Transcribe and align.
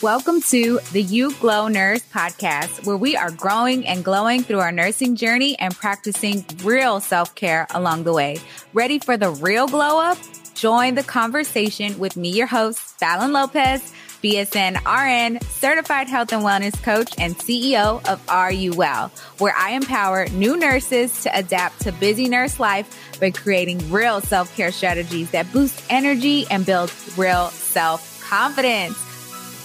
Welcome 0.00 0.42
to 0.42 0.78
the 0.92 1.02
You 1.02 1.34
Glow 1.40 1.66
Nurse 1.66 2.04
podcast, 2.14 2.86
where 2.86 2.96
we 2.96 3.16
are 3.16 3.32
growing 3.32 3.84
and 3.84 4.04
glowing 4.04 4.44
through 4.44 4.60
our 4.60 4.70
nursing 4.70 5.16
journey 5.16 5.58
and 5.58 5.74
practicing 5.74 6.44
real 6.62 7.00
self 7.00 7.34
care 7.34 7.66
along 7.70 8.04
the 8.04 8.12
way. 8.12 8.38
Ready 8.72 9.00
for 9.00 9.16
the 9.16 9.30
real 9.30 9.66
glow 9.66 10.00
up? 10.00 10.16
Join 10.54 10.94
the 10.94 11.02
conversation 11.02 11.98
with 11.98 12.16
me, 12.16 12.30
your 12.30 12.46
host, 12.46 12.78
Fallon 12.78 13.32
Lopez, 13.32 13.92
BSN 14.22 14.76
RN, 14.86 15.40
certified 15.40 16.06
health 16.06 16.32
and 16.32 16.44
wellness 16.44 16.80
coach, 16.80 17.12
and 17.18 17.36
CEO 17.36 18.08
of 18.08 18.22
Are 18.28 18.52
You 18.52 18.74
Well, 18.74 19.10
where 19.38 19.54
I 19.56 19.70
empower 19.72 20.28
new 20.28 20.56
nurses 20.56 21.24
to 21.24 21.36
adapt 21.36 21.80
to 21.80 21.92
busy 21.92 22.28
nurse 22.28 22.60
life 22.60 23.18
by 23.18 23.32
creating 23.32 23.90
real 23.90 24.20
self 24.20 24.54
care 24.56 24.70
strategies 24.70 25.32
that 25.32 25.52
boost 25.52 25.82
energy 25.90 26.46
and 26.52 26.64
build 26.64 26.92
real 27.16 27.48
self 27.48 28.24
confidence. 28.30 29.07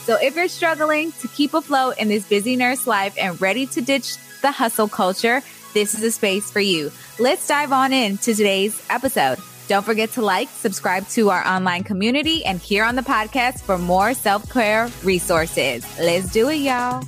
So 0.03 0.17
if 0.21 0.35
you're 0.35 0.49
struggling 0.49 1.13
to 1.13 1.29
keep 1.29 1.53
afloat 1.53 1.97
in 1.97 2.09
this 2.09 2.27
busy 2.27 2.57
nurse 2.57 2.85
life 2.85 3.15
and 3.17 3.39
ready 3.39 3.65
to 3.67 3.79
ditch 3.79 4.17
the 4.41 4.51
hustle 4.51 4.89
culture, 4.89 5.41
this 5.73 5.95
is 5.95 6.03
a 6.03 6.11
space 6.11 6.51
for 6.51 6.59
you. 6.59 6.91
Let's 7.19 7.47
dive 7.47 7.71
on 7.71 7.93
into 7.93 8.35
today's 8.35 8.85
episode. 8.89 9.37
Don't 9.69 9.85
forget 9.85 10.11
to 10.11 10.21
like, 10.21 10.49
subscribe 10.49 11.07
to 11.09 11.29
our 11.29 11.47
online 11.47 11.85
community, 11.85 12.43
and 12.43 12.59
here 12.59 12.83
on 12.83 12.97
the 12.97 13.01
podcast 13.01 13.61
for 13.61 13.77
more 13.77 14.13
self 14.13 14.51
care 14.51 14.89
resources. 15.05 15.85
Let's 15.97 16.29
do 16.33 16.49
it, 16.49 16.55
y'all. 16.55 17.01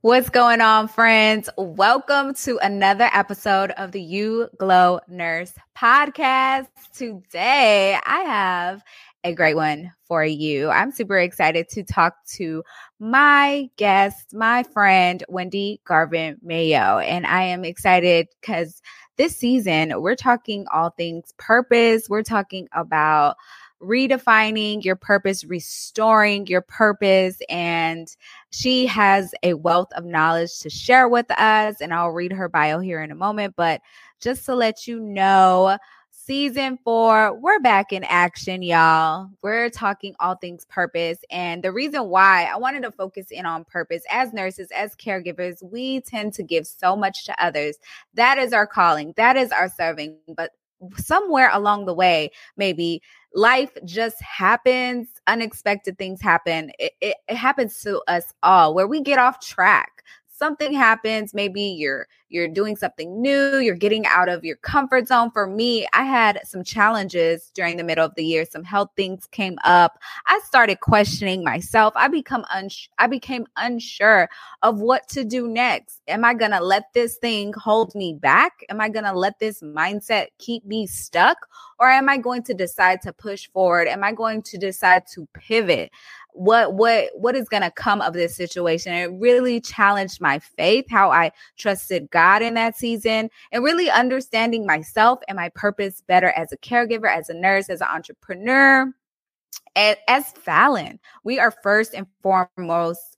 What's 0.00 0.30
going 0.30 0.62
on, 0.62 0.88
friends? 0.88 1.50
Welcome 1.58 2.32
to 2.44 2.58
another 2.62 3.10
episode 3.12 3.72
of 3.72 3.92
the 3.92 4.00
You 4.00 4.48
Glow 4.56 5.00
Nurse 5.06 5.52
podcast. 5.76 6.68
Today, 6.96 7.98
I 8.04 8.20
have 8.20 8.82
a 9.24 9.32
great 9.32 9.54
one 9.54 9.92
for 10.04 10.24
you. 10.24 10.68
I'm 10.68 10.90
super 10.90 11.18
excited 11.18 11.68
to 11.70 11.84
talk 11.84 12.14
to 12.34 12.64
my 12.98 13.70
guest, 13.76 14.34
my 14.34 14.64
friend, 14.64 15.22
Wendy 15.28 15.80
Garvin 15.84 16.38
Mayo. 16.42 16.98
And 16.98 17.26
I 17.26 17.42
am 17.44 17.64
excited 17.64 18.28
because 18.40 18.82
this 19.16 19.36
season, 19.36 20.00
we're 20.00 20.16
talking 20.16 20.66
all 20.72 20.90
things 20.90 21.32
purpose. 21.38 22.08
We're 22.08 22.22
talking 22.22 22.68
about 22.72 23.36
redefining 23.80 24.84
your 24.84 24.96
purpose, 24.96 25.44
restoring 25.44 26.46
your 26.46 26.62
purpose. 26.62 27.38
And 27.48 28.08
she 28.50 28.86
has 28.86 29.34
a 29.42 29.54
wealth 29.54 29.92
of 29.94 30.04
knowledge 30.04 30.58
to 30.60 30.70
share 30.70 31.08
with 31.08 31.30
us. 31.38 31.80
And 31.80 31.94
I'll 31.94 32.10
read 32.10 32.32
her 32.32 32.48
bio 32.48 32.80
here 32.80 33.02
in 33.02 33.10
a 33.10 33.16
moment. 33.16 33.54
But 33.56 33.82
just 34.20 34.46
to 34.46 34.54
let 34.54 34.86
you 34.86 35.00
know, 35.00 35.78
season 36.24 36.78
four, 36.84 37.34
we're 37.40 37.58
back 37.58 37.92
in 37.92 38.04
action, 38.04 38.62
y'all. 38.62 39.28
We're 39.42 39.68
talking 39.70 40.14
all 40.20 40.36
things 40.36 40.64
purpose. 40.66 41.18
And 41.30 41.64
the 41.64 41.72
reason 41.72 42.08
why 42.08 42.44
I 42.44 42.56
wanted 42.56 42.82
to 42.82 42.92
focus 42.92 43.32
in 43.32 43.44
on 43.44 43.64
purpose 43.64 44.04
as 44.08 44.32
nurses, 44.32 44.68
as 44.70 44.94
caregivers, 44.94 45.62
we 45.62 46.00
tend 46.02 46.32
to 46.34 46.44
give 46.44 46.66
so 46.66 46.94
much 46.94 47.24
to 47.24 47.44
others. 47.44 47.76
That 48.14 48.38
is 48.38 48.52
our 48.52 48.66
calling, 48.68 49.14
that 49.16 49.36
is 49.36 49.50
our 49.50 49.68
serving. 49.68 50.16
But 50.36 50.52
somewhere 50.96 51.50
along 51.52 51.86
the 51.86 51.94
way, 51.94 52.30
maybe 52.56 53.02
life 53.34 53.76
just 53.84 54.20
happens, 54.22 55.08
unexpected 55.26 55.98
things 55.98 56.20
happen. 56.20 56.70
It, 56.78 56.92
it, 57.00 57.16
it 57.28 57.36
happens 57.36 57.80
to 57.82 58.00
us 58.06 58.32
all 58.44 58.74
where 58.74 58.86
we 58.86 59.00
get 59.00 59.18
off 59.18 59.40
track 59.40 60.04
something 60.42 60.72
happens 60.72 61.34
maybe 61.34 61.62
you're 61.62 62.08
you're 62.32 62.48
doing 62.48 62.76
something 62.76 63.20
new 63.20 63.58
you're 63.58 63.74
getting 63.74 64.06
out 64.06 64.28
of 64.28 64.44
your 64.44 64.56
comfort 64.56 65.06
zone. 65.06 65.30
For 65.30 65.46
me 65.46 65.86
i 65.92 66.04
had 66.04 66.40
some 66.44 66.64
challenges 66.64 67.50
during 67.54 67.76
the 67.76 67.84
middle 67.84 68.04
of 68.04 68.14
the 68.14 68.24
year. 68.24 68.44
Some 68.44 68.64
health 68.64 68.90
things 68.96 69.26
came 69.26 69.58
up. 69.64 69.98
I 70.26 70.40
started 70.44 70.80
questioning 70.80 71.44
myself. 71.44 71.92
I 71.96 72.08
become 72.08 72.44
uns- 72.54 72.88
i 72.98 73.06
became 73.06 73.46
unsure 73.56 74.28
of 74.62 74.80
what 74.80 75.08
to 75.10 75.24
do 75.24 75.48
next. 75.48 76.00
Am 76.08 76.24
i 76.24 76.34
going 76.34 76.50
to 76.50 76.60
let 76.60 76.92
this 76.94 77.16
thing 77.16 77.52
hold 77.52 77.94
me 77.94 78.14
back? 78.14 78.64
Am 78.68 78.80
i 78.80 78.88
going 78.88 79.04
to 79.04 79.12
let 79.12 79.38
this 79.38 79.60
mindset 79.60 80.28
keep 80.38 80.64
me 80.64 80.86
stuck? 80.86 81.48
Or 81.78 81.88
am 81.88 82.08
i 82.08 82.16
going 82.16 82.42
to 82.44 82.54
decide 82.54 83.02
to 83.02 83.12
push 83.12 83.48
forward? 83.48 83.88
Am 83.88 84.04
i 84.04 84.12
going 84.12 84.42
to 84.42 84.58
decide 84.58 85.06
to 85.14 85.28
pivot? 85.34 85.90
What 86.34 86.74
what 86.74 87.10
what 87.14 87.36
is 87.36 87.48
going 87.48 87.62
to 87.62 87.70
come 87.70 88.00
of 88.00 88.14
this 88.14 88.34
situation? 88.34 88.94
It 88.94 89.10
really 89.12 89.60
challenged 89.60 90.20
my 90.20 90.38
faith 90.38 90.86
how 90.88 91.10
i 91.10 91.30
trusted 91.58 92.10
god 92.10 92.21
in 92.42 92.54
that 92.54 92.76
season 92.76 93.30
and 93.50 93.64
really 93.64 93.90
understanding 93.90 94.66
myself 94.66 95.18
and 95.28 95.36
my 95.36 95.48
purpose 95.54 96.02
better 96.06 96.28
as 96.30 96.52
a 96.52 96.56
caregiver 96.58 97.12
as 97.12 97.28
a 97.28 97.34
nurse 97.34 97.68
as 97.68 97.80
an 97.80 97.88
entrepreneur 97.88 98.92
as 99.76 100.30
fallon. 100.32 101.00
We 101.24 101.38
are 101.38 101.50
first 101.50 101.94
and 101.94 102.06
foremost 102.22 103.16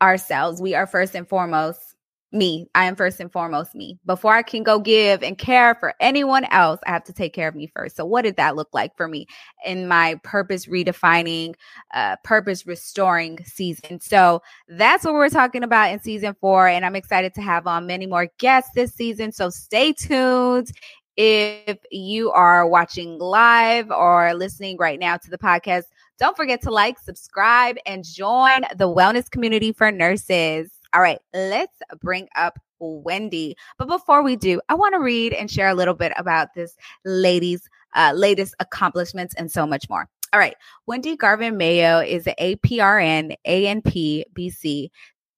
ourselves. 0.00 0.60
We 0.60 0.74
are 0.74 0.86
first 0.86 1.14
and 1.14 1.28
foremost 1.28 1.93
me. 2.34 2.66
I 2.74 2.84
am 2.84 2.96
first 2.96 3.20
and 3.20 3.32
foremost 3.32 3.74
me. 3.74 3.98
Before 4.04 4.34
I 4.34 4.42
can 4.42 4.62
go 4.62 4.78
give 4.78 5.22
and 5.22 5.38
care 5.38 5.74
for 5.76 5.94
anyone 6.00 6.44
else, 6.46 6.80
I 6.86 6.90
have 6.90 7.04
to 7.04 7.12
take 7.12 7.32
care 7.32 7.48
of 7.48 7.54
me 7.54 7.68
first. 7.68 7.96
So, 7.96 8.04
what 8.04 8.22
did 8.22 8.36
that 8.36 8.56
look 8.56 8.68
like 8.72 8.96
for 8.96 9.08
me 9.08 9.26
in 9.64 9.88
my 9.88 10.20
purpose 10.24 10.66
redefining, 10.66 11.54
uh, 11.94 12.16
purpose 12.24 12.66
restoring 12.66 13.38
season? 13.44 14.00
So, 14.00 14.42
that's 14.68 15.04
what 15.04 15.14
we're 15.14 15.28
talking 15.28 15.62
about 15.62 15.92
in 15.92 16.00
season 16.00 16.34
four. 16.40 16.68
And 16.68 16.84
I'm 16.84 16.96
excited 16.96 17.34
to 17.34 17.42
have 17.42 17.66
on 17.66 17.86
many 17.86 18.06
more 18.06 18.28
guests 18.38 18.72
this 18.74 18.92
season. 18.92 19.32
So, 19.32 19.48
stay 19.48 19.92
tuned. 19.92 20.72
If 21.16 21.78
you 21.92 22.32
are 22.32 22.66
watching 22.66 23.18
live 23.20 23.90
or 23.92 24.34
listening 24.34 24.76
right 24.78 24.98
now 24.98 25.16
to 25.16 25.30
the 25.30 25.38
podcast, 25.38 25.84
don't 26.18 26.36
forget 26.36 26.62
to 26.62 26.70
like, 26.70 26.98
subscribe, 26.98 27.76
and 27.86 28.04
join 28.04 28.62
the 28.76 28.88
wellness 28.88 29.30
community 29.30 29.72
for 29.72 29.92
nurses. 29.92 30.73
All 30.94 31.00
right, 31.00 31.18
let's 31.32 31.76
bring 32.00 32.28
up 32.36 32.58
Wendy. 32.78 33.56
But 33.78 33.88
before 33.88 34.22
we 34.22 34.36
do, 34.36 34.60
I 34.68 34.74
want 34.74 34.94
to 34.94 35.00
read 35.00 35.32
and 35.32 35.50
share 35.50 35.68
a 35.68 35.74
little 35.74 35.94
bit 35.94 36.12
about 36.16 36.54
this 36.54 36.76
lady's 37.04 37.68
uh, 37.94 38.12
latest 38.14 38.54
accomplishments 38.60 39.34
and 39.34 39.50
so 39.50 39.66
much 39.66 39.88
more. 39.88 40.08
All 40.32 40.40
right. 40.40 40.56
Wendy 40.86 41.16
Garvin 41.16 41.56
Mayo 41.56 42.00
is 42.00 42.26
an 42.26 42.34
APRN 42.40 43.36
ANP 43.46 44.24
BC 44.34 44.90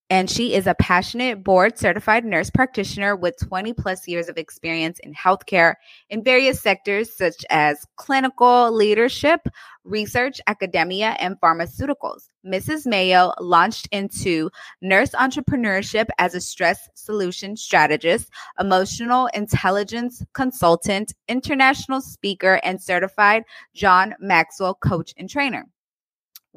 and 0.08 0.30
she 0.30 0.54
is 0.54 0.66
a 0.66 0.74
passionate 0.74 1.42
board 1.42 1.78
certified 1.78 2.24
nurse 2.24 2.50
practitioner 2.50 3.16
with 3.16 3.36
20 3.38 3.72
plus 3.72 4.06
years 4.06 4.28
of 4.28 4.38
experience 4.38 5.00
in 5.00 5.12
healthcare 5.14 5.74
in 6.10 6.22
various 6.22 6.60
sectors 6.60 7.16
such 7.16 7.44
as 7.50 7.84
clinical 7.96 8.70
leadership, 8.72 9.40
research, 9.84 10.40
academia, 10.46 11.16
and 11.18 11.40
pharmaceuticals. 11.40 12.28
Mrs. 12.46 12.86
Mayo 12.86 13.32
launched 13.40 13.88
into 13.90 14.50
nurse 14.80 15.10
entrepreneurship 15.10 16.06
as 16.18 16.34
a 16.34 16.40
stress 16.40 16.88
solution 16.94 17.56
strategist, 17.56 18.30
emotional 18.60 19.28
intelligence 19.34 20.22
consultant, 20.34 21.12
international 21.28 22.00
speaker, 22.00 22.60
and 22.62 22.80
certified 22.80 23.42
John 23.74 24.14
Maxwell 24.20 24.74
coach 24.74 25.12
and 25.16 25.28
trainer. 25.28 25.66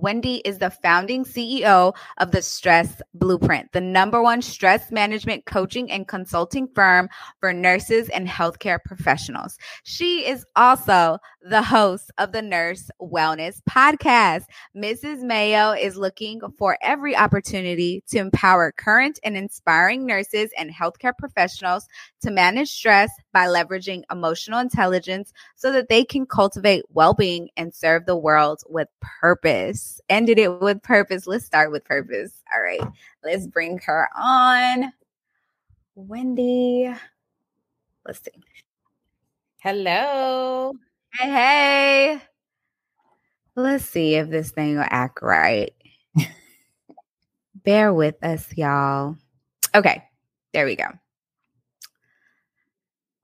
Wendy 0.01 0.35
is 0.45 0.59
the 0.59 0.69
founding 0.69 1.25
CEO 1.25 1.93
of 2.19 2.31
the 2.31 2.41
Stress 2.41 3.01
Blueprint, 3.13 3.73
the 3.73 3.81
number 3.81 4.21
one 4.21 4.41
stress 4.41 4.91
management 4.91 5.45
coaching 5.45 5.91
and 5.91 6.07
consulting 6.07 6.69
firm 6.73 7.09
for 7.41 7.51
nurses 7.51 8.07
and 8.09 8.27
healthcare 8.27 8.79
professionals. 8.83 9.57
She 9.83 10.25
is 10.25 10.45
also 10.55 11.17
the 11.41 11.61
host 11.61 12.11
of 12.17 12.31
the 12.31 12.41
Nurse 12.41 12.89
Wellness 13.01 13.61
Podcast. 13.69 14.45
Mrs. 14.75 15.21
Mayo 15.21 15.71
is 15.71 15.97
looking 15.97 16.39
for 16.57 16.77
every 16.81 17.15
opportunity 17.15 18.01
to 18.09 18.19
empower 18.19 18.71
current 18.71 19.19
and 19.23 19.35
inspiring 19.35 20.05
nurses 20.05 20.49
and 20.57 20.73
healthcare 20.73 21.17
professionals 21.17 21.87
to 22.21 22.31
manage 22.31 22.69
stress 22.69 23.11
by 23.33 23.47
leveraging 23.47 24.03
emotional 24.09 24.59
intelligence 24.59 25.33
so 25.55 25.73
that 25.73 25.89
they 25.89 26.05
can 26.05 26.25
cultivate 26.25 26.85
well 26.89 27.13
being 27.13 27.49
and 27.57 27.75
serve 27.75 28.05
the 28.05 28.17
world 28.17 28.61
with 28.69 28.87
purpose. 29.01 29.88
Ended 30.09 30.39
it 30.39 30.59
with 30.59 30.81
purpose. 30.81 31.27
Let's 31.27 31.45
start 31.45 31.71
with 31.71 31.85
purpose. 31.85 32.41
All 32.53 32.61
right, 32.61 32.81
let's 33.23 33.47
bring 33.47 33.79
her 33.79 34.09
on. 34.15 34.91
Wendy, 35.95 36.93
let's 38.05 38.23
see. 38.23 38.31
Hello. 39.61 40.73
Hey, 41.13 41.29
hey. 41.29 42.21
Let's 43.55 43.85
see 43.85 44.15
if 44.15 44.29
this 44.29 44.51
thing 44.51 44.77
will 44.77 44.85
act 44.89 45.19
right. 45.21 45.73
Bear 47.63 47.93
with 47.93 48.23
us, 48.23 48.47
y'all. 48.55 49.17
Okay, 49.75 50.03
there 50.53 50.65
we 50.65 50.75
go. 50.75 50.87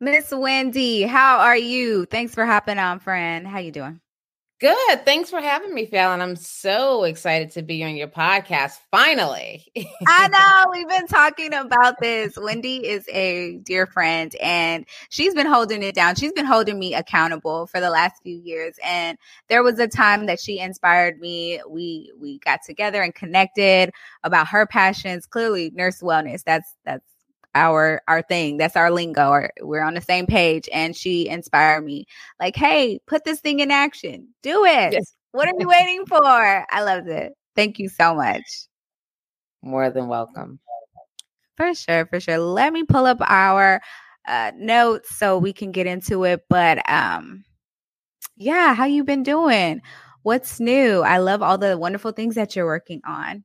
Miss 0.02 0.32
Wendy, 0.32 1.04
how 1.04 1.40
are 1.40 1.58
you? 1.58 2.06
Thanks 2.06 2.36
for 2.36 2.46
hopping 2.46 2.78
on, 2.78 3.00
friend. 3.00 3.48
How 3.48 3.60
you 3.60 3.72
doing? 3.72 4.02
Good. 4.62 5.04
Thanks 5.04 5.30
for 5.30 5.42
having 5.42 5.74
me, 5.74 5.86
Fallon. 5.86 6.22
I'm 6.22 6.38
so 6.38 7.04
excited 7.04 7.52
to 7.52 7.62
be 7.62 7.84
on 7.84 7.98
your 7.98 8.08
podcast 8.08 8.78
finally. 8.90 9.66
I 10.08 10.28
know. 10.66 10.72
We've 10.72 10.88
been 10.88 11.08
talking 11.08 11.54
about 11.54 12.00
this. 12.00 12.38
Wendy 12.38 12.78
is 12.88 13.06
a 13.10 13.58
dear 13.64 13.86
friend 13.86 14.34
and 14.42 14.86
she's 15.10 15.34
been 15.34 15.46
holding 15.46 15.84
it 15.84 15.94
down. 15.94 16.16
She's 16.16 16.32
been 16.32 16.46
holding 16.46 16.80
me 16.80 16.94
accountable 16.94 17.68
for 17.68 17.82
the 17.82 17.90
last 17.90 18.24
few 18.24 18.38
years. 18.38 18.80
And 18.82 19.18
there 19.50 19.62
was 19.62 19.78
a 19.78 19.90
time 19.90 20.26
that 20.28 20.40
she 20.40 20.60
inspired 20.60 21.20
me. 21.20 21.60
We 21.70 22.14
we 22.18 22.40
got 22.40 22.62
together 22.66 23.02
and 23.02 23.14
connected 23.14 23.92
about 24.24 24.48
her 24.48 24.66
passions. 24.66 25.26
Clearly, 25.26 25.72
nurse 25.76 26.02
wellness. 26.02 26.44
That's 26.46 26.74
that's 26.86 27.06
our 27.56 28.02
our 28.08 28.22
thing. 28.22 28.58
That's 28.58 28.76
our 28.76 28.92
lingo. 28.92 29.30
Or 29.30 29.50
we're 29.62 29.82
on 29.82 29.96
the 29.96 30.02
same 30.02 30.28
page 30.28 30.70
and 30.72 30.96
she 30.96 31.28
inspired 31.28 31.84
me. 31.84 32.06
Like 32.40 32.56
hey 32.56 33.00
put 33.08 33.24
this 33.24 33.40
thing 33.40 33.62
in 33.62 33.72
action. 33.72 34.28
Do 34.44 34.66
it. 34.66 34.94
Yes. 34.94 35.16
what 35.32 35.48
are 35.48 35.54
you 35.58 35.68
waiting 35.68 36.06
for? 36.06 36.24
I 36.24 36.84
loved 36.84 37.08
it. 37.08 37.34
Thank 37.56 37.80
you 37.80 37.90
so 37.90 38.14
much. 38.14 38.44
More 39.64 39.90
than 39.90 40.08
welcome. 40.08 40.60
For 41.58 41.74
sure 41.74 42.06
for 42.06 42.20
sure. 42.20 42.38
Let 42.38 42.74
me 42.74 42.84
pull 42.84 43.06
up 43.06 43.18
our 43.22 43.82
uh, 44.28 44.52
notes 44.56 45.16
so 45.16 45.38
we 45.38 45.54
can 45.54 45.72
get 45.72 45.86
into 45.86 46.24
it 46.24 46.42
but 46.50 46.80
um 46.90 47.44
yeah 48.36 48.74
how 48.74 48.86
you 48.86 49.04
been 49.04 49.24
doing? 49.24 49.82
What's 50.24 50.60
new? 50.60 51.02
I 51.02 51.20
love 51.20 51.44
all 51.44 51.60
the 51.60 51.78
wonderful 51.78 52.12
things 52.12 52.34
that 52.36 52.56
you're 52.56 52.66
working 52.66 53.02
on 53.06 53.44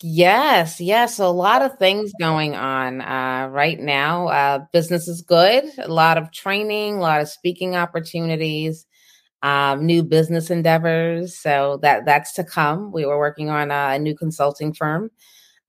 Yes, 0.00 0.80
yes, 0.80 1.18
a 1.18 1.26
lot 1.26 1.60
of 1.60 1.76
things 1.78 2.12
going 2.20 2.54
on 2.54 3.00
uh, 3.00 3.48
right 3.50 3.80
now. 3.80 4.28
Uh, 4.28 4.60
business 4.72 5.08
is 5.08 5.22
good. 5.22 5.64
A 5.78 5.88
lot 5.88 6.16
of 6.16 6.30
training, 6.30 6.96
a 6.96 7.00
lot 7.00 7.20
of 7.20 7.28
speaking 7.28 7.74
opportunities, 7.74 8.86
um, 9.42 9.84
new 9.84 10.04
business 10.04 10.50
endeavors. 10.50 11.36
So 11.36 11.80
that 11.82 12.04
that's 12.04 12.32
to 12.34 12.44
come. 12.44 12.92
We 12.92 13.06
were 13.06 13.18
working 13.18 13.50
on 13.50 13.72
a, 13.72 13.94
a 13.94 13.98
new 13.98 14.14
consulting 14.14 14.72
firm, 14.72 15.10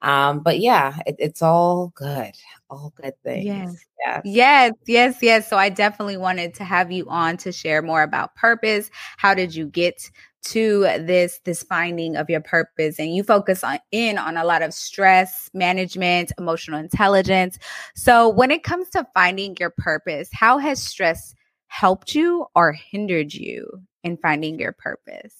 um, 0.03 0.41
but 0.41 0.59
yeah, 0.59 0.97
it, 1.07 1.15
it's 1.17 1.41
all 1.41 1.91
good. 1.95 2.31
All 2.69 2.93
good 3.01 3.13
things. 3.23 3.45
Yes. 3.45 3.75
yes, 4.05 4.21
yes, 4.25 4.73
yes, 4.85 5.17
yes. 5.23 5.49
So 5.49 5.57
I 5.57 5.69
definitely 5.69 6.17
wanted 6.17 6.53
to 6.55 6.63
have 6.63 6.91
you 6.91 7.09
on 7.09 7.37
to 7.37 7.51
share 7.51 7.81
more 7.81 8.03
about 8.03 8.35
purpose. 8.35 8.91
How 9.17 9.33
did 9.33 9.55
you 9.55 9.65
get 9.65 10.11
to 10.45 10.81
this 10.81 11.39
this 11.45 11.63
finding 11.63 12.15
of 12.15 12.29
your 12.29 12.41
purpose 12.41 12.99
and 12.99 13.13
you 13.15 13.23
focus 13.23 13.63
on 13.63 13.79
in 13.91 14.17
on 14.17 14.37
a 14.37 14.45
lot 14.45 14.61
of 14.61 14.73
stress 14.73 15.49
management 15.53 16.31
emotional 16.37 16.79
intelligence. 16.79 17.57
So 17.95 18.29
when 18.29 18.51
it 18.51 18.63
comes 18.63 18.89
to 18.91 19.05
finding 19.13 19.55
your 19.59 19.73
purpose 19.77 20.29
how 20.31 20.57
has 20.57 20.81
stress 20.81 21.33
helped 21.67 22.15
you 22.15 22.45
or 22.55 22.73
hindered 22.73 23.33
you 23.33 23.81
in 24.03 24.17
finding 24.17 24.59
your 24.59 24.73
purpose? 24.73 25.35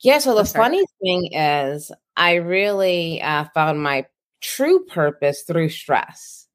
Yeah 0.00 0.18
so 0.18 0.34
the 0.34 0.44
funny 0.44 0.84
thing 1.00 1.32
is 1.32 1.92
i 2.16 2.34
really 2.34 3.22
uh, 3.22 3.44
found 3.54 3.82
my 3.82 4.04
true 4.42 4.84
purpose 4.84 5.42
through 5.42 5.70
stress. 5.70 6.46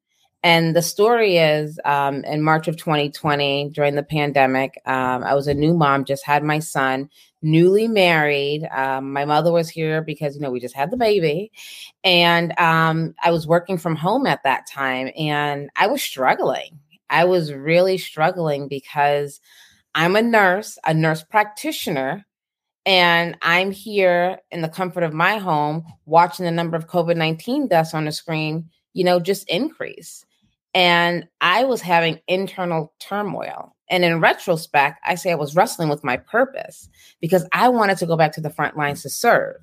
And 0.44 0.76
the 0.76 0.82
story 0.82 1.38
is 1.38 1.80
um, 1.84 2.22
in 2.24 2.42
March 2.42 2.68
of 2.68 2.76
2020, 2.76 3.70
during 3.74 3.96
the 3.96 4.04
pandemic, 4.04 4.80
um, 4.86 5.24
I 5.24 5.34
was 5.34 5.48
a 5.48 5.54
new 5.54 5.74
mom, 5.74 6.04
just 6.04 6.24
had 6.24 6.44
my 6.44 6.60
son, 6.60 7.10
newly 7.42 7.88
married. 7.88 8.66
Um, 8.72 9.12
my 9.12 9.24
mother 9.24 9.52
was 9.52 9.68
here 9.68 10.02
because, 10.02 10.34
you 10.34 10.40
know, 10.40 10.50
we 10.50 10.60
just 10.60 10.74
had 10.74 10.90
the 10.90 10.96
baby. 10.96 11.52
And 12.04 12.58
um, 12.58 13.14
I 13.22 13.30
was 13.30 13.46
working 13.46 13.78
from 13.78 13.96
home 13.96 14.26
at 14.26 14.42
that 14.44 14.66
time 14.66 15.10
and 15.16 15.70
I 15.76 15.86
was 15.86 16.02
struggling. 16.02 16.78
I 17.10 17.24
was 17.24 17.52
really 17.52 17.98
struggling 17.98 18.68
because 18.68 19.40
I'm 19.94 20.16
a 20.16 20.22
nurse, 20.22 20.78
a 20.84 20.94
nurse 20.94 21.22
practitioner. 21.22 22.24
And 22.86 23.36
I'm 23.42 23.70
here 23.70 24.38
in 24.50 24.62
the 24.62 24.68
comfort 24.68 25.02
of 25.02 25.12
my 25.12 25.36
home 25.36 25.84
watching 26.06 26.44
the 26.44 26.50
number 26.50 26.76
of 26.76 26.86
COVID 26.86 27.16
19 27.16 27.68
deaths 27.68 27.92
on 27.92 28.06
the 28.06 28.12
screen, 28.12 28.70
you 28.94 29.04
know, 29.04 29.20
just 29.20 29.48
increase. 29.48 30.24
And 30.74 31.26
I 31.40 31.64
was 31.64 31.80
having 31.80 32.20
internal 32.28 32.94
turmoil. 33.00 33.74
And 33.90 34.04
in 34.04 34.20
retrospect, 34.20 35.00
I 35.04 35.14
say 35.14 35.32
I 35.32 35.36
was 35.36 35.56
wrestling 35.56 35.88
with 35.88 36.04
my 36.04 36.16
purpose 36.16 36.88
because 37.20 37.46
I 37.52 37.68
wanted 37.68 37.98
to 37.98 38.06
go 38.06 38.16
back 38.16 38.32
to 38.32 38.40
the 38.40 38.50
front 38.50 38.76
lines 38.76 39.02
to 39.02 39.10
serve. 39.10 39.56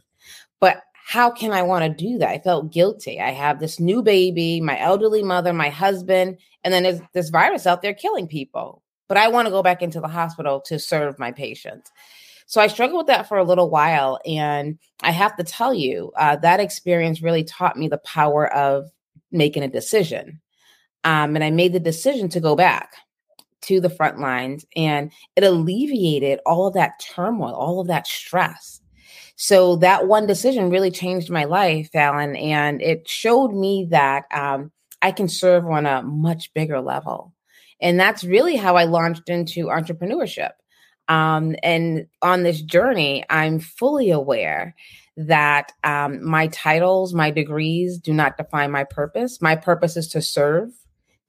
But 0.59 0.81
how 1.05 1.29
can 1.29 1.51
I 1.51 1.61
want 1.61 1.85
to 1.85 2.03
do 2.05 2.17
that? 2.17 2.29
I 2.29 2.39
felt 2.39 2.73
guilty. 2.73 3.21
I 3.21 3.29
have 3.29 3.59
this 3.59 3.79
new 3.79 4.01
baby, 4.01 4.59
my 4.59 4.79
elderly 4.79 5.21
mother, 5.21 5.53
my 5.53 5.69
husband, 5.69 6.37
and 6.63 6.73
then 6.73 6.83
there's 6.83 6.99
this 7.13 7.29
virus 7.29 7.67
out 7.67 7.83
there 7.83 7.93
killing 7.93 8.27
people. 8.27 8.81
But 9.07 9.17
I 9.17 9.27
want 9.27 9.45
to 9.45 9.51
go 9.51 9.61
back 9.61 9.83
into 9.83 10.01
the 10.01 10.07
hospital 10.07 10.61
to 10.61 10.79
serve 10.79 11.19
my 11.19 11.31
patients. 11.31 11.91
So 12.47 12.59
I 12.59 12.67
struggled 12.67 12.99
with 12.99 13.07
that 13.07 13.27
for 13.27 13.37
a 13.37 13.43
little 13.43 13.69
while. 13.69 14.19
And 14.25 14.79
I 15.03 15.11
have 15.11 15.35
to 15.37 15.43
tell 15.43 15.73
you, 15.73 16.11
uh, 16.17 16.37
that 16.37 16.59
experience 16.59 17.21
really 17.21 17.43
taught 17.43 17.77
me 17.77 17.87
the 17.87 17.99
power 17.99 18.51
of 18.51 18.89
making 19.31 19.61
a 19.61 19.67
decision. 19.67 20.41
Um, 21.03 21.35
and 21.35 21.43
I 21.43 21.51
made 21.51 21.73
the 21.73 21.79
decision 21.79 22.29
to 22.29 22.39
go 22.39 22.55
back 22.55 22.95
to 23.63 23.79
the 23.79 23.89
front 23.89 24.19
lines 24.19 24.65
and 24.75 25.11
it 25.35 25.43
alleviated 25.43 26.39
all 26.45 26.67
of 26.67 26.73
that 26.75 26.99
turmoil, 27.15 27.53
all 27.53 27.79
of 27.79 27.87
that 27.87 28.07
stress. 28.07 28.81
So 29.35 29.77
that 29.77 30.07
one 30.07 30.27
decision 30.27 30.69
really 30.69 30.91
changed 30.91 31.29
my 31.29 31.43
life, 31.43 31.89
Fallon, 31.91 32.35
and 32.35 32.81
it 32.81 33.07
showed 33.07 33.53
me 33.53 33.87
that 33.91 34.23
um, 34.33 34.71
I 35.01 35.11
can 35.11 35.27
serve 35.27 35.65
on 35.65 35.85
a 35.85 36.03
much 36.03 36.53
bigger 36.53 36.79
level. 36.79 37.33
And 37.81 37.99
that's 37.99 38.23
really 38.23 38.55
how 38.55 38.77
I 38.77 38.85
launched 38.85 39.29
into 39.29 39.65
entrepreneurship. 39.65 40.51
Um, 41.07 41.55
and 41.61 42.07
on 42.21 42.43
this 42.43 42.61
journey, 42.61 43.25
I'm 43.29 43.59
fully 43.59 44.11
aware 44.11 44.75
that 45.17 45.71
um, 45.83 46.25
my 46.25 46.47
titles, 46.47 47.13
my 47.13 47.31
degrees 47.31 47.97
do 47.97 48.13
not 48.13 48.37
define 48.37 48.71
my 48.71 48.85
purpose. 48.85 49.41
My 49.41 49.55
purpose 49.55 49.97
is 49.97 50.07
to 50.09 50.21
serve 50.21 50.69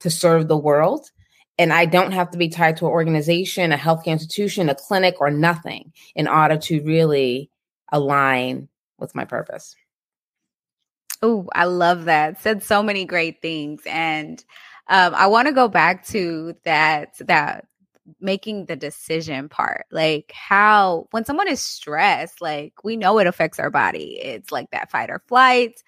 to 0.01 0.11
serve 0.11 0.49
the 0.49 0.57
world. 0.57 1.11
And 1.59 1.73
I 1.73 1.87
don't 1.87 2.13
have 2.13 2.31
to 2.33 2.39
be 2.39 2.49
tied 2.49 2.77
to 2.79 2.87
an 2.87 2.93
organization, 2.93 3.73
a 3.73 3.77
healthcare 3.77 4.09
institution, 4.09 4.69
a 4.69 4.75
clinic, 4.75 5.21
or 5.21 5.31
nothing 5.31 5.93
in 6.15 6.29
order 6.29 6.59
to 6.59 6.83
really 6.83 7.51
align 7.91 8.69
with 8.99 9.15
my 9.15 9.25
purpose. 9.25 9.75
Oh, 11.23 11.49
I 11.55 11.65
love 11.65 12.05
that. 12.05 12.41
Said 12.41 12.63
so 12.63 12.83
many 12.83 13.05
great 13.07 13.41
things. 13.41 13.83
And 13.87 14.45
um, 14.89 15.15
I 15.15 15.27
want 15.27 15.49
to 15.49 15.55
go 15.55 15.69
back 15.69 16.07
to 16.09 16.55
that 16.65 17.17
that 17.21 17.67
making 18.21 18.67
the 18.67 18.77
decision 18.77 19.49
part 19.49 19.85
like 19.91 20.31
how 20.33 21.09
when 21.11 21.25
someone 21.25 21.49
is 21.49 21.61
stressed 21.61 22.41
like 22.41 22.73
we 22.85 22.97
know 22.97 23.19
it 23.19 23.27
affects 23.27 23.59
our 23.59 23.69
body 23.69 24.19
it's 24.23 24.53
like 24.53 24.71
that 24.71 24.89
fight 24.91 25.11
or 25.11 25.21
flight 25.27 25.83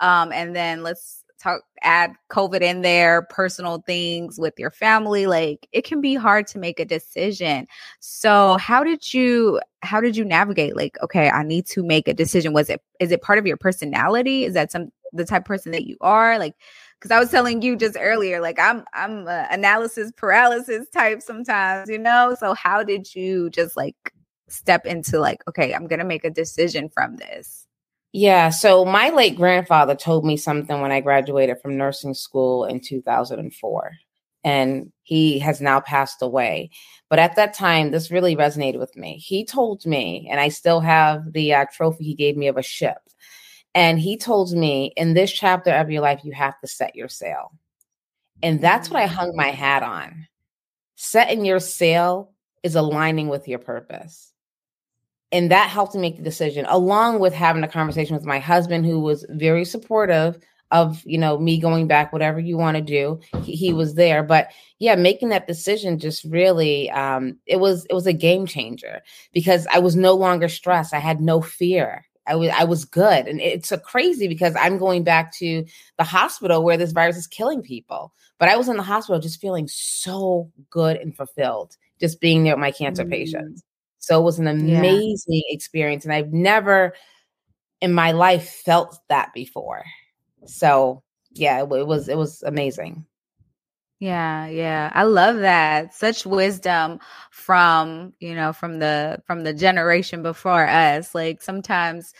um 0.00 0.32
and 0.32 0.54
then 0.54 0.82
let's 0.82 1.21
talk 1.42 1.62
add 1.82 2.14
covid 2.30 2.60
in 2.60 2.82
there 2.82 3.22
personal 3.22 3.82
things 3.86 4.38
with 4.38 4.54
your 4.56 4.70
family 4.70 5.26
like 5.26 5.66
it 5.72 5.84
can 5.84 6.00
be 6.00 6.14
hard 6.14 6.46
to 6.46 6.58
make 6.58 6.78
a 6.78 6.84
decision. 6.84 7.66
So 8.00 8.56
how 8.58 8.84
did 8.84 9.12
you 9.12 9.60
how 9.82 10.00
did 10.00 10.16
you 10.16 10.24
navigate 10.24 10.76
like 10.76 10.96
okay 11.02 11.28
i 11.28 11.42
need 11.42 11.66
to 11.66 11.82
make 11.82 12.08
a 12.08 12.14
decision. 12.14 12.52
Was 12.52 12.70
it 12.70 12.80
is 13.00 13.10
it 13.10 13.22
part 13.22 13.38
of 13.38 13.46
your 13.46 13.56
personality? 13.56 14.44
Is 14.44 14.54
that 14.54 14.70
some 14.70 14.90
the 15.12 15.24
type 15.24 15.44
person 15.44 15.72
that 15.72 15.84
you 15.86 15.96
are? 16.00 16.38
Like 16.38 16.54
because 16.98 17.10
i 17.10 17.18
was 17.18 17.30
telling 17.30 17.62
you 17.62 17.76
just 17.76 17.96
earlier 17.98 18.40
like 18.40 18.60
i'm 18.60 18.84
i'm 18.94 19.26
analysis 19.50 20.12
paralysis 20.16 20.88
type 20.90 21.20
sometimes 21.20 21.88
you 21.88 21.98
know? 21.98 22.36
So 22.38 22.54
how 22.54 22.84
did 22.84 23.12
you 23.14 23.50
just 23.50 23.76
like 23.76 24.14
step 24.48 24.86
into 24.86 25.18
like 25.18 25.42
okay 25.48 25.74
i'm 25.74 25.86
gonna 25.86 26.04
make 26.04 26.24
a 26.24 26.30
decision 26.30 26.88
from 26.88 27.16
this 27.16 27.66
yeah. 28.12 28.50
So 28.50 28.84
my 28.84 29.10
late 29.10 29.36
grandfather 29.36 29.94
told 29.94 30.24
me 30.24 30.36
something 30.36 30.80
when 30.80 30.92
I 30.92 31.00
graduated 31.00 31.60
from 31.60 31.78
nursing 31.78 32.14
school 32.14 32.64
in 32.64 32.80
2004. 32.80 33.92
And 34.44 34.92
he 35.02 35.38
has 35.38 35.60
now 35.60 35.80
passed 35.80 36.20
away. 36.20 36.70
But 37.08 37.18
at 37.18 37.36
that 37.36 37.54
time, 37.54 37.90
this 37.90 38.10
really 38.10 38.36
resonated 38.36 38.78
with 38.78 38.96
me. 38.96 39.16
He 39.16 39.44
told 39.44 39.86
me, 39.86 40.28
and 40.30 40.40
I 40.40 40.48
still 40.48 40.80
have 40.80 41.32
the 41.32 41.54
uh, 41.54 41.66
trophy 41.72 42.04
he 42.04 42.14
gave 42.14 42.36
me 42.36 42.48
of 42.48 42.56
a 42.56 42.62
ship. 42.62 42.98
And 43.74 43.98
he 43.98 44.18
told 44.18 44.52
me, 44.52 44.92
in 44.96 45.14
this 45.14 45.32
chapter 45.32 45.70
of 45.70 45.90
your 45.90 46.02
life, 46.02 46.20
you 46.24 46.32
have 46.32 46.58
to 46.60 46.66
set 46.66 46.96
your 46.96 47.08
sail. 47.08 47.52
And 48.42 48.60
that's 48.60 48.90
what 48.90 49.00
I 49.00 49.06
hung 49.06 49.36
my 49.36 49.48
hat 49.48 49.82
on. 49.82 50.26
Setting 50.96 51.44
your 51.44 51.60
sail 51.60 52.32
is 52.62 52.74
aligning 52.74 53.28
with 53.28 53.48
your 53.48 53.60
purpose 53.60 54.32
and 55.32 55.50
that 55.50 55.70
helped 55.70 55.94
me 55.94 56.00
make 56.00 56.16
the 56.18 56.22
decision 56.22 56.66
along 56.68 57.18
with 57.18 57.32
having 57.32 57.64
a 57.64 57.68
conversation 57.68 58.14
with 58.14 58.24
my 58.24 58.38
husband 58.38 58.84
who 58.84 59.00
was 59.00 59.26
very 59.30 59.64
supportive 59.64 60.38
of 60.70 61.02
you 61.04 61.18
know 61.18 61.38
me 61.38 61.58
going 61.58 61.86
back 61.86 62.12
whatever 62.12 62.38
you 62.40 62.56
want 62.56 62.76
to 62.76 62.82
do 62.82 63.20
he, 63.42 63.52
he, 63.52 63.72
was 63.72 63.94
there 63.94 64.22
but 64.22 64.48
yeah 64.78 64.94
making 64.94 65.28
that 65.28 65.46
decision 65.46 65.98
just 65.98 66.24
really 66.24 66.90
um 66.90 67.38
it 67.46 67.60
was 67.60 67.84
it 67.86 67.94
was 67.94 68.06
a 68.06 68.12
game 68.12 68.46
changer 68.46 69.02
because 69.32 69.66
i 69.72 69.78
was 69.78 69.96
no 69.96 70.14
longer 70.14 70.48
stressed 70.48 70.94
i 70.94 70.98
had 70.98 71.20
no 71.20 71.40
fear 71.40 72.04
I 72.26 72.36
was 72.36 72.50
I 72.50 72.64
was 72.64 72.84
good, 72.84 73.26
and 73.26 73.40
it's 73.40 73.68
so 73.68 73.76
crazy 73.76 74.28
because 74.28 74.54
I'm 74.54 74.78
going 74.78 75.02
back 75.02 75.32
to 75.38 75.64
the 75.98 76.04
hospital 76.04 76.62
where 76.62 76.76
this 76.76 76.92
virus 76.92 77.16
is 77.16 77.26
killing 77.26 77.62
people. 77.62 78.12
But 78.38 78.48
I 78.48 78.56
was 78.56 78.68
in 78.68 78.76
the 78.76 78.82
hospital 78.82 79.20
just 79.20 79.40
feeling 79.40 79.66
so 79.68 80.50
good 80.70 80.98
and 80.98 81.16
fulfilled, 81.16 81.76
just 82.00 82.20
being 82.20 82.44
there 82.44 82.54
with 82.54 82.60
my 82.60 82.70
cancer 82.70 83.04
mm. 83.04 83.10
patients. 83.10 83.62
So 84.02 84.20
it 84.20 84.24
was 84.24 84.40
an 84.40 84.48
amazing 84.48 85.42
yeah. 85.46 85.54
experience. 85.54 86.04
And 86.04 86.12
I've 86.12 86.32
never 86.32 86.92
in 87.80 87.92
my 87.92 88.12
life 88.12 88.62
felt 88.64 88.98
that 89.08 89.32
before. 89.32 89.84
So 90.46 91.02
yeah, 91.32 91.62
it, 91.62 91.72
it 91.72 91.86
was 91.86 92.08
it 92.08 92.18
was 92.18 92.42
amazing. 92.42 93.06
Yeah, 94.00 94.48
yeah. 94.48 94.90
I 94.92 95.04
love 95.04 95.36
that. 95.38 95.94
Such 95.94 96.26
wisdom 96.26 96.98
from, 97.30 98.12
you 98.18 98.34
know, 98.34 98.52
from 98.52 98.80
the 98.80 99.22
from 99.24 99.44
the 99.44 99.54
generation 99.54 100.24
before 100.24 100.66
us. 100.66 101.14
Like 101.14 101.40
sometimes 101.40 102.12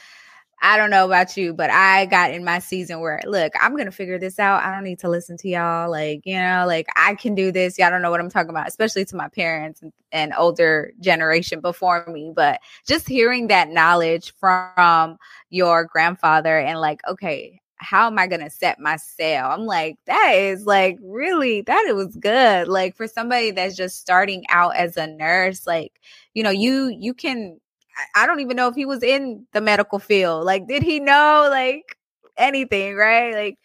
I 0.64 0.76
don't 0.76 0.90
know 0.90 1.04
about 1.04 1.37
you, 1.37 1.52
but 1.52 1.71
I 1.71 2.07
got 2.07 2.31
in 2.33 2.45
my 2.45 2.61
season 2.61 3.00
where 3.00 3.21
look, 3.26 3.52
I'm 3.61 3.76
gonna 3.76 3.90
figure 3.90 4.19
this 4.19 4.38
out. 4.38 4.62
I 4.62 4.73
don't 4.73 4.85
need 4.85 5.00
to 5.00 5.09
listen 5.09 5.37
to 5.38 5.49
y'all. 5.49 5.90
Like, 5.90 6.23
you 6.25 6.37
know, 6.37 6.64
like 6.69 6.87
I 6.95 7.16
can 7.16 7.35
do 7.35 7.50
this. 7.50 7.78
Y'all 7.78 7.90
don't 7.90 8.00
know 8.00 8.12
what 8.12 8.21
I'm 8.21 8.31
talking 8.31 8.50
about, 8.50 8.69
especially 8.69 9.04
to 9.07 9.16
my 9.16 9.28
parents 9.28 9.83
and, 9.83 9.92
and 10.12 10.33
older 10.38 10.92
generation 11.00 11.61
before 11.61 12.07
me. 12.07 12.33
But 12.35 12.61
just 12.87 13.09
hearing 13.09 13.49
that 13.49 13.71
knowledge 13.71 14.33
from 14.38 15.19
your 15.50 15.85
grandfather 15.85 16.57
and 16.59 16.81
like, 16.81 17.00
okay, 17.09 17.61
how 17.83 18.07
am 18.07 18.19
I 18.19 18.28
going 18.28 18.42
to 18.42 18.50
set 18.50 18.78
my 18.78 18.97
sail? 18.97 19.47
I'm 19.47 19.66
like, 19.66 19.97
that 20.07 20.35
is 20.37 20.64
like 20.64 20.99
really, 21.02 21.62
that 21.62 21.85
it 21.88 21.97
was 21.97 22.16
good. 22.16 22.69
Like 22.69 22.97
for 22.97 23.09
somebody 23.09 23.50
that's 23.50 23.76
just 23.76 24.00
starting 24.00 24.45
out 24.49 24.76
as 24.76 24.97
a 24.97 25.09
nurse, 25.09 25.66
like, 25.66 26.00
you 26.33 26.45
know, 26.45 26.50
you, 26.50 26.97
you 26.97 27.12
can, 27.12 27.59
I 28.15 28.27
don't 28.27 28.41
even 28.41 28.57
know 28.57 28.69
if 28.69 28.75
he 28.75 28.87
was 28.87 29.03
in 29.03 29.47
the 29.53 29.61
medical 29.61 29.99
field. 29.99 30.45
Like, 30.45 30.67
did 30.67 30.83
he 30.83 31.01
know 31.01 31.49
like 31.51 31.97
anything, 32.37 32.97
right? 32.97 33.35
Like, 33.35 33.59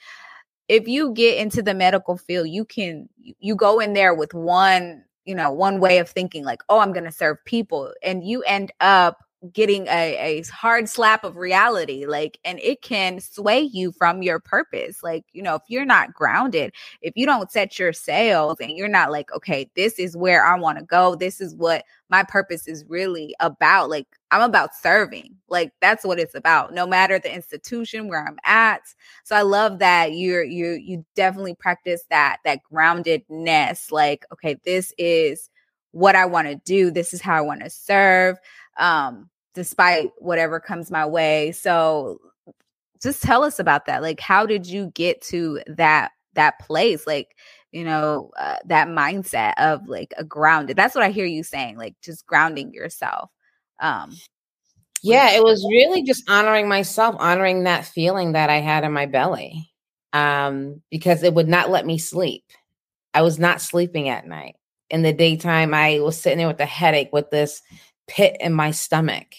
if 0.68 0.88
you 0.88 1.14
get 1.14 1.38
into 1.38 1.62
the 1.62 1.74
medical 1.74 2.18
field, 2.18 2.50
you 2.50 2.66
can, 2.66 3.08
you 3.18 3.56
go 3.56 3.80
in 3.80 3.94
there 3.94 4.14
with 4.14 4.34
one, 4.34 5.04
you 5.26 5.36
know, 5.36 5.52
one 5.52 5.80
way 5.80 6.00
of 6.00 6.10
thinking, 6.10 6.44
like, 6.44 6.62
oh, 6.70 6.80
I'm 6.80 6.92
to 7.06 7.12
serve 7.12 7.38
people. 7.46 7.94
And 8.04 8.24
you 8.24 8.44
end 8.44 8.72
up 8.82 9.18
getting 9.54 9.86
a, 9.88 10.18
a 10.18 10.44
hard 10.52 10.90
slap 10.90 11.24
of 11.24 11.38
reality 11.38 12.08
like 12.08 12.40
and 12.44 12.60
it 12.60 12.82
can 12.82 13.20
sway 13.20 13.60
you 13.60 13.92
from 13.92 14.24
your 14.24 14.40
purpose 14.40 15.04
like 15.04 15.24
you 15.32 15.44
know 15.44 15.54
if 15.54 15.62
you're 15.68 15.86
not 15.86 16.12
grounded 16.12 16.74
if 17.04 17.14
you 17.16 17.24
don't 17.24 17.52
set 17.52 17.78
your 17.78 17.94
sails 17.94 18.58
and 18.60 18.72
you're 18.72 18.88
not 18.88 19.12
like 19.12 19.32
okay 19.36 19.70
this 19.76 20.00
is 20.00 20.18
where 20.18 20.44
i 20.44 20.58
want 20.58 20.80
to 20.80 20.84
go 20.84 21.14
this 21.14 21.40
is 21.40 21.54
what 21.54 21.84
my 22.10 22.24
purpose 22.24 22.68
is 22.68 22.84
really 22.88 23.36
about 23.40 23.92
like 23.92 24.08
i'm 24.32 24.42
about 24.42 24.74
serving 24.74 25.36
like 25.50 25.72
that's 25.82 26.04
what 26.04 26.20
it's 26.20 26.36
about 26.36 26.74
no 26.74 26.88
matter 26.88 27.20
the 27.20 27.34
institution 27.34 28.08
where 28.08 28.28
i'm 28.28 28.38
at. 28.44 28.82
So 29.24 29.36
i 29.36 29.44
love 29.44 29.78
that 29.80 30.14
you're 30.14 30.44
you 30.44 30.72
you 30.72 31.06
definitely 31.16 31.54
practice 31.54 32.04
that 32.10 32.38
that 32.44 32.62
groundedness 32.72 33.92
like 33.92 34.26
okay 34.34 34.58
this 34.66 34.94
is 34.98 35.52
what 35.92 36.16
i 36.16 36.26
want 36.26 36.48
to 36.48 36.56
do 36.66 36.92
this 36.92 37.14
is 37.14 37.22
how 37.22 37.36
i 37.36 37.42
want 37.42 37.62
to 37.62 37.70
serve 37.70 38.38
um, 38.78 39.30
despite 39.54 40.12
whatever 40.20 40.60
comes 40.60 40.92
my 40.92 41.06
way. 41.06 41.52
So 41.52 42.20
just 43.02 43.22
tell 43.22 43.44
us 43.44 43.60
about 43.60 43.86
that. 43.86 44.02
Like, 44.02 44.20
how 44.20 44.46
did 44.46 44.68
you 44.68 44.92
get 44.94 45.22
to 45.24 45.62
that 45.68 46.12
that 46.34 46.60
place? 46.60 47.06
Like, 47.08 47.36
you 47.72 47.84
know, 47.84 48.32
uh, 48.38 48.58
that 48.66 48.88
mindset 48.88 49.54
of 49.58 49.88
like 49.88 50.14
a 50.18 50.24
grounded. 50.24 50.78
That's 50.78 50.96
what 50.96 51.04
I 51.04 51.10
hear 51.10 51.26
you 51.26 51.44
saying. 51.44 51.78
Like, 51.78 51.96
just 52.02 52.26
grounding 52.26 52.74
yourself. 52.74 53.30
Um, 53.80 54.16
yeah, 55.04 55.32
it 55.32 55.44
was 55.44 55.66
really 55.70 56.04
just 56.04 56.30
honoring 56.30 56.68
myself, 56.68 57.16
honoring 57.20 57.64
that 57.64 57.86
feeling 57.86 58.34
that 58.34 58.50
I 58.50 58.60
had 58.60 58.84
in 58.84 58.92
my 58.92 59.06
belly, 59.06 59.70
um, 60.14 60.82
because 60.90 61.24
it 61.24 61.34
would 61.34 61.48
not 61.48 61.70
let 61.70 61.86
me 61.86 61.98
sleep. 61.98 62.44
I 63.14 63.22
was 63.22 63.40
not 63.40 63.62
sleeping 63.62 64.10
at 64.10 64.28
night. 64.28 64.56
In 64.90 65.02
the 65.02 65.14
daytime, 65.14 65.74
I 65.74 66.00
was 66.00 66.20
sitting 66.20 66.38
there 66.38 66.48
with 66.48 66.60
a 66.60 66.66
headache, 66.66 67.10
with 67.12 67.30
this 67.30 67.62
pit 68.08 68.38
in 68.40 68.54
my 68.54 68.72
stomach, 68.72 69.36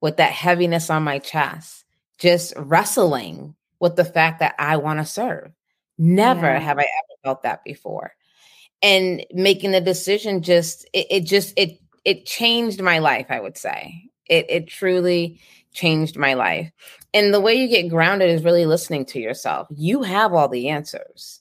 with 0.00 0.16
that 0.16 0.32
heaviness 0.32 0.90
on 0.90 1.02
my 1.02 1.18
chest, 1.18 1.84
just 2.18 2.52
wrestling 2.56 3.54
with 3.80 3.96
the 3.96 4.04
fact 4.04 4.40
that 4.40 4.54
I 4.58 4.76
want 4.76 4.98
to 5.00 5.04
serve. 5.04 5.50
Never 5.98 6.46
yeah. 6.46 6.58
have 6.58 6.78
I 6.78 6.82
ever 6.82 7.20
felt 7.24 7.42
that 7.42 7.64
before. 7.64 8.14
And 8.82 9.24
making 9.32 9.70
the 9.70 9.80
decision 9.80 10.42
just 10.42 10.84
it, 10.92 11.06
it 11.10 11.20
just 11.20 11.54
it 11.56 11.80
it 12.04 12.26
changed 12.26 12.82
my 12.82 12.98
life, 12.98 13.26
I 13.28 13.40
would 13.40 13.56
say. 13.56 14.10
It 14.26 14.46
it 14.48 14.66
truly 14.66 15.40
changed 15.72 16.16
my 16.16 16.34
life. 16.34 16.70
And 17.14 17.32
the 17.32 17.40
way 17.40 17.54
you 17.54 17.68
get 17.68 17.88
grounded 17.88 18.30
is 18.30 18.44
really 18.44 18.66
listening 18.66 19.04
to 19.06 19.20
yourself. 19.20 19.68
You 19.70 20.02
have 20.02 20.32
all 20.32 20.48
the 20.48 20.68
answers. 20.68 21.40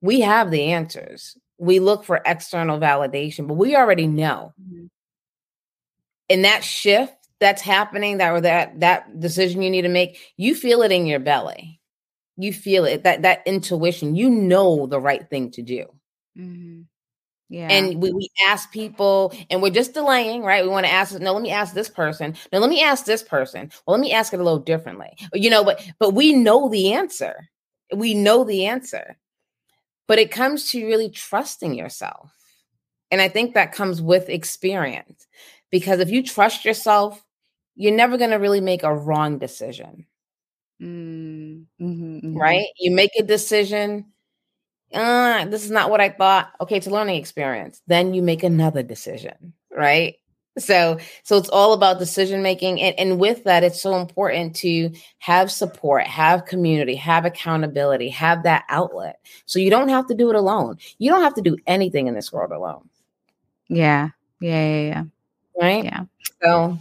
We 0.00 0.20
have 0.20 0.50
the 0.50 0.72
answers. 0.72 1.36
We 1.58 1.78
look 1.78 2.04
for 2.04 2.20
external 2.26 2.78
validation, 2.78 3.46
but 3.46 3.54
we 3.54 3.76
already 3.76 4.06
know. 4.06 4.54
And 6.30 6.44
that 6.44 6.64
shift 6.64 7.14
that's 7.40 7.62
happening 7.62 8.18
that 8.18 8.32
or 8.32 8.40
that 8.40 8.80
that 8.80 9.20
decision 9.20 9.60
you 9.60 9.70
need 9.70 9.82
to 9.82 9.88
make 9.88 10.18
you 10.36 10.54
feel 10.54 10.82
it 10.82 10.92
in 10.92 11.06
your 11.06 11.20
belly. 11.20 11.80
You 12.36 12.52
feel 12.52 12.84
it 12.84 13.04
that 13.04 13.22
that 13.22 13.42
intuition. 13.46 14.16
You 14.16 14.30
know 14.30 14.86
the 14.86 15.00
right 15.00 15.28
thing 15.28 15.50
to 15.52 15.62
do. 15.62 15.86
Mm-hmm. 16.38 16.82
yeah. 17.48 17.68
And 17.68 18.02
we, 18.02 18.12
we 18.12 18.28
ask 18.48 18.72
people 18.72 19.32
and 19.50 19.62
we're 19.62 19.70
just 19.70 19.94
delaying 19.94 20.42
right? 20.42 20.64
We 20.64 20.70
want 20.70 20.86
to 20.86 20.92
ask 20.92 21.18
no 21.18 21.32
let 21.32 21.42
me 21.42 21.50
ask 21.50 21.74
this 21.74 21.88
person. 21.88 22.34
No 22.52 22.60
let 22.60 22.70
me 22.70 22.82
ask 22.82 23.04
this 23.04 23.22
person. 23.22 23.70
Well 23.86 23.96
let 23.96 24.00
me 24.00 24.12
ask 24.12 24.32
it 24.32 24.40
a 24.40 24.42
little 24.42 24.58
differently. 24.58 25.10
You 25.34 25.50
know 25.50 25.64
but 25.64 25.84
but 25.98 26.14
we 26.14 26.32
know 26.32 26.68
the 26.68 26.94
answer. 26.94 27.50
We 27.94 28.14
know 28.14 28.44
the 28.44 28.66
answer. 28.66 29.16
But 30.08 30.18
it 30.18 30.30
comes 30.30 30.70
to 30.70 30.86
really 30.86 31.10
trusting 31.10 31.74
yourself. 31.74 32.32
And 33.10 33.20
i 33.20 33.28
think 33.28 33.54
that 33.54 33.72
comes 33.72 34.00
with 34.00 34.28
experience 34.28 35.26
because 35.74 35.98
if 35.98 36.08
you 36.08 36.22
trust 36.22 36.64
yourself, 36.64 37.20
you're 37.74 37.96
never 37.96 38.16
going 38.16 38.30
to 38.30 38.36
really 38.36 38.60
make 38.60 38.84
a 38.84 38.94
wrong 38.94 39.38
decision. 39.38 40.06
Mm, 40.80 41.64
mm-hmm, 41.80 42.16
mm-hmm. 42.18 42.36
Right? 42.36 42.66
You 42.78 42.92
make 42.92 43.10
a 43.18 43.24
decision. 43.24 44.04
Uh, 44.92 45.46
this 45.46 45.64
is 45.64 45.72
not 45.72 45.90
what 45.90 46.00
I 46.00 46.10
thought. 46.10 46.52
Okay, 46.60 46.76
it's 46.76 46.86
a 46.86 46.90
learning 46.90 47.16
experience. 47.16 47.82
Then 47.88 48.14
you 48.14 48.22
make 48.22 48.44
another 48.44 48.84
decision, 48.84 49.52
right? 49.72 50.14
So, 50.58 51.00
so 51.24 51.38
it's 51.38 51.48
all 51.48 51.72
about 51.72 51.98
decision 51.98 52.40
making, 52.40 52.80
and, 52.80 52.96
and 52.96 53.18
with 53.18 53.42
that, 53.42 53.64
it's 53.64 53.82
so 53.82 53.96
important 53.96 54.54
to 54.58 54.92
have 55.18 55.50
support, 55.50 56.06
have 56.06 56.44
community, 56.44 56.94
have 56.94 57.24
accountability, 57.24 58.10
have 58.10 58.44
that 58.44 58.62
outlet. 58.68 59.18
So 59.46 59.58
you 59.58 59.70
don't 59.70 59.88
have 59.88 60.06
to 60.06 60.14
do 60.14 60.30
it 60.30 60.36
alone. 60.36 60.78
You 60.98 61.10
don't 61.10 61.22
have 61.22 61.34
to 61.34 61.42
do 61.42 61.56
anything 61.66 62.06
in 62.06 62.14
this 62.14 62.32
world 62.32 62.52
alone. 62.52 62.88
Yeah, 63.68 64.10
yeah, 64.40 64.68
yeah, 64.68 64.86
yeah 64.86 65.04
right? 65.60 65.84
Yeah. 65.84 66.04
So 66.42 66.78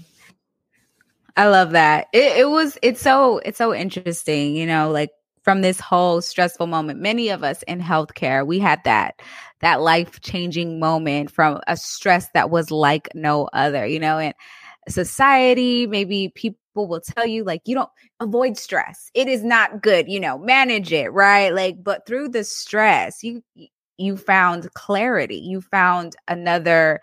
I 1.36 1.48
love 1.48 1.72
that. 1.72 2.08
It, 2.14 2.38
it 2.40 2.50
was 2.50 2.78
it's 2.82 3.02
so 3.02 3.40
it's 3.40 3.58
so 3.58 3.74
interesting, 3.74 4.56
you 4.56 4.66
know, 4.66 4.92
like 4.92 5.12
from 5.42 5.62
this 5.62 5.80
whole 5.80 6.22
stressful 6.22 6.68
moment. 6.68 7.00
Many 7.00 7.30
of 7.30 7.44
us 7.44 7.64
in 7.64 7.82
healthcare, 7.82 8.46
we 8.46 8.60
had 8.60 8.84
that 8.86 9.20
that 9.62 9.82
life-changing 9.82 10.80
moment 10.80 11.32
from 11.32 11.60
a 11.68 11.78
stress 11.78 12.30
that 12.34 12.50
was 12.50 12.70
like 12.70 13.10
no 13.16 13.50
other, 13.54 13.86
you 13.86 14.00
know, 14.00 14.20
and 14.20 14.34
society, 14.90 15.88
maybe 15.88 16.30
people 16.36 16.58
will 16.76 17.02
tell 17.02 17.26
you 17.26 17.44
like 17.44 17.62
you 17.66 17.76
don't 17.76 17.90
avoid 18.20 18.58
stress. 18.58 19.10
It 19.14 19.28
is 19.28 19.44
not 19.44 19.82
good, 19.82 20.08
you 20.08 20.20
know, 20.20 20.38
manage 20.38 20.92
it, 20.92 21.10
right? 21.10 21.54
Like 21.54 21.84
but 21.84 22.06
through 22.06 22.30
the 22.30 22.44
stress, 22.44 23.24
you 23.24 23.44
you 23.98 24.18
found 24.18 24.74
clarity. 24.74 25.38
You 25.38 25.62
found 25.62 26.16
another 26.28 27.00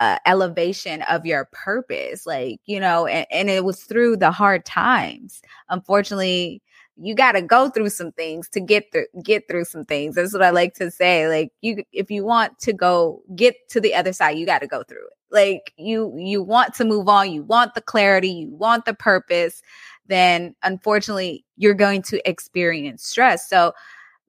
uh, 0.00 0.18
elevation 0.26 1.02
of 1.02 1.26
your 1.26 1.48
purpose 1.52 2.24
like 2.26 2.60
you 2.66 2.78
know 2.78 3.06
and, 3.06 3.26
and 3.30 3.50
it 3.50 3.64
was 3.64 3.82
through 3.84 4.16
the 4.16 4.30
hard 4.30 4.64
times. 4.64 5.42
Unfortunately 5.68 6.62
you 7.00 7.14
got 7.14 7.32
to 7.32 7.42
go 7.42 7.68
through 7.70 7.90
some 7.90 8.10
things 8.12 8.48
to 8.48 8.60
get 8.60 8.90
through 8.92 9.06
get 9.22 9.46
through 9.48 9.64
some 9.64 9.84
things. 9.84 10.14
That's 10.14 10.32
what 10.32 10.42
i 10.42 10.50
like 10.50 10.74
to 10.74 10.90
say 10.90 11.28
like 11.28 11.52
you 11.62 11.84
if 11.92 12.10
you 12.10 12.24
want 12.24 12.58
to 12.60 12.72
go 12.72 13.22
get 13.34 13.56
to 13.70 13.80
the 13.80 13.94
other 13.94 14.12
side 14.12 14.38
you 14.38 14.46
got 14.46 14.60
to 14.60 14.66
go 14.66 14.82
through 14.82 15.06
it. 15.06 15.12
Like 15.30 15.72
you 15.76 16.14
you 16.16 16.42
want 16.42 16.74
to 16.74 16.84
move 16.84 17.08
on 17.08 17.32
you 17.32 17.42
want 17.42 17.74
the 17.74 17.82
clarity 17.82 18.30
you 18.30 18.50
want 18.50 18.84
the 18.84 18.94
purpose 18.94 19.62
then 20.06 20.54
unfortunately 20.62 21.44
you're 21.56 21.74
going 21.74 22.02
to 22.02 22.28
experience 22.28 23.04
stress. 23.04 23.48
So 23.48 23.72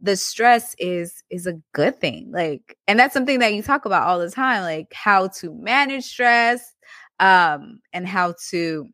the 0.02 0.16
stress 0.16 0.76
is 0.80 1.24
is 1.30 1.46
a 1.46 1.54
good 1.74 2.00
thing 2.00 2.30
like 2.32 2.78
and 2.88 3.00
that's 3.00 3.14
something 3.14 3.40
that 3.40 3.54
you 3.54 3.62
talk 3.62 3.86
about 3.86 4.08
all 4.08 4.20
the 4.20 4.32
time 4.32 4.62
like 4.64 4.92
how 4.94 5.28
to 5.28 5.54
manage 5.54 6.06
stress 6.06 6.74
um 7.20 7.80
and 7.94 8.08
how 8.08 8.34
to 8.50 8.88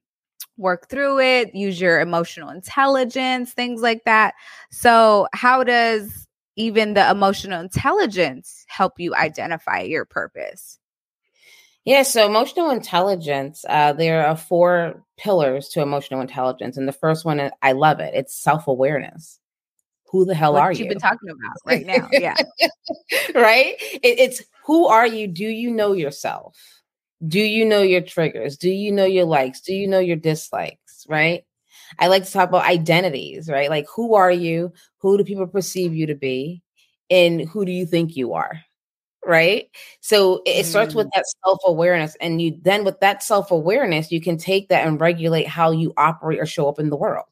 work 0.58 0.90
through 0.90 1.20
it 1.20 1.54
use 1.54 1.80
your 1.80 2.00
emotional 2.00 2.50
intelligence 2.50 3.54
things 3.54 3.82
like 3.82 4.04
that 4.06 4.34
so 4.72 5.28
how 5.34 5.64
does 5.64 6.28
even 6.56 6.94
the 6.94 7.10
emotional 7.10 7.60
intelligence 7.60 8.66
help 8.68 8.94
you 9.00 9.14
identify 9.16 9.82
your 9.82 10.06
purpose 10.06 10.80
yeah, 11.88 12.02
so 12.02 12.26
emotional 12.26 12.72
intelligence, 12.72 13.64
uh, 13.70 13.94
there 13.94 14.26
are 14.26 14.36
four 14.36 15.04
pillars 15.18 15.70
to 15.70 15.84
emotional 15.84 16.20
intelligence. 16.20 16.78
And 16.78 16.88
the 16.88 16.92
first 16.92 17.26
one, 17.26 17.52
I 17.62 17.74
love 17.74 18.00
it, 18.00 18.16
it's 18.16 18.36
self 18.36 18.68
awareness 18.68 19.40
who 20.16 20.24
the 20.24 20.34
hell 20.34 20.54
what 20.54 20.62
are 20.62 20.72
you? 20.72 20.80
You've 20.80 20.90
been 20.90 21.00
talking 21.00 21.30
about 21.30 21.58
right 21.66 21.86
now. 21.86 22.08
Yeah. 22.12 22.36
right? 23.36 23.76
It, 24.02 24.20
it's 24.20 24.44
who 24.66 24.88
are 24.88 25.06
you? 25.06 25.28
Do 25.28 25.44
you 25.44 25.72
know 25.72 25.92
yourself? 25.92 26.58
Do 27.28 27.40
you 27.40 27.66
know 27.66 27.82
your 27.82 28.02
triggers? 28.02 28.56
Do 28.56 28.70
you 28.70 28.94
know 28.94 29.06
your 29.06 29.26
likes? 29.26 29.60
Do 29.60 29.74
you 29.74 29.88
know 29.88 30.00
your 30.00 30.16
dislikes? 30.16 31.06
Right. 31.10 31.44
I 32.00 32.08
like 32.08 32.24
to 32.24 32.32
talk 32.32 32.48
about 32.48 32.66
identities, 32.66 33.50
right? 33.50 33.70
Like, 33.70 33.88
who 33.94 34.16
are 34.16 34.32
you? 34.32 34.72
Who 35.00 35.18
do 35.18 35.26
people 35.26 35.48
perceive 35.48 35.94
you 35.94 36.08
to 36.08 36.16
be? 36.16 36.64
And 37.10 37.42
who 37.42 37.66
do 37.66 37.72
you 37.74 37.86
think 37.86 38.16
you 38.16 38.34
are? 38.34 38.62
Right. 39.26 39.70
So 40.00 40.42
it, 40.46 40.66
mm. 40.66 40.70
starts 40.70 40.96
with 40.96 41.08
mm. 41.08 41.12
that 41.16 41.26
self 41.44 41.60
awareness. 41.66 42.16
And 42.22 42.42
you 42.42 42.58
then, 42.62 42.86
with 42.86 43.02
that 43.02 43.22
self 43.22 43.52
awareness, 43.52 44.14
you 44.14 44.22
can 44.22 44.38
take 44.38 44.70
that 44.70 44.88
and 44.88 45.02
regulate 45.02 45.48
how 45.48 45.72
you 45.72 45.94
operate 45.98 46.40
or 46.40 46.46
show 46.46 46.70
up 46.70 46.80
in 46.80 46.90
the 46.90 46.96
world. 46.96 47.26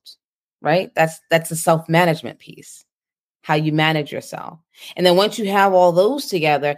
Right. 0.63 0.91
That's 0.95 1.19
that's 1.29 1.51
a 1.51 1.55
self 1.55 1.87
management 1.87 2.39
piece, 2.39 2.83
how 3.43 3.53
you 3.53 3.71
manage 3.71 4.11
yourself. 4.11 4.59
And 4.95 5.05
then 5.05 5.15
once 5.15 5.37
you 5.37 5.51
have 5.51 5.73
all 5.73 5.91
those 5.91 6.25
together, 6.25 6.77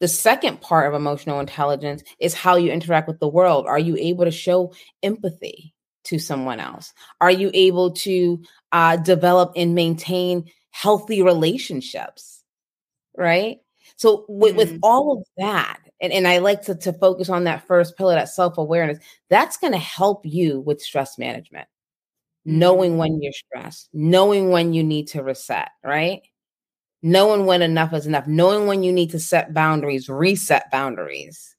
the 0.00 0.08
second 0.08 0.60
part 0.60 0.88
of 0.88 0.94
emotional 0.94 1.40
intelligence 1.40 2.02
is 2.18 2.34
how 2.34 2.56
you 2.56 2.70
interact 2.70 3.08
with 3.08 3.20
the 3.20 3.28
world. 3.28 3.66
Are 3.66 3.78
you 3.78 3.96
able 3.96 4.26
to 4.26 4.30
show 4.30 4.74
empathy? 5.02 5.72
to 6.04 6.18
someone 6.18 6.60
else? 6.60 6.92
Are 7.20 7.30
you 7.30 7.50
able 7.54 7.92
to 7.92 8.42
uh, 8.72 8.96
develop 8.96 9.52
and 9.56 9.74
maintain 9.74 10.50
healthy 10.70 11.22
relationships? 11.22 12.42
Right. 13.16 13.58
So 13.96 14.24
with, 14.28 14.50
mm-hmm. 14.50 14.58
with 14.58 14.78
all 14.82 15.18
of 15.18 15.24
that, 15.38 15.78
and, 16.00 16.12
and 16.12 16.26
I 16.26 16.38
like 16.38 16.62
to, 16.62 16.74
to 16.74 16.92
focus 16.94 17.28
on 17.28 17.44
that 17.44 17.66
first 17.66 17.96
pillar, 17.96 18.14
that 18.14 18.28
self-awareness, 18.28 18.98
that's 19.28 19.58
going 19.58 19.72
to 19.72 19.78
help 19.78 20.24
you 20.24 20.60
with 20.60 20.80
stress 20.80 21.18
management. 21.18 21.68
Mm-hmm. 22.46 22.58
Knowing 22.58 22.96
when 22.96 23.20
you're 23.22 23.32
stressed, 23.32 23.90
knowing 23.92 24.50
when 24.50 24.72
you 24.72 24.82
need 24.82 25.08
to 25.08 25.22
reset, 25.22 25.70
right? 25.84 26.22
Knowing 27.02 27.46
when 27.46 27.62
enough 27.62 27.92
is 27.92 28.06
enough, 28.06 28.26
knowing 28.26 28.66
when 28.66 28.82
you 28.82 28.92
need 28.92 29.10
to 29.10 29.18
set 29.18 29.54
boundaries, 29.54 30.08
reset 30.08 30.70
boundaries. 30.70 31.56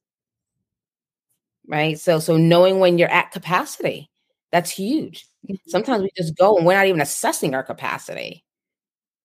Right. 1.68 2.00
So 2.00 2.20
so 2.20 2.38
knowing 2.38 2.80
when 2.80 2.98
you're 2.98 3.12
at 3.12 3.32
capacity 3.32 4.12
that's 4.52 4.70
huge. 4.70 5.26
Mm-hmm. 5.50 5.70
Sometimes 5.70 6.04
we 6.04 6.10
just 6.16 6.38
go 6.38 6.58
and 6.58 6.66
we're 6.66 6.76
not 6.76 6.88
even 6.88 7.02
assessing 7.02 7.56
our 7.56 7.64
capacity, 7.64 8.44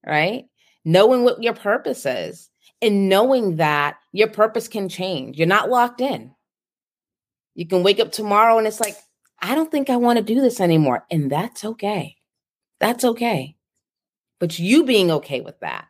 right? 0.07 0.45
Knowing 0.85 1.25
what 1.25 1.43
your 1.43 1.55
purpose 1.55 2.07
is 2.07 2.49
and 2.81 3.09
knowing 3.09 3.57
that 3.57 3.97
your 4.13 4.29
purpose 4.29 4.69
can 4.69 4.89
change. 4.89 5.37
You're 5.37 5.49
not 5.49 5.69
locked 5.69 6.01
in. 6.01 6.33
You 7.55 7.67
can 7.67 7.83
wake 7.83 8.01
up 8.01 8.13
tomorrow 8.13 8.59
and 8.59 8.67
it's 8.67 8.81
like, 8.81 8.97
I 9.40 9.55
don't 9.55 9.71
think 9.71 9.90
I 9.90 9.97
want 9.97 10.19
to 10.19 10.25
do 10.25 10.40
this 10.40 10.61
anymore. 10.61 11.07
And 11.11 11.31
that's 11.31 11.64
okay. 11.64 12.16
That's 12.81 13.05
okay. 13.05 13.57
But 14.38 14.59
you 14.59 14.85
being 14.85 15.11
okay 15.11 15.40
with 15.40 15.59
that. 15.61 15.87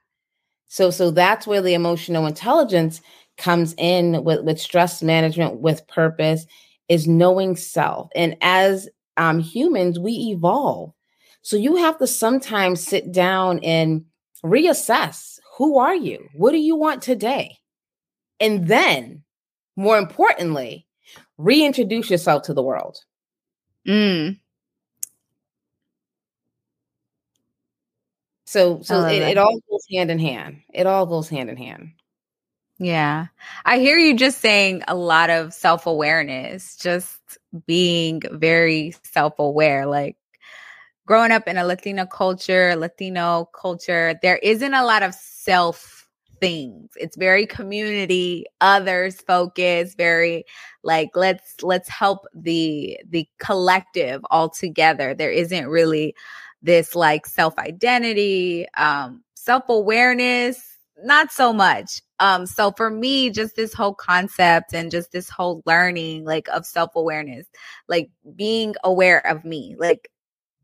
So 0.68 0.90
so 0.90 1.10
that's 1.10 1.46
where 1.46 1.62
the 1.62 1.74
emotional 1.74 2.26
intelligence 2.26 3.00
comes 3.38 3.74
in 3.78 4.24
with, 4.24 4.44
with 4.44 4.60
stress 4.60 5.02
management 5.02 5.60
with 5.60 5.86
purpose 5.88 6.46
is 6.88 7.06
knowing 7.06 7.56
self. 7.56 8.08
And 8.14 8.36
as 8.40 8.88
um, 9.16 9.40
humans, 9.40 9.98
we 9.98 10.12
evolve. 10.12 10.92
So 11.42 11.56
you 11.56 11.76
have 11.76 11.98
to 11.98 12.06
sometimes 12.06 12.82
sit 12.82 13.12
down 13.12 13.60
and 13.60 14.04
reassess 14.44 15.38
who 15.56 15.78
are 15.78 15.94
you? 15.94 16.28
What 16.34 16.52
do 16.52 16.58
you 16.58 16.76
want 16.76 17.02
today? 17.02 17.58
And 18.40 18.68
then, 18.68 19.22
more 19.74 19.96
importantly, 19.96 20.86
reintroduce 21.38 22.10
yourself 22.10 22.42
to 22.42 22.54
the 22.54 22.62
world. 22.62 22.98
Mm. 23.86 24.38
So, 28.46 28.80
so 28.82 29.04
it, 29.06 29.22
it 29.22 29.38
all 29.38 29.58
goes 29.70 29.86
hand 29.92 30.10
in 30.10 30.18
hand. 30.18 30.62
It 30.72 30.86
all 30.86 31.04
goes 31.06 31.28
hand 31.28 31.50
in 31.50 31.56
hand. 31.56 31.90
Yeah. 32.78 33.26
I 33.64 33.78
hear 33.78 33.98
you 33.98 34.14
just 34.16 34.40
saying 34.40 34.82
a 34.86 34.94
lot 34.94 35.30
of 35.30 35.52
self 35.52 35.86
awareness, 35.86 36.76
just 36.76 37.18
being 37.66 38.22
very 38.32 38.94
self 39.02 39.38
aware. 39.38 39.86
Like 39.86 40.16
growing 41.06 41.32
up 41.32 41.48
in 41.48 41.56
a 41.56 41.64
Latina 41.64 42.06
culture, 42.06 42.76
Latino 42.76 43.48
culture, 43.52 44.18
there 44.22 44.36
isn't 44.36 44.74
a 44.74 44.84
lot 44.84 45.02
of 45.02 45.14
self 45.14 45.95
things. 46.40 46.90
It's 46.96 47.16
very 47.16 47.46
community, 47.46 48.46
others 48.60 49.20
focused, 49.20 49.96
very 49.96 50.44
like 50.82 51.10
let's 51.14 51.62
let's 51.62 51.88
help 51.88 52.26
the 52.34 52.98
the 53.08 53.28
collective 53.38 54.22
all 54.30 54.48
together. 54.48 55.14
There 55.14 55.30
isn't 55.32 55.68
really 55.68 56.14
this 56.62 56.94
like 56.94 57.26
self 57.26 57.58
identity, 57.58 58.66
um, 58.76 59.22
self 59.34 59.68
awareness 59.68 60.76
not 61.02 61.30
so 61.30 61.52
much. 61.52 62.00
Um, 62.20 62.46
so 62.46 62.72
for 62.72 62.90
me, 62.90 63.30
just 63.30 63.56
this 63.56 63.74
whole 63.74 63.94
concept 63.94 64.72
and 64.72 64.90
just 64.90 65.12
this 65.12 65.28
whole 65.28 65.62
learning, 65.66 66.24
like 66.24 66.48
of 66.48 66.64
self 66.64 66.92
awareness, 66.96 67.46
like 67.88 68.10
being 68.34 68.74
aware 68.84 69.24
of 69.26 69.44
me, 69.44 69.76
like 69.78 70.10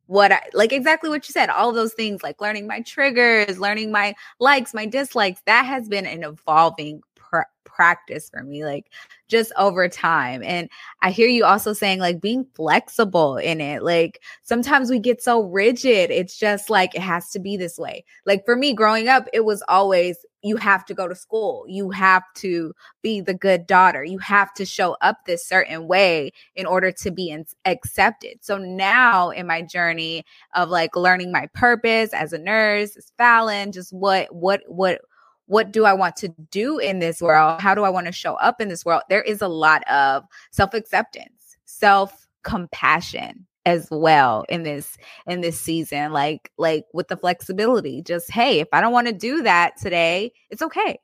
what 0.06 0.32
I 0.32 0.42
like 0.52 0.72
exactly 0.72 1.08
what 1.08 1.28
you 1.28 1.32
said, 1.32 1.48
all 1.48 1.72
those 1.72 1.94
things, 1.94 2.22
like 2.22 2.40
learning 2.40 2.66
my 2.66 2.80
triggers, 2.80 3.58
learning 3.58 3.90
my 3.92 4.14
likes, 4.40 4.74
my 4.74 4.86
dislikes, 4.86 5.40
that 5.46 5.64
has 5.64 5.88
been 5.88 6.06
an 6.06 6.24
evolving 6.24 7.02
pr- 7.14 7.40
practice 7.64 8.28
for 8.28 8.42
me, 8.42 8.64
like 8.64 8.90
just 9.28 9.52
over 9.56 9.88
time. 9.88 10.42
And 10.42 10.68
I 11.00 11.10
hear 11.10 11.26
you 11.28 11.44
also 11.44 11.72
saying, 11.72 11.98
like, 12.00 12.20
being 12.20 12.44
flexible 12.54 13.38
in 13.38 13.60
it. 13.62 13.82
Like, 13.82 14.22
sometimes 14.42 14.90
we 14.90 14.98
get 14.98 15.22
so 15.22 15.40
rigid. 15.40 16.10
It's 16.10 16.36
just 16.36 16.68
like, 16.68 16.94
it 16.94 17.00
has 17.00 17.30
to 17.30 17.38
be 17.38 17.56
this 17.56 17.78
way. 17.78 18.04
Like, 18.26 18.44
for 18.44 18.54
me 18.54 18.74
growing 18.74 19.08
up, 19.08 19.26
it 19.32 19.46
was 19.46 19.62
always, 19.68 20.18
you 20.42 20.56
have 20.56 20.84
to 20.86 20.94
go 20.94 21.08
to 21.08 21.14
school. 21.14 21.64
You 21.68 21.90
have 21.90 22.24
to 22.36 22.74
be 23.00 23.20
the 23.20 23.34
good 23.34 23.66
daughter. 23.66 24.04
You 24.04 24.18
have 24.18 24.52
to 24.54 24.64
show 24.64 24.96
up 25.00 25.24
this 25.24 25.46
certain 25.46 25.86
way 25.86 26.32
in 26.56 26.66
order 26.66 26.90
to 26.92 27.10
be 27.10 27.30
in- 27.30 27.46
accepted. 27.64 28.38
So 28.44 28.58
now 28.58 29.30
in 29.30 29.46
my 29.46 29.62
journey 29.62 30.24
of 30.54 30.68
like 30.68 30.96
learning 30.96 31.32
my 31.32 31.46
purpose 31.54 32.12
as 32.12 32.32
a 32.32 32.38
nurse, 32.38 32.96
as 32.96 33.12
Fallon, 33.16 33.72
just 33.72 33.92
what, 33.92 34.34
what, 34.34 34.62
what, 34.66 35.00
what 35.46 35.72
do 35.72 35.84
I 35.84 35.92
want 35.92 36.16
to 36.16 36.28
do 36.50 36.78
in 36.78 36.98
this 36.98 37.20
world? 37.20 37.60
How 37.60 37.74
do 37.74 37.84
I 37.84 37.90
want 37.90 38.06
to 38.06 38.12
show 38.12 38.34
up 38.34 38.60
in 38.60 38.68
this 38.68 38.84
world? 38.84 39.02
There 39.08 39.22
is 39.22 39.42
a 39.42 39.48
lot 39.48 39.82
of 39.90 40.24
self 40.50 40.74
acceptance, 40.74 41.56
self 41.64 42.26
compassion 42.42 43.46
as 43.64 43.88
well 43.90 44.44
in 44.48 44.62
this 44.62 44.96
in 45.26 45.40
this 45.40 45.60
season 45.60 46.12
like 46.12 46.50
like 46.58 46.84
with 46.92 47.08
the 47.08 47.16
flexibility 47.16 48.02
just 48.02 48.30
hey 48.30 48.60
if 48.60 48.68
i 48.72 48.80
don't 48.80 48.92
want 48.92 49.06
to 49.06 49.12
do 49.12 49.42
that 49.42 49.76
today 49.80 50.32
it's 50.50 50.62
okay 50.62 50.98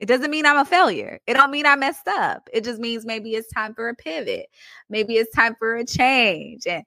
it 0.00 0.06
doesn't 0.06 0.30
mean 0.30 0.46
I'm 0.46 0.58
a 0.58 0.64
failure. 0.64 1.18
It 1.26 1.34
don't 1.34 1.50
mean 1.50 1.66
I 1.66 1.74
messed 1.74 2.06
up. 2.06 2.48
It 2.52 2.62
just 2.62 2.80
means 2.80 3.04
maybe 3.04 3.32
it's 3.32 3.52
time 3.52 3.74
for 3.74 3.88
a 3.88 3.96
pivot. 3.96 4.46
Maybe 4.88 5.14
it's 5.14 5.34
time 5.34 5.56
for 5.58 5.74
a 5.74 5.84
change. 5.84 6.66
And 6.68 6.84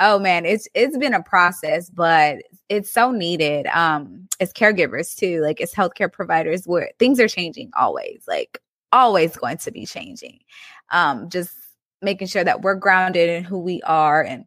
oh 0.00 0.18
man, 0.18 0.46
it's 0.46 0.66
it's 0.74 0.96
been 0.96 1.12
a 1.12 1.22
process, 1.22 1.90
but 1.90 2.38
it's 2.70 2.90
so 2.90 3.10
needed. 3.10 3.66
Um, 3.66 4.28
as 4.40 4.52
caregivers 4.52 5.14
too, 5.14 5.42
like 5.42 5.60
as 5.60 5.74
healthcare 5.74 6.10
providers, 6.10 6.64
where 6.64 6.90
things 6.98 7.20
are 7.20 7.28
changing 7.28 7.70
always, 7.78 8.24
like 8.26 8.58
always 8.92 9.36
going 9.36 9.58
to 9.58 9.70
be 9.70 9.84
changing. 9.84 10.38
Um, 10.90 11.28
just 11.28 11.52
making 12.00 12.28
sure 12.28 12.44
that 12.44 12.62
we're 12.62 12.76
grounded 12.76 13.28
in 13.28 13.44
who 13.44 13.58
we 13.58 13.82
are 13.82 14.22
and 14.22 14.46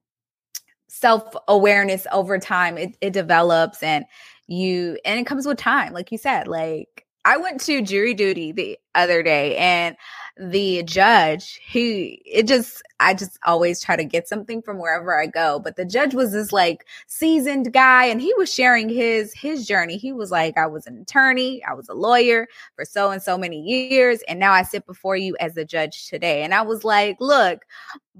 self-awareness 0.88 2.08
over 2.12 2.38
time 2.40 2.78
it, 2.78 2.98
it 3.02 3.14
develops 3.14 3.84
and 3.84 4.06
you 4.48 4.98
and 5.04 5.20
it 5.20 5.26
comes 5.26 5.46
with 5.46 5.58
time 5.58 5.94
like 5.94 6.12
you 6.12 6.18
said 6.18 6.48
like 6.48 7.06
I 7.26 7.36
went 7.36 7.60
to 7.62 7.82
jury 7.82 8.14
duty 8.14 8.54
the 8.54 8.78
other 8.96 9.22
day 9.22 9.58
and 9.58 9.98
the 10.40 10.84
judge, 10.84 11.60
he, 11.66 12.22
it 12.26 12.48
just, 12.48 12.82
I 13.00 13.14
just 13.14 13.40
always 13.46 13.82
try 13.82 13.96
to 13.96 14.04
get 14.04 14.28
something 14.28 14.62
from 14.62 14.78
wherever 14.78 15.20
I 15.20 15.26
go. 15.28 15.60
But 15.60 15.76
the 15.76 15.86
judge 15.86 16.14
was 16.14 16.32
this 16.32 16.52
like 16.52 16.86
seasoned 17.08 17.74
guy 17.74 18.06
and 18.06 18.22
he 18.22 18.34
was 18.36 18.54
sharing 18.54 18.90
his, 18.90 19.34
his 19.34 19.66
journey. 19.66 19.98
He 19.98 20.14
was 20.14 20.32
like, 20.32 20.58
I 20.58 20.68
was 20.68 20.88
an 20.88 21.00
attorney. 21.00 21.64
I 21.64 21.74
was 21.74 21.90
a 21.90 21.94
lawyer 21.94 22.48
for 22.76 22.86
so 22.86 23.12
and 23.12 23.22
so 23.22 23.38
many 23.38 23.62
years. 23.62 24.22
And 24.28 24.40
now 24.40 24.54
I 24.54 24.64
sit 24.64 24.86
before 24.86 25.16
you 25.16 25.36
as 25.40 25.58
a 25.58 25.66
judge 25.66 26.08
today. 26.08 26.44
And 26.44 26.54
I 26.54 26.62
was 26.62 26.84
like, 26.84 27.18
look, 27.20 27.66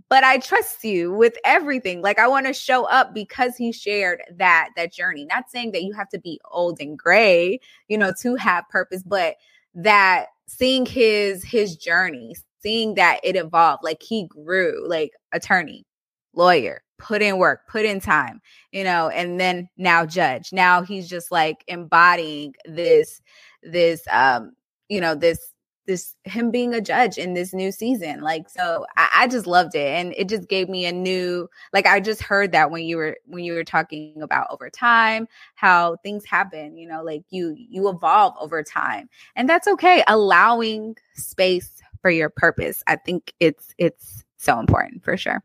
but 0.10 0.24
I 0.24 0.38
trust 0.38 0.84
you 0.84 1.14
with 1.14 1.36
everything. 1.46 2.02
Like 2.02 2.20
I 2.20 2.28
want 2.28 2.48
to 2.48 2.54
show 2.54 2.86
up 2.86 3.14
because 3.14 3.56
he 3.56 3.72
shared 3.72 4.22
that, 4.38 4.70
that 4.76 4.94
journey. 4.94 5.26
Not 5.26 5.50
saying 5.50 5.72
that 5.72 5.84
you 5.84 5.94
have 5.94 6.10
to 6.10 6.20
be 6.20 6.40
old 6.52 6.80
and 6.80 6.98
gray, 6.98 7.60
you 7.88 7.98
know, 7.98 8.14
to 8.22 8.36
have 8.36 8.70
purpose, 8.70 9.04
but 9.04 9.36
that 9.76 10.28
seeing 10.48 10.86
his 10.86 11.44
his 11.44 11.76
journey, 11.76 12.36
seeing 12.62 12.96
that 12.96 13.20
it 13.24 13.36
evolved, 13.36 13.84
like 13.84 14.02
he 14.02 14.28
grew, 14.28 14.88
like 14.88 15.12
attorney, 15.34 15.86
lawyer, 16.34 16.82
put 16.98 17.22
in 17.22 17.38
work, 17.38 17.62
put 17.70 17.86
in 17.86 18.00
time, 18.00 18.42
you 18.72 18.84
know, 18.84 19.10
and 19.10 19.40
then 19.40 19.70
now 19.78 20.06
judge. 20.06 20.52
Now 20.54 20.82
he's 20.84 21.10
just 21.10 21.32
like 21.32 21.64
embodying 21.68 22.54
this 22.66 23.22
this 23.64 24.04
um 24.12 24.54
you 24.90 25.02
know 25.02 25.16
this 25.16 25.54
this 25.88 26.16
him 26.26 26.52
being 26.52 26.74
a 26.74 26.82
judge 26.82 27.18
in 27.18 27.34
this 27.34 27.54
new 27.54 27.72
season. 27.72 28.22
Like 28.22 28.50
so 28.50 28.86
I, 28.98 29.10
I, 29.14 29.28
just 29.28 29.48
loved 29.48 29.74
it. 29.74 29.88
And 29.88 30.14
it 30.16 30.30
just 30.30 30.48
gave 30.48 30.70
me 30.70 30.86
a 30.86 30.92
new 30.92 31.50
like 31.74 31.88
I 31.88 32.00
just 32.00 32.22
heard 32.22 32.52
that 32.52 32.70
when 32.70 32.84
you 32.84 32.98
were 32.98 33.18
when 33.26 33.44
you 33.44 33.54
were 33.54 33.64
talking 33.64 34.22
about 34.22 34.48
over 34.52 34.70
time, 34.70 35.28
how 35.56 35.96
things 36.04 36.26
happen, 36.26 36.78
you 36.78 36.88
know, 36.88 37.04
like 37.04 37.24
you 37.30 37.56
you 37.58 37.90
evolve 37.90 38.36
over 38.40 38.62
time. 38.62 39.10
And 39.36 39.50
that's 39.50 39.68
okay. 39.68 40.04
Allowing 40.08 40.98
space 41.16 41.82
for 42.02 42.12
your 42.12 42.30
purpose. 42.30 42.84
I 42.86 42.98
think 42.98 43.34
it's 43.40 43.74
it's 43.78 44.24
so 44.38 44.60
important 44.60 45.04
for 45.04 45.18
sure. 45.18 45.42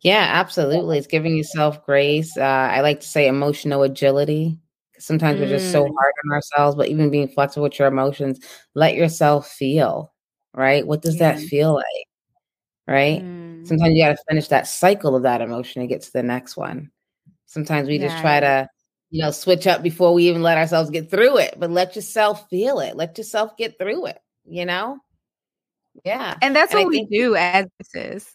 Yeah, 0.00 0.24
absolutely. 0.30 0.98
It's 0.98 1.06
giving 1.06 1.36
yourself 1.36 1.84
grace. 1.84 2.36
Uh, 2.36 2.42
I 2.42 2.80
like 2.80 3.00
to 3.00 3.06
say 3.06 3.26
emotional 3.26 3.82
agility. 3.82 4.58
Sometimes 4.98 5.38
mm. 5.38 5.42
we're 5.42 5.48
just 5.58 5.72
so 5.72 5.84
mm. 5.84 5.94
hard 5.94 6.12
on 6.24 6.32
ourselves, 6.32 6.76
but 6.76 6.88
even 6.88 7.10
being 7.10 7.28
flexible 7.28 7.64
with 7.64 7.78
your 7.78 7.88
emotions, 7.88 8.40
let 8.74 8.94
yourself 8.94 9.48
feel, 9.48 10.12
right? 10.54 10.86
What 10.86 11.02
does 11.02 11.16
yeah. 11.16 11.32
that 11.32 11.40
feel 11.40 11.74
like? 11.74 11.84
Right? 12.86 13.22
Mm. 13.22 13.66
Sometimes 13.66 13.94
you 13.94 14.04
got 14.04 14.16
to 14.16 14.24
finish 14.28 14.48
that 14.48 14.66
cycle 14.66 15.16
of 15.16 15.22
that 15.24 15.40
emotion 15.40 15.80
and 15.80 15.88
get 15.88 16.02
to 16.02 16.12
the 16.12 16.22
next 16.22 16.56
one. 16.56 16.90
Sometimes 17.46 17.88
we 17.88 17.98
yeah. 17.98 18.08
just 18.08 18.20
try 18.20 18.40
to, 18.40 18.68
you 19.10 19.22
know, 19.22 19.30
switch 19.30 19.66
up 19.66 19.82
before 19.82 20.14
we 20.14 20.28
even 20.28 20.42
let 20.42 20.58
ourselves 20.58 20.90
get 20.90 21.10
through 21.10 21.38
it, 21.38 21.54
but 21.58 21.70
let 21.70 21.96
yourself 21.96 22.48
feel 22.48 22.80
it. 22.80 22.96
Let 22.96 23.18
yourself 23.18 23.56
get 23.56 23.78
through 23.78 24.06
it, 24.06 24.18
you 24.44 24.64
know? 24.64 24.98
Yeah. 26.04 26.36
And 26.42 26.54
that's 26.54 26.72
and 26.72 26.84
what 26.84 26.86
I 26.86 26.90
we 26.90 27.06
do 27.06 27.36
as 27.36 27.66
this 27.92 28.34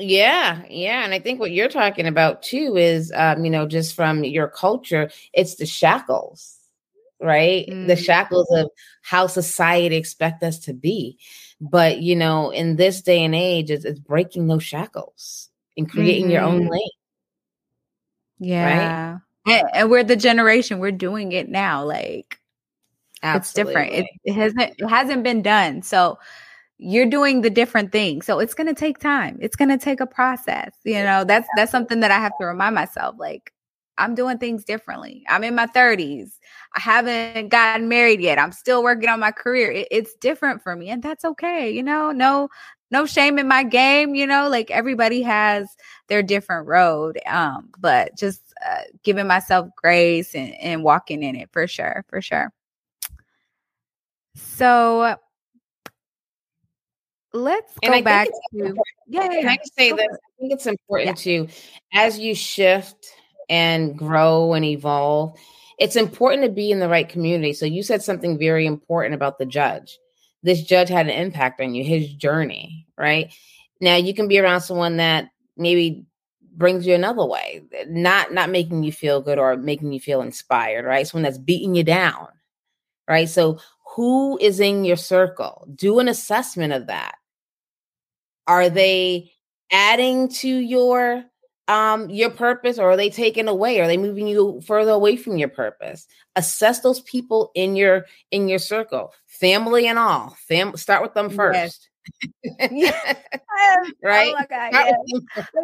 yeah, 0.00 0.62
yeah, 0.68 1.04
and 1.04 1.14
I 1.14 1.18
think 1.18 1.40
what 1.40 1.50
you're 1.50 1.68
talking 1.68 2.06
about 2.06 2.42
too 2.42 2.76
is, 2.76 3.12
um, 3.14 3.44
you 3.44 3.50
know, 3.50 3.66
just 3.66 3.94
from 3.94 4.24
your 4.24 4.48
culture, 4.48 5.10
it's 5.32 5.56
the 5.56 5.66
shackles, 5.66 6.56
right? 7.20 7.66
Mm. 7.68 7.86
The 7.86 7.96
shackles 7.96 8.48
of 8.50 8.70
how 9.02 9.26
society 9.26 9.96
expect 9.96 10.42
us 10.42 10.58
to 10.60 10.72
be. 10.72 11.18
But 11.60 12.00
you 12.00 12.16
know, 12.16 12.50
in 12.50 12.76
this 12.76 13.02
day 13.02 13.24
and 13.24 13.34
age, 13.34 13.70
it's, 13.70 13.84
it's 13.84 13.98
breaking 13.98 14.46
those 14.46 14.64
shackles 14.64 15.50
and 15.76 15.90
creating 15.90 16.24
mm-hmm. 16.24 16.32
your 16.32 16.42
own 16.42 16.62
mm-hmm. 16.62 16.72
lane. 16.72 16.90
Yeah, 18.38 19.10
right? 19.12 19.20
and, 19.46 19.68
and, 19.74 19.90
we're 19.90 20.04
the 20.04 20.16
generation 20.16 20.78
we're 20.78 20.92
doing 20.92 21.32
it 21.32 21.48
now. 21.48 21.84
Like, 21.84 22.38
Absolutely. 23.22 23.42
it's 23.42 23.52
different. 23.52 23.92
It, 23.92 24.06
it 24.24 24.32
hasn't 24.32 24.74
it 24.78 24.88
hasn't 24.88 25.22
been 25.22 25.42
done. 25.42 25.82
So 25.82 26.18
you're 26.82 27.06
doing 27.06 27.42
the 27.42 27.50
different 27.50 27.92
things. 27.92 28.24
So 28.24 28.38
it's 28.38 28.54
going 28.54 28.66
to 28.66 28.74
take 28.74 28.98
time. 28.98 29.38
It's 29.40 29.56
going 29.56 29.68
to 29.68 29.78
take 29.78 30.00
a 30.00 30.06
process 30.06 30.72
you 30.84 31.02
know 31.02 31.24
that's 31.24 31.48
that's 31.56 31.70
something 31.70 32.00
that 32.00 32.10
i 32.10 32.18
have 32.18 32.36
to 32.38 32.46
remind 32.46 32.74
myself 32.74 33.14
like 33.18 33.52
i'm 33.98 34.14
doing 34.14 34.38
things 34.38 34.64
differently. 34.64 35.24
I'm 35.28 35.44
in 35.44 35.54
my 35.54 35.66
30s 35.66 36.32
i 36.74 36.80
haven't 36.80 37.48
gotten 37.48 37.88
married 37.88 38.20
yet. 38.20 38.38
I'm 38.38 38.52
still 38.52 38.82
working 38.82 39.08
on 39.08 39.20
my 39.20 39.32
career. 39.32 39.70
It, 39.70 39.88
it's 39.90 40.14
different 40.14 40.62
for 40.62 40.74
me 40.76 40.88
and 40.90 41.02
that's 41.02 41.24
okay 41.24 41.70
you 41.70 41.82
know? 41.82 42.12
No 42.12 42.48
no 42.90 43.06
shame 43.06 43.38
in 43.38 43.46
my 43.48 43.62
game 43.62 44.14
you 44.14 44.26
know? 44.26 44.48
Like 44.48 44.70
everybody 44.70 45.22
has 45.22 45.68
their 46.08 46.22
different 46.22 46.66
road 46.66 47.18
um 47.26 47.70
but 47.78 48.16
just 48.16 48.42
uh, 48.64 48.82
giving 49.02 49.26
myself 49.26 49.68
grace 49.76 50.34
and, 50.34 50.54
and 50.54 50.84
walking 50.84 51.22
in 51.22 51.34
it 51.36 51.50
for 51.52 51.66
sure 51.66 52.04
for 52.08 52.20
sure. 52.20 52.52
So 54.34 55.16
let's 57.32 57.72
and 57.82 57.92
go 57.92 57.98
I 57.98 58.02
back 58.02 58.28
to 58.52 58.74
yeah, 59.06 59.28
Can 59.28 59.48
I 59.48 59.58
say 59.76 59.90
that 59.90 60.08
I 60.10 60.40
think 60.40 60.52
it's 60.52 60.66
important 60.66 61.24
yeah. 61.24 61.46
to 61.46 61.48
as 61.92 62.18
you 62.18 62.34
shift 62.34 63.06
and 63.48 63.96
grow 63.96 64.54
and 64.54 64.64
evolve, 64.64 65.38
it's 65.78 65.96
important 65.96 66.44
to 66.44 66.50
be 66.50 66.70
in 66.70 66.78
the 66.78 66.88
right 66.88 67.08
community. 67.08 67.52
So 67.52 67.66
you 67.66 67.82
said 67.82 68.02
something 68.02 68.38
very 68.38 68.66
important 68.66 69.14
about 69.14 69.38
the 69.38 69.46
judge. 69.46 69.98
This 70.42 70.62
judge 70.62 70.88
had 70.88 71.06
an 71.06 71.12
impact 71.12 71.60
on 71.60 71.74
you, 71.74 71.84
his 71.84 72.12
journey, 72.14 72.86
right? 72.96 73.32
Now 73.80 73.96
you 73.96 74.14
can 74.14 74.28
be 74.28 74.38
around 74.38 74.60
someone 74.60 74.98
that 74.98 75.30
maybe 75.56 76.04
brings 76.56 76.86
you 76.86 76.94
another 76.94 77.24
way, 77.24 77.62
eh, 77.72 77.84
not 77.88 78.32
not 78.32 78.50
making 78.50 78.82
you 78.82 78.92
feel 78.92 79.20
good 79.20 79.38
or 79.38 79.56
making 79.56 79.92
you 79.92 80.00
feel 80.00 80.20
inspired, 80.20 80.84
right? 80.84 81.06
Someone 81.06 81.24
that's 81.24 81.38
beating 81.38 81.74
you 81.74 81.84
down, 81.84 82.28
right? 83.08 83.28
So 83.28 83.58
who 83.96 84.38
is 84.40 84.60
in 84.60 84.84
your 84.84 84.96
circle? 84.96 85.66
Do 85.74 85.98
an 85.98 86.08
assessment 86.08 86.72
of 86.72 86.86
that 86.86 87.16
are 88.50 88.68
they 88.68 89.30
adding 89.70 90.28
to 90.28 90.48
your 90.48 91.24
um 91.68 92.10
your 92.10 92.30
purpose 92.30 92.80
or 92.80 92.90
are 92.90 92.96
they 92.96 93.08
taking 93.08 93.46
away? 93.46 93.80
Are 93.80 93.86
they 93.86 93.96
moving 93.96 94.26
you 94.26 94.60
further 94.66 94.90
away 94.90 95.16
from 95.16 95.38
your 95.38 95.48
purpose? 95.48 96.08
Assess 96.34 96.80
those 96.80 97.00
people 97.02 97.52
in 97.54 97.76
your 97.76 98.06
in 98.32 98.48
your 98.48 98.58
circle 98.58 99.14
family 99.26 99.86
and 99.86 100.00
all. 100.00 100.36
Fam 100.48 100.76
start 100.76 101.00
with 101.02 101.14
them 101.14 101.30
first. 101.30 101.88
Yes. 102.72 103.16
right? 104.02 104.28
oh 104.28 104.32
my 104.32 104.46
God, 104.48 104.70
yes. 104.72 104.94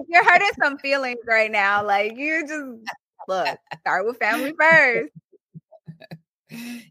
you're 0.06 0.24
hurting 0.24 0.50
some 0.62 0.78
feelings 0.78 1.18
right 1.26 1.50
now. 1.50 1.84
Like 1.84 2.12
you 2.14 2.42
just 2.46 2.94
look 3.26 3.58
start 3.80 4.06
with 4.06 4.18
family 4.18 4.54
first. 4.58 5.10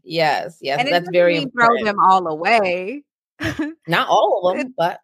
Yes 0.04 0.58
yes 0.60 0.80
and 0.80 0.92
that's 0.92 1.08
very 1.10 1.38
important. 1.38 1.80
throw 1.80 1.84
them 1.86 1.98
all 1.98 2.26
away. 2.26 3.04
Not 3.88 4.08
all 4.08 4.50
of 4.50 4.58
them 4.58 4.74
but 4.76 5.00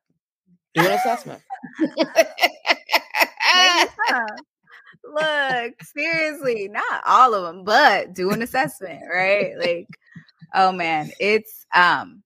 do 0.74 0.80
an 0.80 0.92
assessment. 0.92 1.42
Look, 5.04 5.82
seriously, 5.82 6.68
not 6.68 7.02
all 7.06 7.34
of 7.34 7.42
them, 7.44 7.64
but 7.64 8.14
do 8.14 8.30
an 8.30 8.42
assessment, 8.42 9.02
right? 9.12 9.52
Like, 9.58 9.88
oh 10.54 10.72
man, 10.72 11.10
it's 11.20 11.66
um, 11.74 12.22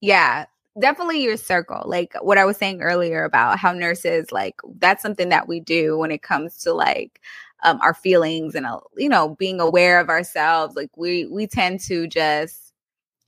yeah, 0.00 0.46
definitely 0.78 1.22
your 1.22 1.36
circle. 1.36 1.82
Like 1.86 2.14
what 2.20 2.38
I 2.38 2.44
was 2.44 2.56
saying 2.56 2.82
earlier 2.82 3.24
about 3.24 3.58
how 3.58 3.72
nurses, 3.72 4.32
like 4.32 4.56
that's 4.78 5.02
something 5.02 5.28
that 5.30 5.48
we 5.48 5.60
do 5.60 5.98
when 5.98 6.10
it 6.10 6.22
comes 6.22 6.56
to 6.58 6.72
like 6.72 7.20
um, 7.62 7.78
our 7.82 7.94
feelings 7.94 8.54
and 8.54 8.66
uh, 8.66 8.80
you 8.96 9.08
know 9.08 9.34
being 9.38 9.60
aware 9.60 10.00
of 10.00 10.08
ourselves. 10.08 10.76
Like 10.76 10.96
we 10.96 11.26
we 11.26 11.46
tend 11.46 11.80
to 11.80 12.06
just 12.06 12.69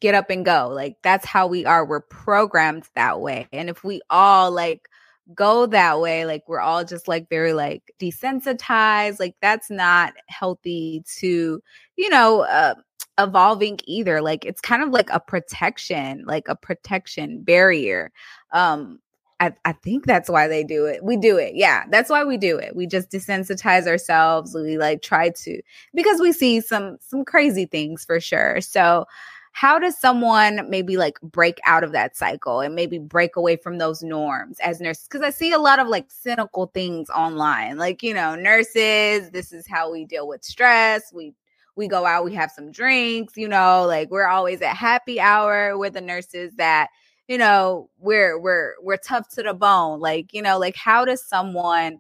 get 0.03 0.17
up 0.17 0.31
and 0.31 0.45
go. 0.45 0.69
Like 0.69 0.97
that's 1.03 1.25
how 1.25 1.47
we 1.47 1.65
are. 1.65 1.87
We're 1.87 2.01
programmed 2.01 2.85
that 2.97 3.21
way. 3.21 3.47
And 3.53 3.71
if 3.71 3.85
we 3.85 4.03
all 4.11 4.51
like 4.51 4.88
go 5.33 5.67
that 5.67 6.01
way, 6.01 6.27
like 6.27 6.43
we're 6.49 6.61
all 6.61 6.85
just 6.85 7.07
like 7.07 7.29
very 7.31 7.53
like 7.53 7.95
desensitized, 8.01 9.21
like 9.21 9.37
that's 9.41 9.71
not 9.71 10.12
healthy 10.27 11.05
to, 11.19 11.62
you 11.97 12.09
know, 12.11 12.41
uh, 12.41 12.75
evolving 13.17 13.79
either. 13.87 14.21
Like 14.21 14.45
it's 14.45 14.61
kind 14.61 14.83
of 14.83 14.88
like 14.91 15.09
a 15.11 15.21
protection, 15.21 16.25
like 16.27 16.49
a 16.49 16.57
protection 16.57 17.43
barrier. 17.43 18.11
Um 18.53 18.99
I, 19.38 19.55
I 19.65 19.73
think 19.73 20.07
that's 20.07 20.31
why 20.31 20.47
they 20.47 20.62
do 20.62 20.85
it. 20.87 21.03
We 21.03 21.17
do 21.17 21.37
it. 21.37 21.57
Yeah, 21.57 21.83
that's 21.91 22.09
why 22.09 22.23
we 22.23 22.37
do 22.37 22.59
it. 22.59 22.77
We 22.77 22.87
just 22.87 23.11
desensitize 23.11 23.88
ourselves. 23.88 24.55
We 24.55 24.79
like 24.79 25.03
try 25.03 25.31
to 25.31 25.61
because 25.95 26.21
we 26.21 26.33
see 26.33 26.61
some 26.61 26.99
some 27.01 27.25
crazy 27.25 27.67
things 27.67 28.05
for 28.05 28.21
sure. 28.21 28.61
So 28.61 29.07
how 29.53 29.79
does 29.79 29.97
someone 29.97 30.69
maybe 30.69 30.97
like 30.97 31.21
break 31.21 31.61
out 31.65 31.85
of 31.85 31.93
that 31.93 32.17
cycle 32.17 32.61
and 32.61 32.75
maybe 32.75 32.99
break 32.99 33.37
away 33.37 33.57
from 33.57 33.79
those 33.79 34.03
norms 34.03 34.59
as 34.61 34.81
nurses 34.81 35.05
because 35.05 35.23
i 35.23 35.31
see 35.31 35.53
a 35.53 35.59
lot 35.59 35.79
of 35.79 35.88
like 35.88 36.07
cynical 36.11 36.67
things 36.75 37.09
online 37.11 37.77
like 37.77 38.03
you 38.03 38.15
know 38.15 38.35
nurses 38.35 39.31
this 39.31 39.53
is 39.53 39.67
how 39.69 39.91
we 39.91 40.05
deal 40.05 40.27
with 40.27 40.43
stress. 40.45 41.12
We 41.12 41.35
we 41.77 41.88
go 41.88 42.05
out 42.05 42.25
we 42.25 42.35
have 42.35 42.51
some 42.51 42.71
drinks 42.71 43.37
you 43.37 43.49
know 43.49 43.87
like 43.87 44.11
we're 44.11 44.27
always 44.27 44.61
at 44.61 44.77
happy 44.77 45.21
hour 45.21 45.79
with 45.79 45.95
the 45.95 46.01
nurses 46.01 46.55
that 46.57 46.88
you 47.29 47.38
know 47.38 47.88
we're 47.99 48.38
we're 48.38 48.75
we're 48.83 48.97
tough 48.97 49.29
to 49.31 49.43
the 49.43 49.55
bone 49.55 50.01
like 50.01 50.33
you 50.35 50.43
know 50.43 50.59
like 50.59 50.77
how 50.77 51.05
does 51.05 51.25
someone 51.25 51.99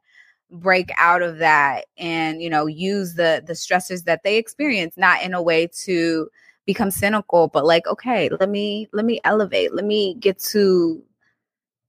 break 0.50 0.90
out 0.98 1.22
of 1.22 1.38
that 1.38 1.86
and 1.96 2.42
you 2.42 2.50
know 2.50 2.66
use 2.66 3.14
the 3.14 3.42
the 3.46 3.54
stressors 3.54 4.04
that 4.04 4.22
they 4.24 4.36
experience 4.36 4.96
not 4.96 5.22
in 5.22 5.32
a 5.32 5.42
way 5.42 5.66
to 5.66 6.28
become 6.66 6.90
cynical 6.90 7.48
but 7.48 7.64
like 7.64 7.86
okay 7.86 8.28
let 8.40 8.48
me 8.48 8.88
let 8.92 9.04
me 9.04 9.20
elevate 9.24 9.74
let 9.74 9.84
me 9.84 10.14
get 10.14 10.38
to 10.38 11.02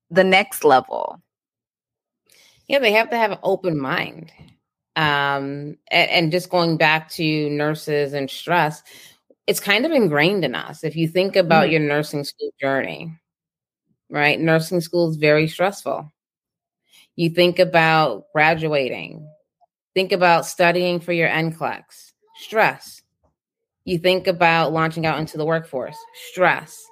the 0.09 0.23
next 0.23 0.63
level. 0.63 1.19
Yeah 2.67 2.79
they 2.79 2.91
have 2.91 3.09
to 3.09 3.17
have 3.17 3.31
an 3.31 3.39
open 3.43 3.79
mind. 3.79 4.31
Um 4.95 5.77
and, 5.91 6.09
and 6.09 6.31
just 6.31 6.49
going 6.49 6.77
back 6.77 7.09
to 7.11 7.49
nurses 7.49 8.13
and 8.13 8.29
stress 8.29 8.83
it's 9.45 9.59
kind 9.59 9.85
of 9.85 9.91
ingrained 9.91 10.45
in 10.45 10.55
us. 10.55 10.85
If 10.85 10.95
you 10.95 11.07
think 11.07 11.35
about 11.35 11.63
mm-hmm. 11.63 11.71
your 11.73 11.81
nursing 11.81 12.23
school 12.23 12.51
journey 12.59 13.19
right 14.09 14.39
nursing 14.39 14.81
school 14.81 15.09
is 15.09 15.17
very 15.17 15.47
stressful. 15.47 16.11
You 17.15 17.29
think 17.29 17.59
about 17.59 18.25
graduating 18.33 19.27
think 19.93 20.11
about 20.11 20.47
studying 20.47 20.99
for 20.99 21.13
your 21.13 21.29
NCLEX 21.29 22.13
stress 22.37 23.02
you 23.85 23.97
think 23.97 24.27
about 24.27 24.73
launching 24.73 25.05
out 25.05 25.19
into 25.19 25.37
the 25.37 25.45
workforce, 25.45 25.97
stress. 26.29 26.83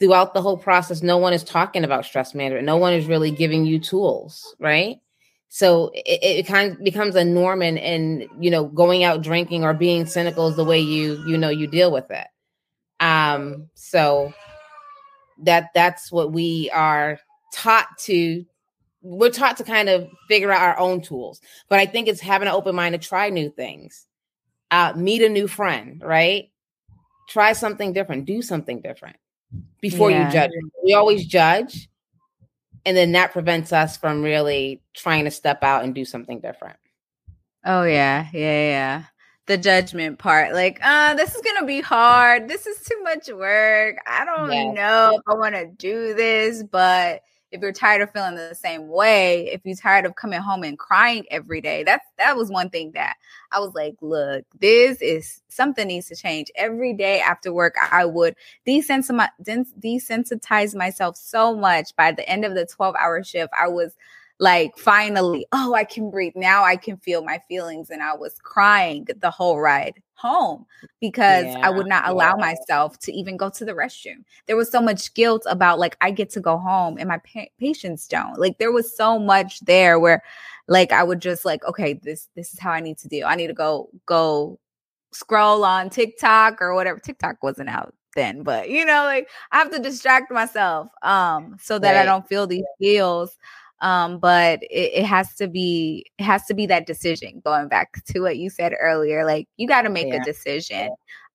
Throughout 0.00 0.34
the 0.34 0.42
whole 0.42 0.56
process, 0.56 1.02
no 1.02 1.16
one 1.16 1.32
is 1.32 1.44
talking 1.44 1.84
about 1.84 2.04
stress 2.04 2.34
management. 2.34 2.66
No 2.66 2.76
one 2.76 2.92
is 2.92 3.06
really 3.06 3.30
giving 3.30 3.64
you 3.64 3.78
tools, 3.78 4.56
right? 4.58 5.00
So 5.48 5.92
it, 5.94 6.18
it 6.22 6.46
kind 6.46 6.72
of 6.72 6.82
becomes 6.82 7.14
a 7.14 7.24
norm 7.24 7.62
and, 7.62 7.78
and 7.78 8.26
you 8.40 8.50
know, 8.50 8.64
going 8.64 9.04
out 9.04 9.22
drinking 9.22 9.62
or 9.62 9.74
being 9.74 10.06
cynical 10.06 10.48
is 10.48 10.56
the 10.56 10.64
way 10.64 10.80
you, 10.80 11.22
you 11.26 11.38
know, 11.38 11.50
you 11.50 11.68
deal 11.68 11.92
with 11.92 12.10
it. 12.10 12.26
Um, 12.98 13.68
so 13.74 14.32
that 15.42 15.70
that's 15.74 16.10
what 16.10 16.32
we 16.32 16.70
are 16.72 17.18
taught 17.52 17.86
to 17.98 18.44
we're 19.02 19.30
taught 19.30 19.56
to 19.56 19.64
kind 19.64 19.88
of 19.88 20.08
figure 20.28 20.52
out 20.52 20.62
our 20.62 20.78
own 20.78 21.00
tools. 21.00 21.40
But 21.68 21.80
I 21.80 21.86
think 21.86 22.08
it's 22.08 22.20
having 22.20 22.48
an 22.48 22.54
open 22.54 22.74
mind 22.74 22.94
to 22.94 22.98
try 22.98 23.28
new 23.30 23.50
things 23.50 24.06
uh, 24.72 24.92
meet 24.96 25.22
a 25.22 25.28
new 25.28 25.46
friend, 25.46 26.02
right? 26.04 26.50
Try 27.28 27.52
something 27.52 27.92
different, 27.92 28.24
do 28.24 28.42
something 28.42 28.80
different. 28.80 29.16
before 29.80 30.10
yeah. 30.10 30.26
you 30.26 30.32
judge. 30.32 30.50
We 30.84 30.94
always 30.94 31.26
judge, 31.26 31.88
and 32.86 32.96
then 32.96 33.12
that 33.12 33.32
prevents 33.32 33.72
us 33.72 33.96
from 33.96 34.22
really 34.22 34.82
trying 34.94 35.24
to 35.24 35.30
step 35.30 35.62
out 35.62 35.84
and 35.84 35.94
do 35.94 36.04
something 36.04 36.40
different. 36.40 36.76
Oh 37.64 37.84
yeah, 37.84 38.28
yeah, 38.32 38.68
yeah. 38.68 39.04
The 39.46 39.58
judgment 39.58 40.18
part, 40.18 40.54
like, 40.54 40.78
uh, 40.82 41.14
this 41.14 41.34
is 41.34 41.42
gonna 41.42 41.66
be 41.66 41.80
hard. 41.80 42.48
This 42.48 42.66
is 42.66 42.82
too 42.84 43.02
much 43.02 43.28
work. 43.28 43.96
I 44.06 44.24
don't 44.24 44.52
yeah. 44.52 44.72
know 44.72 45.16
if 45.16 45.22
I 45.26 45.34
want 45.34 45.54
to 45.56 45.66
do 45.66 46.14
this, 46.14 46.62
but 46.62 47.22
if 47.52 47.60
you're 47.60 47.72
tired 47.72 48.00
of 48.00 48.10
feeling 48.10 48.34
the 48.34 48.54
same 48.54 48.88
way, 48.88 49.50
if 49.52 49.60
you're 49.64 49.76
tired 49.76 50.06
of 50.06 50.16
coming 50.16 50.40
home 50.40 50.64
and 50.64 50.78
crying 50.78 51.24
every 51.30 51.60
day, 51.60 51.84
that's 51.84 52.06
that 52.18 52.36
was 52.36 52.50
one 52.50 52.70
thing 52.70 52.92
that 52.92 53.16
I 53.52 53.60
was 53.60 53.74
like, 53.74 53.94
look, 54.00 54.44
this 54.58 55.00
is 55.02 55.42
something 55.48 55.86
needs 55.86 56.08
to 56.08 56.16
change. 56.16 56.50
Every 56.56 56.94
day 56.94 57.20
after 57.20 57.52
work, 57.52 57.76
I 57.92 58.06
would 58.06 58.34
desensitize 58.66 60.74
myself 60.74 61.16
so 61.16 61.54
much. 61.54 61.94
By 61.94 62.12
the 62.12 62.28
end 62.28 62.44
of 62.44 62.54
the 62.54 62.66
12 62.66 62.94
hour 62.98 63.22
shift, 63.22 63.52
I 63.58 63.68
was 63.68 63.94
like 64.38 64.78
finally, 64.78 65.46
oh, 65.52 65.74
I 65.74 65.84
can 65.84 66.10
breathe. 66.10 66.32
Now 66.34 66.64
I 66.64 66.76
can 66.76 66.96
feel 66.96 67.22
my 67.22 67.40
feelings. 67.48 67.90
And 67.90 68.02
I 68.02 68.14
was 68.14 68.38
crying 68.42 69.06
the 69.20 69.30
whole 69.30 69.60
ride 69.60 70.02
home 70.22 70.64
because 71.00 71.46
yeah, 71.46 71.60
I 71.62 71.70
would 71.70 71.88
not 71.88 72.08
allow 72.08 72.36
yeah. 72.36 72.46
myself 72.54 72.96
to 73.00 73.12
even 73.12 73.36
go 73.36 73.50
to 73.50 73.64
the 73.64 73.72
restroom. 73.72 74.24
There 74.46 74.56
was 74.56 74.70
so 74.70 74.80
much 74.80 75.12
guilt 75.14 75.42
about 75.46 75.80
like 75.80 75.96
I 76.00 76.12
get 76.12 76.30
to 76.30 76.40
go 76.40 76.56
home 76.58 76.96
and 76.98 77.08
my 77.08 77.18
pa- 77.18 77.50
patients 77.58 78.06
don't. 78.06 78.38
Like 78.38 78.58
there 78.58 78.70
was 78.70 78.96
so 78.96 79.18
much 79.18 79.60
there 79.60 79.98
where 79.98 80.22
like 80.68 80.92
I 80.92 81.02
would 81.02 81.20
just 81.20 81.44
like 81.44 81.64
okay, 81.64 81.94
this 81.94 82.28
this 82.36 82.54
is 82.54 82.60
how 82.60 82.70
I 82.70 82.80
need 82.80 82.98
to 82.98 83.08
do. 83.08 83.24
I 83.24 83.34
need 83.34 83.48
to 83.48 83.52
go 83.52 83.90
go 84.06 84.60
scroll 85.12 85.64
on 85.64 85.90
TikTok 85.90 86.62
or 86.62 86.74
whatever. 86.74 87.00
TikTok 87.00 87.42
wasn't 87.42 87.68
out 87.68 87.92
then, 88.14 88.44
but 88.44 88.70
you 88.70 88.84
know 88.84 89.02
like 89.02 89.28
I 89.50 89.58
have 89.58 89.72
to 89.72 89.80
distract 89.80 90.30
myself 90.30 90.86
um 91.02 91.56
so 91.60 91.80
that 91.80 91.94
right. 91.94 92.02
I 92.02 92.04
don't 92.04 92.28
feel 92.28 92.46
these 92.46 92.62
feels 92.78 93.36
um, 93.82 94.18
but 94.18 94.62
it, 94.62 94.92
it, 94.94 95.04
has 95.04 95.34
to 95.34 95.48
be 95.48 96.06
it 96.18 96.22
has 96.22 96.46
to 96.46 96.54
be 96.54 96.66
that 96.66 96.86
decision 96.86 97.42
going 97.44 97.68
back 97.68 98.02
to 98.06 98.20
what 98.20 98.38
you 98.38 98.48
said 98.48 98.72
earlier 98.80 99.26
like 99.26 99.48
you 99.56 99.68
got 99.68 99.82
to 99.82 99.90
make 99.90 100.08
yeah. 100.08 100.20
a 100.22 100.24
decision 100.24 100.90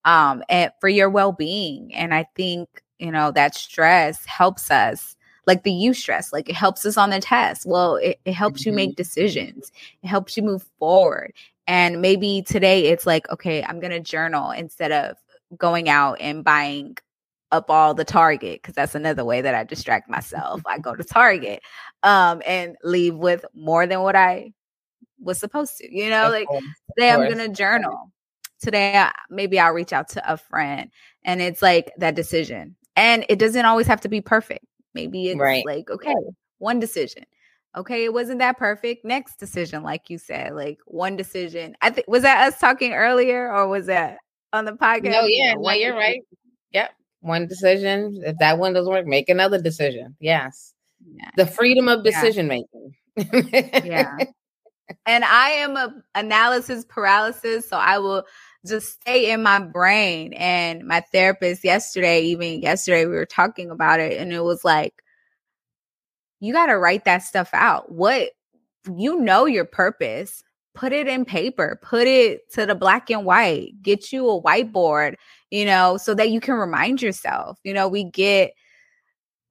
um 0.06 0.42
and 0.50 0.72
for 0.80 0.90
your 0.90 1.10
well-being 1.10 1.94
and 1.94 2.14
i 2.14 2.26
think 2.36 2.68
you 2.98 3.12
know 3.12 3.32
that 3.32 3.54
stress 3.54 4.26
helps 4.26 4.72
us 4.72 5.16
like 5.46 5.64
the 5.64 5.72
eustress 5.72 6.34
like 6.34 6.50
it 6.50 6.56
helps 6.56 6.86
us 6.86 6.98
on 6.98 7.10
the 7.10 7.20
test 7.20 7.66
well 7.66 7.96
it, 7.98 8.20
it 8.26 8.34
helps 8.34 8.62
mm-hmm. 8.62 8.70
you 8.70 8.76
make 8.76 8.96
decisions 8.96 9.72
it 10.02 10.08
helps 10.08 10.36
you 10.36 10.44
move 10.44 10.66
forward 10.80 11.34
and 11.68 12.02
maybe 12.02 12.42
today 12.42 12.86
it's 12.86 13.06
like 13.06 13.30
okay 13.30 13.64
i'm 13.64 13.80
gonna 13.80 14.00
journal 14.00 14.52
instead 14.52 14.92
of 14.92 15.18
going 15.58 15.88
out 15.88 16.18
and 16.20 16.44
buying 16.44 16.98
up 17.52 17.70
all 17.70 17.94
the 17.94 18.06
Target 18.06 18.62
because 18.62 18.76
that's 18.76 18.96
another 18.96 19.24
way 19.24 19.42
that 19.42 19.56
I 19.56 19.64
distract 19.64 20.10
myself. 20.10 20.62
I 20.66 20.80
go 20.80 20.96
to 20.96 21.04
Target 21.04 21.62
um 22.04 22.42
and 22.46 22.76
leave 22.84 23.16
with 23.16 23.46
more 23.54 23.88
than 23.88 24.02
what 24.02 24.16
I 24.16 24.54
was 25.20 25.40
supposed 25.40 25.78
to. 25.78 25.96
You 25.96 26.10
know, 26.10 26.30
like 26.30 26.48
today 26.96 27.12
I'm 27.12 27.28
gonna 27.28 27.50
journal. 27.50 28.12
Today 28.60 28.98
I, 28.98 29.12
maybe 29.30 29.60
I'll 29.60 29.74
reach 29.74 29.94
out 29.94 30.10
to 30.10 30.32
a 30.32 30.38
friend, 30.38 30.90
and 31.24 31.42
it's 31.42 31.62
like 31.62 31.92
that 31.98 32.16
decision. 32.16 32.76
And 32.96 33.26
it 33.30 33.38
doesn't 33.38 33.66
always 33.66 33.88
have 33.88 34.02
to 34.02 34.10
be 34.10 34.22
perfect. 34.22 34.66
Maybe 34.94 35.30
it's 35.30 35.40
right. 35.40 35.66
like 35.66 35.90
okay, 35.90 36.14
one 36.58 36.80
decision. 36.80 37.24
Okay, 37.76 38.06
it 38.06 38.14
wasn't 38.14 38.40
that 38.40 38.58
perfect. 38.58 39.06
Next 39.06 39.36
decision, 39.38 39.84
like 39.84 40.10
you 40.10 40.18
said, 40.18 40.54
like 40.54 40.80
one 40.86 41.16
decision. 41.16 41.76
I 41.82 41.92
think 41.92 42.08
was 42.08 42.24
that 42.24 42.48
us 42.48 42.60
talking 42.60 42.94
earlier, 42.94 43.52
or 43.52 43.68
was 43.68 43.86
that 43.86 44.18
on 44.52 44.66
the 44.66 44.74
podcast? 44.74 45.12
No, 45.12 45.26
yeah, 45.28 45.54
no, 45.54 45.72
you're 45.72 45.96
right. 45.96 46.22
One 47.22 47.48
decision. 47.48 48.22
If 48.24 48.38
that 48.40 48.58
one 48.58 48.74
doesn't 48.74 48.92
work, 48.92 49.06
make 49.06 49.30
another 49.30 49.62
decision. 49.62 50.16
Yes. 50.20 50.74
The 51.36 51.46
freedom 51.46 51.88
of 51.88 52.04
decision 52.04 52.48
yeah. 52.48 52.60
making. 53.24 53.86
yeah. 53.86 54.18
And 55.06 55.24
I 55.26 55.50
am 55.50 55.76
a 55.76 55.94
analysis 56.16 56.86
paralysis, 56.88 57.68
so 57.68 57.78
I 57.78 57.98
will 57.98 58.24
just 58.66 58.94
stay 59.02 59.32
in 59.32 59.44
my 59.44 59.60
brain. 59.60 60.34
And 60.34 60.86
my 60.86 61.02
therapist 61.12 61.64
yesterday, 61.64 62.22
even 62.22 62.62
yesterday, 62.62 63.06
we 63.06 63.14
were 63.14 63.26
talking 63.26 63.70
about 63.70 64.00
it, 64.00 64.18
and 64.18 64.32
it 64.32 64.44
was 64.44 64.64
like, 64.64 64.94
you 66.40 66.54
got 66.54 66.68
to 66.68 66.78
write 66.78 67.06
that 67.06 67.24
stuff 67.24 67.50
out. 67.54 67.92
What 67.92 68.30
you 68.96 69.20
know 69.20 69.46
your 69.46 69.66
purpose, 69.66 70.44
put 70.78 70.94
it 70.94 71.08
in 71.08 71.26
paper, 71.26 71.80
put 71.82 72.08
it 72.08 72.50
to 72.52 72.66
the 72.66 72.76
black 72.76 73.10
and 73.10 73.26
white, 73.26 73.74
get 73.82 74.14
you 74.14 74.30
a 74.30 74.42
whiteboard 74.42 75.16
you 75.50 75.66
know, 75.66 75.98
so 75.98 76.14
that 76.14 76.30
you 76.30 76.40
can 76.40 76.56
remind 76.56 77.02
yourself. 77.02 77.60
You 77.64 77.74
know, 77.74 77.88
we 77.88 78.04
get 78.04 78.54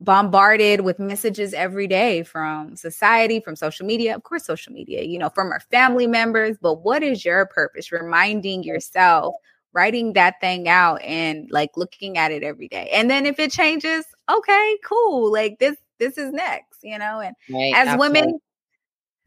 bombarded 0.00 0.82
with 0.82 0.98
messages 0.98 1.54
every 1.54 1.86
day 1.86 2.22
from 2.22 2.76
society, 2.76 3.40
from 3.40 3.56
social 3.56 3.86
media, 3.86 4.14
of 4.14 4.22
course, 4.22 4.44
social 4.44 4.72
media, 4.72 5.02
you 5.04 5.18
know, 5.18 5.30
from 5.30 5.50
our 5.50 5.60
family 5.60 6.06
members. 6.06 6.56
But 6.60 6.82
what 6.82 7.02
is 7.02 7.24
your 7.24 7.46
purpose? 7.46 7.90
Reminding 7.90 8.62
yourself, 8.62 9.36
writing 9.72 10.12
that 10.12 10.34
thing 10.40 10.68
out 10.68 11.00
and 11.02 11.50
like 11.50 11.70
looking 11.76 12.18
at 12.18 12.30
it 12.30 12.42
every 12.42 12.68
day. 12.68 12.90
And 12.92 13.10
then 13.10 13.24
if 13.24 13.38
it 13.38 13.50
changes, 13.50 14.04
okay, 14.30 14.76
cool. 14.84 15.32
Like 15.32 15.58
this, 15.58 15.76
this 15.98 16.18
is 16.18 16.30
next, 16.30 16.80
you 16.82 16.98
know, 16.98 17.20
and 17.20 17.34
right, 17.50 17.72
as 17.74 17.88
absolutely. 17.88 18.20
women, 18.20 18.40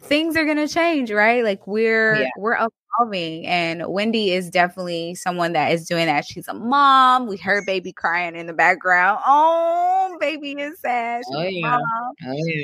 things 0.01 0.35
are 0.35 0.45
going 0.45 0.57
to 0.57 0.67
change, 0.67 1.12
right? 1.12 1.43
Like 1.43 1.67
we're, 1.67 2.15
yeah. 2.15 2.29
we're 2.38 2.55
evolving. 2.55 3.45
And 3.45 3.83
Wendy 3.88 4.31
is 4.31 4.49
definitely 4.49 5.15
someone 5.15 5.53
that 5.53 5.71
is 5.71 5.88
doing 5.88 6.05
that. 6.05 6.25
She's 6.25 6.47
a 6.47 6.53
mom. 6.53 7.27
We 7.27 7.38
heard 7.38 7.65
baby 7.65 7.91
crying 7.91 8.35
in 8.35 8.47
the 8.47 8.53
background. 8.53 9.19
Oh, 9.25 10.17
baby 10.19 10.51
is 10.51 10.79
sad. 10.79 11.21
She's 11.27 11.35
oh, 11.35 11.43
yeah. 11.43 11.77
Oh, 12.25 12.33
yeah. 12.33 12.63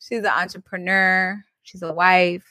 She's 0.00 0.18
an 0.18 0.26
entrepreneur. 0.26 1.42
She's 1.62 1.82
a 1.82 1.92
wife. 1.92 2.44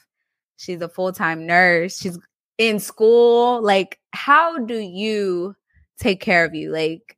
She's 0.57 0.81
a 0.81 0.89
full 0.89 1.11
time 1.11 1.45
nurse. 1.45 1.97
She's 1.97 2.17
in 2.57 2.79
school. 2.79 3.61
Like, 3.61 3.99
how 4.11 4.59
do 4.59 4.77
you 4.77 5.55
take 5.99 6.21
care 6.21 6.45
of 6.45 6.53
you? 6.53 6.71
Like, 6.71 7.17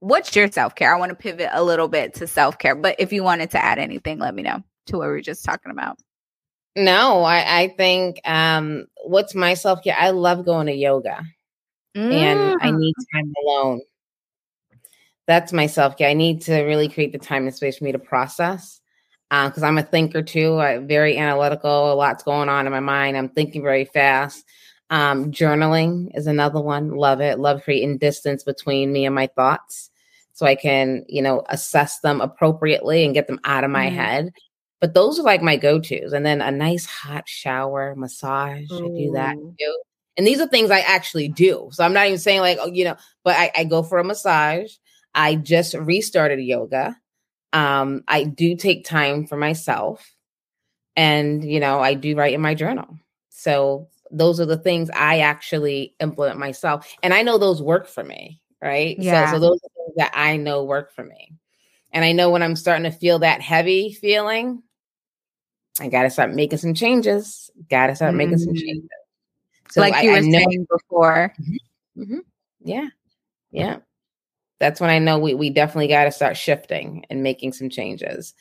what's 0.00 0.34
your 0.34 0.50
self 0.50 0.74
care? 0.74 0.94
I 0.94 0.98
want 0.98 1.10
to 1.10 1.16
pivot 1.16 1.50
a 1.52 1.62
little 1.62 1.88
bit 1.88 2.14
to 2.14 2.26
self 2.26 2.58
care, 2.58 2.74
but 2.74 2.96
if 2.98 3.12
you 3.12 3.22
wanted 3.22 3.50
to 3.52 3.64
add 3.64 3.78
anything, 3.78 4.18
let 4.18 4.34
me 4.34 4.42
know 4.42 4.62
to 4.86 4.98
what 4.98 5.06
we 5.08 5.12
were 5.12 5.20
just 5.20 5.44
talking 5.44 5.70
about. 5.70 5.98
No, 6.80 7.24
I, 7.24 7.60
I 7.62 7.68
think 7.76 8.20
um 8.24 8.86
what's 9.04 9.34
my 9.34 9.52
self 9.54 9.82
care? 9.84 9.96
I 9.98 10.10
love 10.10 10.46
going 10.46 10.66
to 10.66 10.72
yoga. 10.72 11.22
Mm. 11.94 12.12
And 12.12 12.58
I 12.62 12.70
need 12.70 12.94
mm. 12.94 13.18
time 13.18 13.32
alone. 13.44 13.80
That's 15.26 15.52
my 15.52 15.66
self 15.66 15.98
care. 15.98 16.08
I 16.08 16.14
need 16.14 16.40
to 16.42 16.62
really 16.62 16.88
create 16.88 17.12
the 17.12 17.18
time 17.18 17.46
and 17.46 17.54
space 17.54 17.78
for 17.78 17.84
me 17.84 17.92
to 17.92 17.98
process. 17.98 18.80
because 19.28 19.62
uh, 19.62 19.66
I'm 19.66 19.76
a 19.76 19.82
thinker 19.82 20.22
too. 20.22 20.58
I'm 20.58 20.86
very 20.86 21.18
analytical. 21.18 21.92
A 21.92 21.94
lot's 21.94 22.22
going 22.22 22.48
on 22.48 22.66
in 22.66 22.72
my 22.72 22.80
mind. 22.80 23.16
I'm 23.16 23.28
thinking 23.28 23.62
very 23.62 23.84
fast. 23.84 24.44
Um, 24.88 25.30
journaling 25.30 26.16
is 26.16 26.26
another 26.26 26.62
one. 26.62 26.96
Love 26.96 27.20
it. 27.20 27.38
Love 27.38 27.62
creating 27.62 27.98
distance 27.98 28.42
between 28.42 28.90
me 28.90 29.04
and 29.04 29.14
my 29.14 29.26
thoughts 29.26 29.90
so 30.32 30.46
I 30.46 30.54
can, 30.54 31.04
you 31.08 31.20
know, 31.20 31.44
assess 31.50 32.00
them 32.00 32.22
appropriately 32.22 33.04
and 33.04 33.12
get 33.12 33.26
them 33.26 33.38
out 33.44 33.64
of 33.64 33.70
my 33.70 33.86
mm. 33.88 33.94
head 33.94 34.32
but 34.80 34.94
those 34.94 35.18
are 35.18 35.22
like 35.22 35.42
my 35.42 35.56
go-tos. 35.56 36.12
And 36.12 36.24
then 36.24 36.40
a 36.40 36.50
nice 36.50 36.86
hot 36.86 37.28
shower, 37.28 37.94
massage. 37.96 38.70
Ooh. 38.72 38.86
I 38.86 38.98
do 38.98 39.12
that 39.12 39.36
too. 39.36 39.82
And 40.16 40.26
these 40.26 40.40
are 40.40 40.48
things 40.48 40.70
I 40.70 40.80
actually 40.80 41.28
do. 41.28 41.68
So 41.72 41.84
I'm 41.84 41.92
not 41.92 42.06
even 42.06 42.18
saying 42.18 42.40
like, 42.40 42.58
oh, 42.60 42.70
you 42.70 42.84
know, 42.84 42.96
but 43.24 43.36
I, 43.36 43.50
I 43.56 43.64
go 43.64 43.82
for 43.82 43.98
a 43.98 44.04
massage. 44.04 44.72
I 45.14 45.36
just 45.36 45.74
restarted 45.74 46.40
yoga. 46.40 46.96
Um, 47.52 48.04
I 48.08 48.24
do 48.24 48.56
take 48.56 48.84
time 48.84 49.26
for 49.26 49.36
myself. 49.36 50.14
And, 50.96 51.44
you 51.44 51.60
know, 51.60 51.80
I 51.80 51.94
do 51.94 52.16
write 52.16 52.34
in 52.34 52.40
my 52.40 52.54
journal. 52.54 52.98
So 53.30 53.88
those 54.10 54.40
are 54.40 54.46
the 54.46 54.58
things 54.58 54.90
I 54.90 55.20
actually 55.20 55.94
implement 56.00 56.38
myself. 56.38 56.94
And 57.02 57.14
I 57.14 57.22
know 57.22 57.38
those 57.38 57.62
work 57.62 57.86
for 57.86 58.04
me. 58.04 58.40
Right. 58.60 58.98
Yeah. 58.98 59.26
So, 59.26 59.36
so 59.36 59.40
those 59.40 59.58
are 59.64 59.70
things 59.74 59.94
that 59.96 60.12
I 60.12 60.36
know 60.36 60.64
work 60.64 60.94
for 60.94 61.02
me. 61.02 61.32
And 61.92 62.04
I 62.04 62.12
know 62.12 62.28
when 62.30 62.42
I'm 62.42 62.56
starting 62.56 62.84
to 62.84 62.96
feel 62.96 63.20
that 63.20 63.40
heavy 63.40 63.92
feeling, 63.94 64.62
I 65.80 65.88
gotta 65.88 66.10
start 66.10 66.34
making 66.34 66.58
some 66.58 66.74
changes. 66.74 67.50
Gotta 67.70 67.96
start 67.96 68.10
mm-hmm. 68.10 68.18
making 68.18 68.38
some 68.38 68.54
mm. 68.54 68.60
changes. 68.60 68.88
So 69.70 69.80
like 69.80 69.94
I, 69.94 70.02
you 70.02 70.10
were 70.10 70.20
know, 70.20 70.38
saying 70.38 70.66
before. 70.70 71.32
Mm-hmm, 71.40 72.02
mm-hmm, 72.02 72.18
yeah. 72.62 72.88
Yeah. 73.50 73.78
That's 74.58 74.80
when 74.80 74.90
I 74.90 74.98
know 74.98 75.18
we, 75.18 75.34
we 75.34 75.50
definitely 75.50 75.88
got 75.88 76.04
to 76.04 76.12
start 76.12 76.36
shifting 76.36 77.06
and 77.08 77.22
making 77.22 77.54
some 77.54 77.70
changes. 77.70 78.34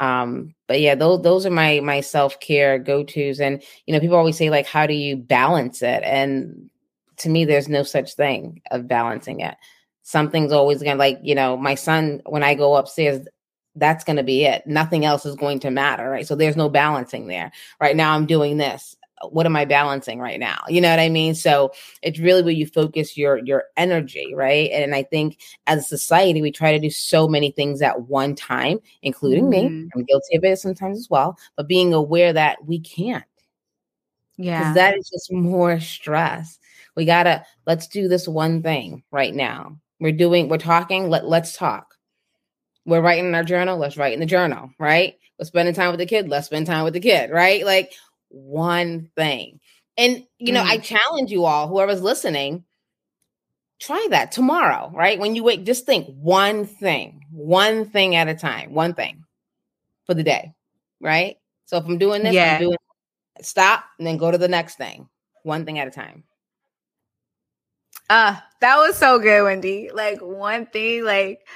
Um, 0.00 0.54
but 0.66 0.80
yeah, 0.80 0.94
those 0.94 1.22
those 1.22 1.46
are 1.46 1.50
my 1.50 1.80
my 1.80 2.00
self 2.00 2.40
care 2.40 2.78
go 2.78 3.04
tos, 3.04 3.38
and 3.38 3.62
you 3.86 3.92
know, 3.92 4.00
people 4.00 4.16
always 4.16 4.38
say 4.38 4.48
like, 4.48 4.66
how 4.66 4.86
do 4.86 4.94
you 4.94 5.16
balance 5.16 5.82
it? 5.82 6.02
And 6.02 6.70
to 7.18 7.28
me, 7.28 7.44
there's 7.44 7.68
no 7.68 7.82
such 7.82 8.14
thing 8.14 8.62
of 8.70 8.88
balancing 8.88 9.40
it. 9.40 9.56
Something's 10.02 10.52
always 10.52 10.82
gonna 10.82 10.96
like 10.96 11.20
you 11.22 11.34
know, 11.34 11.56
my 11.56 11.74
son 11.74 12.22
when 12.24 12.42
I 12.42 12.54
go 12.54 12.76
upstairs, 12.76 13.28
that's 13.76 14.04
going 14.04 14.16
to 14.16 14.22
be 14.22 14.44
it. 14.44 14.66
Nothing 14.66 15.04
else 15.04 15.24
is 15.24 15.36
going 15.36 15.60
to 15.60 15.70
matter, 15.70 16.10
right? 16.10 16.26
So 16.26 16.34
there's 16.34 16.56
no 16.56 16.68
balancing 16.68 17.28
there. 17.28 17.52
Right 17.80 17.96
now, 17.96 18.14
I'm 18.14 18.26
doing 18.26 18.56
this. 18.56 18.96
what 19.28 19.46
am 19.46 19.56
I 19.56 19.64
balancing 19.64 20.18
right 20.18 20.40
now? 20.40 20.62
You 20.68 20.80
know 20.80 20.90
what 20.90 20.98
I 20.98 21.08
mean? 21.08 21.34
So 21.34 21.72
it's 22.02 22.18
really 22.18 22.42
where 22.42 22.52
you 22.52 22.66
focus 22.66 23.16
your 23.16 23.38
your 23.38 23.64
energy, 23.76 24.34
right? 24.34 24.70
And 24.70 24.94
I 24.94 25.02
think 25.02 25.38
as 25.66 25.80
a 25.80 25.82
society, 25.82 26.40
we 26.42 26.50
try 26.50 26.72
to 26.72 26.78
do 26.78 26.90
so 26.90 27.28
many 27.28 27.50
things 27.50 27.82
at 27.82 28.02
one 28.02 28.34
time, 28.34 28.78
including 29.02 29.44
mm-hmm. 29.44 29.82
me. 29.82 29.90
I'm 29.94 30.04
guilty 30.04 30.36
of 30.36 30.44
it 30.44 30.58
sometimes 30.58 30.98
as 30.98 31.10
well, 31.10 31.38
but 31.56 31.68
being 31.68 31.92
aware 31.92 32.32
that 32.32 32.64
we 32.64 32.80
can't. 32.80 33.24
Yeah. 34.36 34.72
That 34.72 34.96
is 34.96 35.10
just 35.10 35.30
more 35.32 35.80
stress. 35.80 36.58
We 36.96 37.04
gotta 37.04 37.44
let's 37.66 37.86
do 37.86 38.08
this 38.08 38.26
one 38.26 38.62
thing 38.62 39.02
right 39.10 39.34
now. 39.34 39.76
We're 40.00 40.12
doing, 40.12 40.48
we're 40.48 40.56
talking, 40.56 41.10
let, 41.10 41.28
let's 41.28 41.54
talk. 41.54 41.94
We're 42.86 43.00
writing 43.00 43.26
in 43.26 43.34
our 43.34 43.44
journal, 43.44 43.78
let's 43.78 43.96
write 43.96 44.14
in 44.14 44.20
the 44.20 44.26
journal, 44.26 44.70
right? 44.78 45.14
We're 45.38 45.44
spending 45.44 45.74
time 45.74 45.90
with 45.90 46.00
the 46.00 46.06
kid, 46.06 46.28
let's 46.28 46.46
spend 46.46 46.66
time 46.66 46.84
with 46.84 46.94
the 46.94 47.00
kid, 47.00 47.30
right? 47.30 47.64
Like 47.64 47.92
one 48.28 49.10
thing. 49.16 49.60
And, 49.96 50.24
you 50.38 50.52
know, 50.52 50.62
mm. 50.62 50.68
I 50.68 50.78
challenge 50.78 51.30
you 51.30 51.44
all, 51.44 51.68
whoever's 51.68 52.02
listening, 52.02 52.64
try 53.80 54.06
that 54.10 54.32
tomorrow, 54.32 54.90
right? 54.94 55.18
When 55.18 55.34
you 55.34 55.42
wake, 55.44 55.64
just 55.64 55.86
think 55.86 56.06
one 56.16 56.64
thing, 56.64 57.24
one 57.30 57.88
thing 57.90 58.14
at 58.14 58.28
a 58.28 58.34
time, 58.34 58.72
one 58.72 58.94
thing 58.94 59.24
for 60.06 60.14
the 60.14 60.22
day, 60.22 60.54
right? 61.00 61.36
So 61.66 61.76
if 61.76 61.84
I'm 61.84 61.98
doing 61.98 62.22
this, 62.22 62.34
yeah. 62.34 62.54
I'm 62.54 62.60
doing 62.62 62.76
stop 63.42 63.84
and 63.98 64.06
then 64.06 64.16
go 64.16 64.30
to 64.30 64.38
the 64.38 64.48
next 64.48 64.76
thing, 64.76 65.08
one 65.42 65.64
thing 65.64 65.78
at 65.78 65.88
a 65.88 65.90
time. 65.90 66.24
Uh, 68.08 68.36
that 68.60 68.76
was 68.76 68.96
so 68.96 69.18
good, 69.18 69.44
Wendy. 69.44 69.90
Like 69.92 70.20
one 70.20 70.66
thing, 70.66 71.04
like 71.04 71.46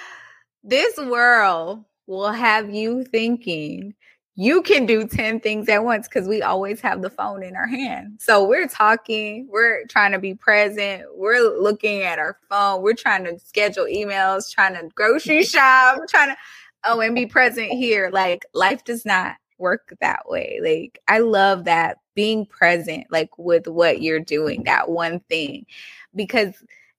this 0.64 0.96
world 0.96 1.84
will 2.06 2.32
have 2.32 2.70
you 2.70 3.04
thinking 3.04 3.94
you 4.36 4.62
can 4.62 4.84
do 4.84 5.06
10 5.06 5.40
things 5.40 5.68
at 5.68 5.84
once 5.84 6.08
because 6.08 6.26
we 6.26 6.42
always 6.42 6.80
have 6.80 7.02
the 7.02 7.10
phone 7.10 7.44
in 7.44 7.54
our 7.54 7.68
hand. 7.68 8.18
So 8.20 8.42
we're 8.42 8.66
talking, 8.66 9.46
we're 9.48 9.86
trying 9.86 10.10
to 10.10 10.18
be 10.18 10.34
present, 10.34 11.04
we're 11.14 11.56
looking 11.56 12.02
at 12.02 12.18
our 12.18 12.36
phone, 12.48 12.82
we're 12.82 12.94
trying 12.94 13.24
to 13.24 13.38
schedule 13.38 13.84
emails, 13.84 14.52
trying 14.52 14.74
to 14.74 14.88
grocery 14.94 15.44
shop, 15.44 16.00
trying 16.08 16.30
to 16.30 16.36
oh 16.82 17.00
and 17.00 17.14
be 17.14 17.26
present 17.26 17.70
here. 17.70 18.10
Like 18.12 18.44
life 18.54 18.82
does 18.84 19.04
not 19.04 19.36
work 19.58 19.94
that 20.00 20.28
way. 20.28 20.58
Like 20.60 20.98
I 21.06 21.20
love 21.20 21.64
that 21.64 21.98
being 22.16 22.44
present 22.44 23.06
like 23.10 23.38
with 23.38 23.68
what 23.68 24.02
you're 24.02 24.20
doing, 24.20 24.64
that 24.64 24.88
one 24.88 25.20
thing. 25.28 25.66
Because 26.14 26.54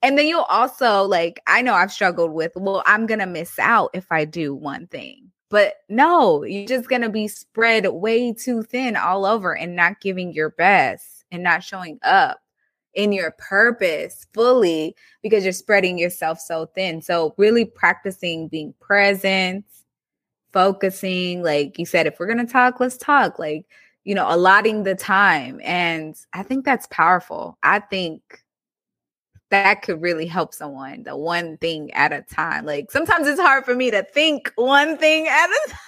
and 0.06 0.18
then 0.18 0.28
you'll 0.28 0.44
also 0.44 1.04
like 1.04 1.42
I 1.48 1.62
know 1.62 1.74
I've 1.74 1.92
struggled 1.92 2.32
with, 2.32 2.52
well, 2.56 2.84
I'm 2.86 3.06
going 3.06 3.20
to 3.20 3.26
miss 3.26 3.58
out 3.60 3.92
if 3.94 4.12
I 4.12 4.26
do 4.26 4.54
one 4.54 4.88
thing 4.88 5.32
but 5.50 5.76
no, 5.90 6.44
you're 6.44 6.68
just 6.68 6.90
going 6.90 7.04
to 7.04 7.10
be 7.10 7.28
spread 7.28 7.88
way 7.88 8.34
too 8.34 8.64
thin 8.64 8.96
all 8.96 9.26
over 9.26 9.56
and 9.56 9.76
not 9.76 10.02
giving 10.02 10.34
your 10.34 10.50
best 10.50 11.24
and 11.32 11.44
not 11.44 11.64
showing 11.64 12.00
up 12.04 12.42
in 12.94 13.12
your 13.12 13.32
purpose 13.38 14.26
fully 14.34 14.96
because 15.22 15.44
you're 15.44 15.54
spreading 15.54 15.98
yourself 15.98 16.40
so 16.40 16.66
thin. 16.76 17.02
So, 17.02 17.36
really 17.38 17.66
practicing 17.66 18.48
being 18.48 18.74
present, 18.80 19.66
focusing. 20.52 21.44
Like 21.44 21.78
you 21.78 21.86
said, 21.86 22.08
if 22.08 22.20
we're 22.20 22.34
going 22.34 22.46
to 22.46 22.52
talk, 22.52 22.80
let's 22.80 22.98
talk. 22.98 23.38
Like, 23.38 23.66
you 24.04 24.16
know, 24.16 24.26
allotting 24.28 24.84
the 24.84 24.96
time. 24.96 25.62
And 25.64 26.16
I 26.34 26.44
think 26.44 26.66
that's 26.66 26.88
powerful. 26.88 27.58
I 27.64 27.80
think 27.80 28.44
that 29.52 29.82
could 29.82 30.02
really 30.02 30.26
help 30.26 30.54
someone 30.54 31.04
the 31.04 31.16
one 31.16 31.58
thing 31.58 31.92
at 31.94 32.12
a 32.12 32.22
time 32.22 32.66
like 32.66 32.92
sometimes 32.92 33.28
it's 33.28 33.40
hard 33.40 33.64
for 33.64 33.76
me 33.76 33.92
to 33.92 34.04
think 34.04 34.52
one 34.56 34.98
thing 34.98 35.28
at 35.30 35.48
a 35.48 35.70
time 35.70 35.80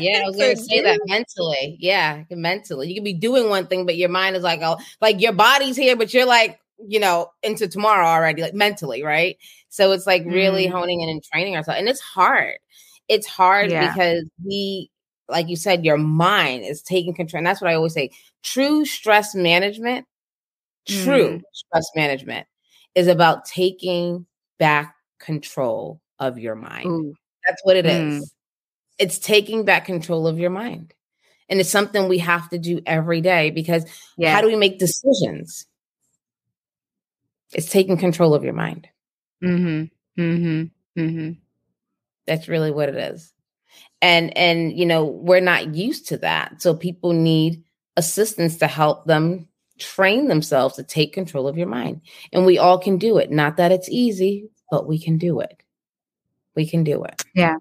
yeah 0.00 0.22
i 0.24 0.26
was 0.26 0.36
gonna 0.36 0.56
say 0.56 0.80
that 0.80 1.00
mentally 1.06 1.76
yeah 1.80 2.22
mentally 2.30 2.88
you 2.88 2.94
can 2.94 3.04
be 3.04 3.12
doing 3.12 3.48
one 3.48 3.66
thing 3.66 3.86
but 3.86 3.96
your 3.96 4.08
mind 4.08 4.36
is 4.36 4.42
like 4.42 4.60
oh 4.62 4.76
like 5.00 5.20
your 5.20 5.32
body's 5.32 5.76
here 5.76 5.96
but 5.96 6.12
you're 6.12 6.26
like 6.26 6.60
you 6.86 7.00
know 7.00 7.30
into 7.42 7.66
tomorrow 7.66 8.06
already 8.06 8.42
like 8.42 8.54
mentally 8.54 9.02
right 9.02 9.36
so 9.68 9.92
it's 9.92 10.06
like 10.06 10.24
really 10.24 10.66
mm. 10.66 10.70
honing 10.70 11.00
in 11.00 11.08
and 11.08 11.22
training 11.22 11.56
ourselves 11.56 11.78
and 11.78 11.88
it's 11.88 12.00
hard 12.00 12.54
it's 13.08 13.26
hard 13.26 13.70
yeah. 13.70 13.90
because 13.90 14.24
we 14.44 14.90
like 15.28 15.48
you 15.48 15.56
said 15.56 15.84
your 15.84 15.98
mind 15.98 16.64
is 16.64 16.82
taking 16.82 17.14
control 17.14 17.38
and 17.38 17.46
that's 17.46 17.60
what 17.60 17.70
i 17.70 17.74
always 17.74 17.94
say 17.94 18.10
true 18.42 18.84
stress 18.84 19.34
management 19.34 20.06
true 20.86 21.38
mm. 21.38 21.42
stress 21.52 21.90
management 21.96 22.46
is 22.98 23.06
about 23.06 23.44
taking 23.44 24.26
back 24.58 24.96
control 25.20 26.00
of 26.18 26.36
your 26.36 26.56
mind. 26.56 26.86
Ooh. 26.86 27.14
That's 27.46 27.62
what 27.62 27.76
it 27.76 27.84
mm. 27.84 28.18
is. 28.18 28.34
It's 28.98 29.20
taking 29.20 29.64
back 29.64 29.84
control 29.84 30.26
of 30.26 30.40
your 30.40 30.50
mind. 30.50 30.92
And 31.48 31.60
it's 31.60 31.70
something 31.70 32.08
we 32.08 32.18
have 32.18 32.50
to 32.50 32.58
do 32.58 32.80
every 32.84 33.20
day 33.20 33.50
because 33.50 33.86
yeah. 34.16 34.34
how 34.34 34.40
do 34.40 34.48
we 34.48 34.56
make 34.56 34.80
decisions? 34.80 35.66
It's 37.52 37.70
taking 37.70 37.96
control 37.96 38.34
of 38.34 38.42
your 38.42 38.52
mind. 38.52 38.88
Mm-hmm. 39.44 40.20
Mm-hmm. 40.20 41.00
Mm-hmm. 41.00 41.30
That's 42.26 42.48
really 42.48 42.72
what 42.72 42.88
it 42.88 42.96
is. 42.96 43.32
And 44.02 44.36
and 44.36 44.76
you 44.76 44.86
know, 44.86 45.04
we're 45.04 45.40
not 45.40 45.76
used 45.76 46.08
to 46.08 46.18
that. 46.18 46.60
So 46.60 46.74
people 46.74 47.12
need 47.12 47.62
assistance 47.96 48.56
to 48.56 48.66
help 48.66 49.06
them 49.06 49.48
train 49.78 50.28
themselves 50.28 50.76
to 50.76 50.82
take 50.82 51.12
control 51.12 51.48
of 51.48 51.56
your 51.56 51.68
mind. 51.68 52.02
And 52.32 52.44
we 52.44 52.58
all 52.58 52.78
can 52.78 52.98
do 52.98 53.18
it. 53.18 53.30
Not 53.30 53.56
that 53.56 53.72
it's 53.72 53.88
easy, 53.88 54.50
but 54.70 54.86
we 54.86 54.98
can 54.98 55.18
do 55.18 55.40
it. 55.40 55.62
We 56.54 56.66
can 56.66 56.84
do 56.84 57.04
it. 57.04 57.22
Yeah. 57.34 57.56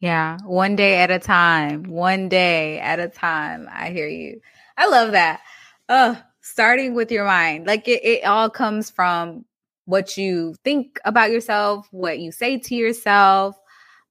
Yeah. 0.00 0.38
One 0.44 0.76
day 0.76 0.98
at 0.98 1.10
a 1.10 1.18
time. 1.18 1.84
One 1.84 2.28
day 2.28 2.78
at 2.78 3.00
a 3.00 3.08
time. 3.08 3.68
I 3.70 3.90
hear 3.90 4.08
you. 4.08 4.40
I 4.76 4.86
love 4.88 5.12
that. 5.12 5.40
Uh, 5.88 6.14
starting 6.40 6.94
with 6.94 7.10
your 7.10 7.24
mind. 7.24 7.66
Like 7.66 7.86
it, 7.88 8.04
it 8.04 8.24
all 8.24 8.48
comes 8.48 8.90
from 8.90 9.44
what 9.84 10.16
you 10.16 10.54
think 10.64 11.00
about 11.04 11.30
yourself, 11.30 11.88
what 11.90 12.18
you 12.20 12.32
say 12.32 12.58
to 12.58 12.74
yourself, 12.74 13.56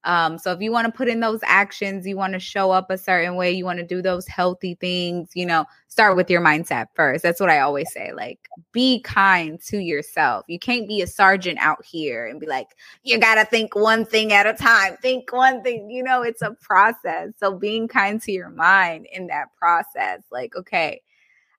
um, 0.04 0.38
so 0.38 0.50
if 0.52 0.60
you 0.60 0.72
want 0.72 0.86
to 0.86 0.92
put 0.92 1.08
in 1.08 1.20
those 1.20 1.40
actions, 1.44 2.06
you 2.06 2.16
want 2.16 2.32
to 2.32 2.40
show 2.40 2.70
up 2.70 2.90
a 2.90 2.96
certain 2.96 3.36
way, 3.36 3.52
you 3.52 3.66
want 3.66 3.80
to 3.80 3.86
do 3.86 4.00
those 4.00 4.26
healthy 4.26 4.74
things, 4.76 5.30
you 5.34 5.44
know, 5.44 5.66
start 5.88 6.16
with 6.16 6.30
your 6.30 6.40
mindset 6.40 6.86
first. 6.94 7.22
That's 7.22 7.38
what 7.38 7.50
I 7.50 7.60
always 7.60 7.92
say. 7.92 8.12
Like, 8.14 8.38
be 8.72 9.02
kind 9.02 9.60
to 9.68 9.78
yourself. 9.78 10.46
You 10.48 10.58
can't 10.58 10.88
be 10.88 11.02
a 11.02 11.06
sergeant 11.06 11.58
out 11.60 11.84
here 11.84 12.26
and 12.26 12.40
be 12.40 12.46
like, 12.46 12.68
you 13.02 13.18
got 13.18 13.34
to 13.34 13.44
think 13.44 13.76
one 13.76 14.06
thing 14.06 14.32
at 14.32 14.46
a 14.46 14.54
time. 14.54 14.96
Think 15.02 15.30
one 15.32 15.62
thing, 15.62 15.90
you 15.90 16.02
know, 16.02 16.22
it's 16.22 16.42
a 16.42 16.56
process. 16.62 17.32
So 17.36 17.54
being 17.54 17.86
kind 17.86 18.22
to 18.22 18.32
your 18.32 18.50
mind 18.50 19.06
in 19.12 19.26
that 19.26 19.48
process, 19.58 20.22
like, 20.32 20.56
okay, 20.56 21.02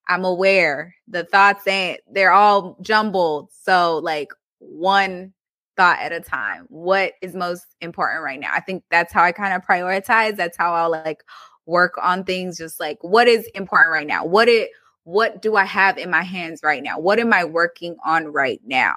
I'm 0.07 0.25
aware 0.25 0.95
the 1.07 1.25
thoughts 1.25 1.67
ain't, 1.67 2.01
they're 2.11 2.31
all 2.31 2.75
jumbled. 2.81 3.49
So, 3.51 3.99
like, 3.99 4.29
one 4.57 5.33
thought 5.81 5.99
at 5.99 6.11
a 6.11 6.19
time. 6.19 6.67
What 6.69 7.13
is 7.23 7.33
most 7.33 7.75
important 7.81 8.23
right 8.23 8.39
now? 8.39 8.51
I 8.53 8.59
think 8.59 8.83
that's 8.91 9.11
how 9.11 9.23
I 9.23 9.31
kind 9.31 9.55
of 9.55 9.65
prioritize. 9.65 10.35
That's 10.35 10.55
how 10.55 10.75
I'll 10.75 10.91
like 10.91 11.23
work 11.65 11.95
on 11.99 12.23
things 12.23 12.59
just 12.59 12.79
like 12.79 12.99
what 13.01 13.27
is 13.27 13.47
important 13.55 13.91
right 13.91 14.05
now? 14.05 14.23
What 14.23 14.47
it 14.47 14.69
what 15.05 15.41
do 15.41 15.55
I 15.55 15.65
have 15.65 15.97
in 15.97 16.11
my 16.11 16.21
hands 16.21 16.61
right 16.61 16.83
now? 16.83 16.99
What 16.99 17.17
am 17.17 17.33
I 17.33 17.45
working 17.45 17.95
on 18.05 18.27
right 18.27 18.61
now? 18.63 18.93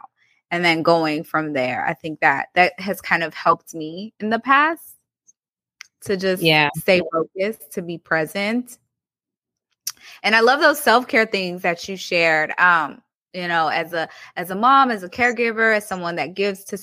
And 0.50 0.62
then 0.62 0.82
going 0.82 1.24
from 1.24 1.54
there. 1.54 1.86
I 1.86 1.94
think 1.94 2.20
that 2.20 2.48
that 2.54 2.78
has 2.78 3.00
kind 3.00 3.22
of 3.22 3.32
helped 3.32 3.74
me 3.74 4.12
in 4.20 4.28
the 4.28 4.38
past 4.38 4.94
to 6.02 6.18
just 6.18 6.42
yeah. 6.42 6.68
stay 6.76 7.00
focused, 7.10 7.70
to 7.72 7.80
be 7.80 7.96
present. 7.96 8.76
And 10.22 10.36
I 10.36 10.40
love 10.40 10.60
those 10.60 10.80
self-care 10.80 11.24
things 11.24 11.62
that 11.62 11.88
you 11.88 11.96
shared. 11.96 12.52
Um 12.58 13.00
you 13.34 13.48
know 13.48 13.68
as 13.68 13.92
a 13.92 14.08
as 14.36 14.50
a 14.50 14.54
mom 14.54 14.90
as 14.90 15.02
a 15.02 15.08
caregiver 15.08 15.76
as 15.76 15.86
someone 15.86 16.16
that 16.16 16.34
gives 16.34 16.64
to 16.64 16.78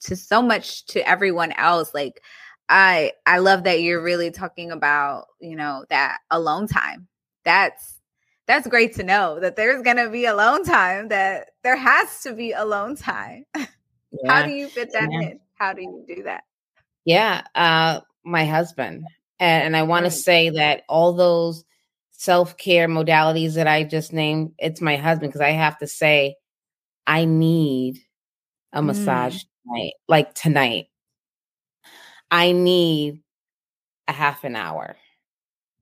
to 0.00 0.16
so 0.16 0.42
much 0.42 0.84
to 0.86 1.08
everyone 1.08 1.52
else 1.52 1.94
like 1.94 2.20
i 2.68 3.12
i 3.24 3.38
love 3.38 3.62
that 3.64 3.80
you're 3.80 4.02
really 4.02 4.30
talking 4.30 4.70
about 4.70 5.26
you 5.40 5.56
know 5.56 5.84
that 5.88 6.18
alone 6.30 6.66
time 6.66 7.06
that's 7.44 8.00
that's 8.46 8.66
great 8.66 8.94
to 8.94 9.02
know 9.02 9.40
that 9.40 9.56
there's 9.56 9.82
going 9.82 9.96
to 9.96 10.10
be 10.10 10.26
alone 10.26 10.64
time 10.64 11.08
that 11.08 11.50
there 11.62 11.76
has 11.76 12.20
to 12.20 12.34
be 12.34 12.52
alone 12.52 12.96
time 12.96 13.44
yeah. 13.54 13.64
how 14.26 14.42
do 14.44 14.50
you 14.50 14.68
fit 14.68 14.92
that 14.92 15.08
yeah. 15.10 15.20
in 15.20 15.40
how 15.54 15.72
do 15.72 15.82
you 15.82 16.04
do 16.06 16.24
that 16.24 16.44
yeah 17.04 17.42
uh 17.54 18.00
my 18.24 18.44
husband 18.44 19.04
and, 19.38 19.64
and 19.64 19.76
i 19.76 19.82
want 19.82 20.04
to 20.04 20.10
mm. 20.10 20.14
say 20.14 20.50
that 20.50 20.82
all 20.88 21.12
those 21.12 21.64
self 22.16 22.56
care 22.56 22.88
modalities 22.88 23.54
that 23.54 23.66
I 23.66 23.84
just 23.84 24.12
named, 24.12 24.52
it's 24.58 24.80
my 24.80 24.96
husband 24.96 25.30
because 25.30 25.40
I 25.40 25.50
have 25.50 25.78
to 25.78 25.86
say, 25.86 26.36
I 27.06 27.24
need 27.24 28.00
a 28.72 28.80
mm. 28.80 28.86
massage 28.86 29.42
tonight, 29.66 29.92
like 30.08 30.34
tonight. 30.34 30.86
I 32.30 32.52
need 32.52 33.20
a 34.08 34.12
half 34.12 34.44
an 34.44 34.56
hour. 34.56 34.96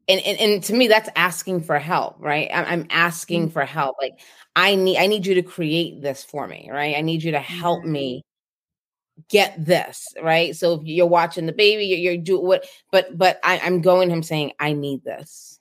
And, 0.09 0.21
and, 0.21 0.39
and 0.41 0.63
to 0.65 0.75
me, 0.75 0.89
that's 0.89 1.09
asking 1.15 1.63
for 1.63 1.79
help, 1.79 2.17
right? 2.19 2.51
I'm, 2.53 2.65
I'm 2.67 2.87
asking 2.91 3.49
mm. 3.49 3.53
for 3.53 3.65
help. 3.65 3.97
Like 4.01 4.19
I 4.57 4.75
need, 4.75 4.99
I 4.99 5.07
need 5.07 5.27
you 5.27 5.35
to 5.35 5.43
create 5.43 6.03
this 6.03 6.25
for 6.25 6.47
me, 6.47 6.69
right? 6.73 6.97
I 6.97 7.03
need 7.03 7.23
you 7.23 7.33
to 7.33 7.41
help 7.41 7.85
me 7.85 8.23
get 9.29 9.65
this, 9.65 10.09
right? 10.21 10.57
So 10.57 10.75
if 10.75 10.81
you're 10.85 11.07
watching 11.07 11.47
the 11.47 11.53
baby, 11.53 11.85
you're, 11.85 11.99
you're 11.99 12.23
doing 12.23 12.45
what, 12.45 12.67
but, 12.91 13.17
but 13.17 13.39
I, 13.45 13.61
I'm 13.61 13.81
going 13.81 14.11
him 14.11 14.23
saying, 14.23 14.53
I 14.59 14.73
need 14.73 15.05
this 15.05 15.61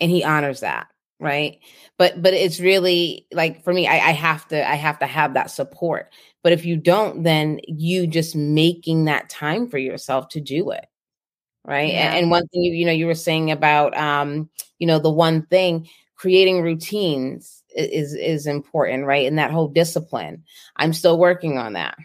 and 0.00 0.10
he 0.10 0.24
honors 0.24 0.60
that 0.60 0.88
right? 1.18 1.60
But 1.98 2.20
but 2.22 2.34
it's 2.34 2.60
really 2.60 3.26
like 3.32 3.64
for 3.64 3.72
me 3.72 3.86
I, 3.86 3.94
I 3.94 4.12
have 4.12 4.46
to 4.48 4.68
i 4.68 4.74
have 4.74 4.98
to 4.98 5.06
have 5.06 5.34
that 5.34 5.50
support. 5.50 6.12
But 6.42 6.52
if 6.52 6.64
you 6.64 6.76
don't 6.76 7.22
then 7.22 7.60
you 7.66 8.06
just 8.06 8.36
making 8.36 9.06
that 9.06 9.28
time 9.30 9.68
for 9.68 9.78
yourself 9.78 10.28
to 10.30 10.40
do 10.40 10.70
it 10.70 10.86
right? 11.64 11.92
Yeah. 11.92 12.08
and, 12.10 12.18
and 12.18 12.30
one 12.30 12.46
thing 12.48 12.62
you, 12.62 12.72
you 12.72 12.86
know 12.86 12.92
you 12.92 13.06
were 13.06 13.14
saying 13.14 13.50
about 13.50 13.96
um 13.96 14.48
you 14.78 14.86
know 14.86 14.98
the 14.98 15.10
one 15.10 15.42
thing 15.46 15.88
creating 16.16 16.62
routines 16.62 17.62
is 17.74 18.14
is 18.14 18.46
important 18.46 19.06
right? 19.06 19.26
And 19.26 19.38
that 19.38 19.50
whole 19.50 19.68
discipline. 19.68 20.44
I'm 20.76 20.92
still 20.92 21.18
working 21.18 21.58
on 21.58 21.74
that 21.74 21.96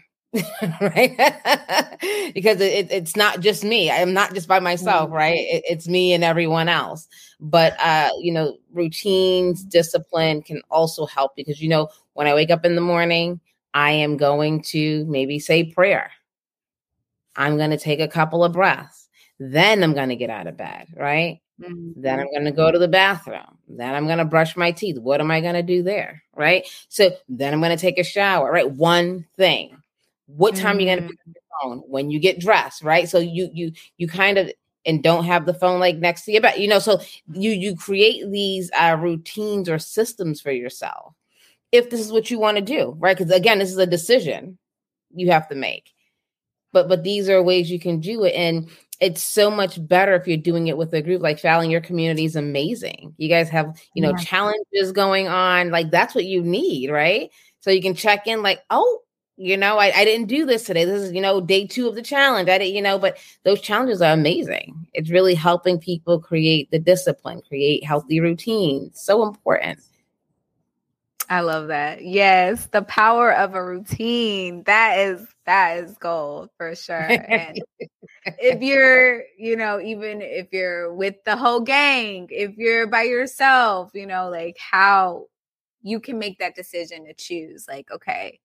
right 0.80 1.14
because 2.34 2.60
it, 2.60 2.90
it's 2.90 3.16
not 3.16 3.40
just 3.40 3.64
me 3.64 3.90
i'm 3.90 4.14
not 4.14 4.32
just 4.32 4.48
by 4.48 4.58
myself 4.58 5.06
mm-hmm. 5.06 5.16
right 5.16 5.38
it, 5.38 5.62
it's 5.68 5.88
me 5.88 6.12
and 6.14 6.24
everyone 6.24 6.68
else 6.68 7.06
but 7.38 7.78
uh 7.80 8.08
you 8.20 8.32
know 8.32 8.56
routines 8.72 9.62
discipline 9.62 10.40
can 10.40 10.62
also 10.70 11.04
help 11.04 11.36
because 11.36 11.60
you 11.60 11.68
know 11.68 11.88
when 12.14 12.26
i 12.26 12.34
wake 12.34 12.50
up 12.50 12.64
in 12.64 12.74
the 12.74 12.80
morning 12.80 13.40
i 13.74 13.90
am 13.90 14.16
going 14.16 14.62
to 14.62 15.04
maybe 15.06 15.38
say 15.38 15.64
prayer 15.64 16.10
i'm 17.36 17.58
going 17.58 17.70
to 17.70 17.78
take 17.78 18.00
a 18.00 18.08
couple 18.08 18.42
of 18.42 18.54
breaths 18.54 19.08
then 19.38 19.82
i'm 19.82 19.92
going 19.92 20.08
to 20.08 20.16
get 20.16 20.30
out 20.30 20.46
of 20.46 20.56
bed 20.56 20.86
right 20.96 21.42
Mm-hmm. 21.60 22.00
Then 22.00 22.20
I'm 22.20 22.30
going 22.30 22.44
to 22.44 22.52
go 22.52 22.70
to 22.70 22.78
the 22.78 22.88
bathroom. 22.88 23.58
Then 23.68 23.94
I'm 23.94 24.06
going 24.06 24.18
to 24.18 24.24
brush 24.24 24.56
my 24.56 24.72
teeth. 24.72 24.98
What 24.98 25.20
am 25.20 25.30
I 25.30 25.40
going 25.40 25.54
to 25.54 25.62
do 25.62 25.82
there? 25.82 26.22
Right. 26.34 26.66
So 26.88 27.10
then 27.28 27.52
I'm 27.52 27.60
going 27.60 27.76
to 27.76 27.80
take 27.80 27.98
a 27.98 28.04
shower. 28.04 28.50
Right. 28.50 28.70
One 28.70 29.26
thing. 29.36 29.81
What 30.36 30.56
time 30.56 30.78
mm-hmm. 30.78 30.78
are 30.78 30.80
you 30.80 30.86
going 30.86 30.98
to 30.98 31.08
pick 31.08 31.18
up 31.20 31.34
your 31.34 31.44
phone 31.62 31.78
when 31.86 32.10
you 32.10 32.18
get 32.18 32.40
dressed, 32.40 32.82
right? 32.82 33.08
So 33.08 33.18
you 33.18 33.50
you 33.52 33.72
you 33.98 34.08
kind 34.08 34.38
of 34.38 34.50
and 34.84 35.02
don't 35.02 35.24
have 35.24 35.46
the 35.46 35.54
phone 35.54 35.78
like 35.78 35.96
next 35.96 36.24
to 36.24 36.32
you, 36.32 36.40
but 36.40 36.58
you 36.58 36.68
know, 36.68 36.78
so 36.78 37.00
you 37.32 37.50
you 37.50 37.76
create 37.76 38.30
these 38.30 38.70
uh, 38.72 38.96
routines 38.98 39.68
or 39.68 39.78
systems 39.78 40.40
for 40.40 40.50
yourself 40.50 41.14
if 41.70 41.88
this 41.88 42.00
is 42.00 42.12
what 42.12 42.30
you 42.30 42.38
want 42.38 42.58
to 42.58 42.62
do, 42.62 42.94
right? 42.98 43.16
Because 43.16 43.32
again, 43.32 43.58
this 43.58 43.70
is 43.70 43.78
a 43.78 43.86
decision 43.86 44.58
you 45.14 45.30
have 45.30 45.48
to 45.48 45.54
make. 45.54 45.90
But 46.72 46.88
but 46.88 47.02
these 47.02 47.28
are 47.28 47.42
ways 47.42 47.70
you 47.70 47.78
can 47.78 48.00
do 48.00 48.24
it, 48.24 48.34
and 48.34 48.68
it's 49.00 49.22
so 49.22 49.50
much 49.50 49.84
better 49.86 50.14
if 50.14 50.26
you're 50.26 50.36
doing 50.36 50.68
it 50.68 50.76
with 50.76 50.94
a 50.94 51.02
group 51.02 51.20
like 51.20 51.38
Fallon. 51.38 51.70
Your 51.70 51.80
community 51.80 52.24
is 52.24 52.36
amazing. 52.36 53.14
You 53.18 53.28
guys 53.28 53.48
have 53.50 53.78
you 53.94 54.02
know 54.02 54.10
yeah. 54.10 54.24
challenges 54.24 54.92
going 54.92 55.28
on, 55.28 55.70
like 55.70 55.90
that's 55.90 56.14
what 56.14 56.24
you 56.24 56.42
need, 56.42 56.90
right? 56.90 57.30
So 57.60 57.70
you 57.70 57.80
can 57.80 57.94
check 57.94 58.26
in, 58.26 58.42
like, 58.42 58.60
oh, 58.70 59.00
you 59.36 59.56
know, 59.56 59.78
I, 59.78 59.92
I 59.96 60.04
didn't 60.04 60.26
do 60.26 60.46
this 60.46 60.64
today. 60.64 60.84
This 60.84 61.02
is, 61.02 61.12
you 61.12 61.20
know, 61.20 61.40
day 61.40 61.66
two 61.66 61.88
of 61.88 61.94
the 61.94 62.02
challenge. 62.02 62.48
I 62.48 62.58
didn't, 62.58 62.74
you 62.74 62.82
know, 62.82 62.98
but 62.98 63.18
those 63.44 63.60
challenges 63.60 64.02
are 64.02 64.12
amazing. 64.12 64.86
It's 64.92 65.10
really 65.10 65.34
helping 65.34 65.78
people 65.78 66.20
create 66.20 66.70
the 66.70 66.78
discipline, 66.78 67.42
create 67.48 67.84
healthy 67.84 68.20
routines. 68.20 69.00
So 69.00 69.26
important. 69.26 69.80
I 71.28 71.40
love 71.40 71.68
that. 71.68 72.04
Yes, 72.04 72.66
the 72.66 72.82
power 72.82 73.32
of 73.32 73.54
a 73.54 73.64
routine. 73.64 74.64
That 74.64 74.98
is 74.98 75.26
that 75.46 75.78
is 75.78 75.96
gold 75.96 76.50
for 76.58 76.74
sure. 76.74 76.94
And 76.96 77.62
if 78.38 78.60
you're, 78.62 79.22
you 79.38 79.56
know, 79.56 79.80
even 79.80 80.20
if 80.20 80.48
you're 80.52 80.92
with 80.92 81.14
the 81.24 81.36
whole 81.36 81.60
gang, 81.60 82.28
if 82.30 82.58
you're 82.58 82.86
by 82.86 83.04
yourself, 83.04 83.92
you 83.94 84.06
know, 84.06 84.28
like 84.28 84.58
how 84.58 85.26
you 85.80 86.00
can 86.00 86.18
make 86.18 86.38
that 86.38 86.54
decision 86.54 87.06
to 87.06 87.14
choose 87.14 87.66
like 87.66 87.90
okay, 87.90 88.38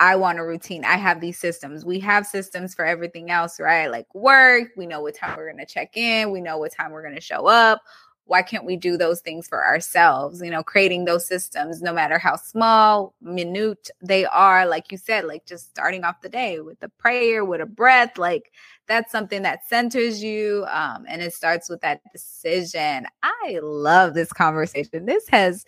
I 0.00 0.16
want 0.16 0.38
a 0.38 0.44
routine. 0.44 0.84
I 0.84 0.96
have 0.96 1.20
these 1.20 1.38
systems. 1.38 1.84
We 1.84 2.00
have 2.00 2.26
systems 2.26 2.74
for 2.74 2.84
everything 2.84 3.30
else, 3.30 3.60
right? 3.60 3.90
Like 3.90 4.12
work, 4.14 4.70
we 4.76 4.86
know 4.86 5.00
what 5.00 5.14
time 5.14 5.36
we're 5.36 5.50
going 5.50 5.64
to 5.64 5.72
check 5.72 5.96
in, 5.96 6.30
we 6.30 6.40
know 6.40 6.58
what 6.58 6.72
time 6.72 6.90
we're 6.90 7.02
going 7.02 7.14
to 7.14 7.20
show 7.20 7.46
up. 7.46 7.82
Why 8.26 8.40
can't 8.40 8.64
we 8.64 8.76
do 8.76 8.96
those 8.96 9.20
things 9.20 9.46
for 9.46 9.64
ourselves? 9.64 10.40
You 10.40 10.50
know, 10.50 10.62
creating 10.62 11.04
those 11.04 11.26
systems, 11.26 11.82
no 11.82 11.92
matter 11.92 12.18
how 12.18 12.36
small, 12.36 13.14
minute 13.20 13.90
they 14.00 14.24
are, 14.24 14.66
like 14.66 14.90
you 14.90 14.96
said, 14.96 15.26
like 15.26 15.44
just 15.44 15.68
starting 15.68 16.04
off 16.04 16.22
the 16.22 16.30
day 16.30 16.60
with 16.60 16.82
a 16.82 16.88
prayer, 16.88 17.44
with 17.44 17.60
a 17.60 17.66
breath, 17.66 18.16
like 18.16 18.50
that's 18.86 19.12
something 19.12 19.42
that 19.42 19.68
centers 19.68 20.22
you. 20.22 20.64
Um, 20.70 21.04
and 21.06 21.20
it 21.20 21.34
starts 21.34 21.68
with 21.68 21.82
that 21.82 22.00
decision. 22.12 23.06
I 23.22 23.60
love 23.62 24.14
this 24.14 24.32
conversation. 24.32 25.04
This 25.04 25.28
has 25.28 25.66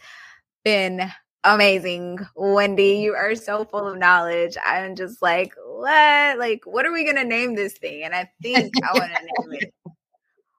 been 0.65 1.11
amazing, 1.47 2.19
Wendy. 2.35 2.99
You 2.99 3.15
are 3.15 3.35
so 3.35 3.65
full 3.65 3.87
of 3.87 3.99
knowledge. 3.99 4.57
I'm 4.65 4.97
just 4.97 5.23
like, 5.23 5.55
what? 5.65 6.39
Like, 6.39 6.65
what 6.65 6.85
are 6.85 6.93
we 6.93 7.05
going 7.05 7.17
to 7.17 7.25
name 7.25 7.55
this 7.55 7.75
thing? 7.75 8.03
And 8.03 8.15
I 8.15 8.31
think 8.43 8.73
I 8.85 8.93
want 8.93 9.13
to 9.13 9.23
name 9.51 9.61
it 9.63 9.75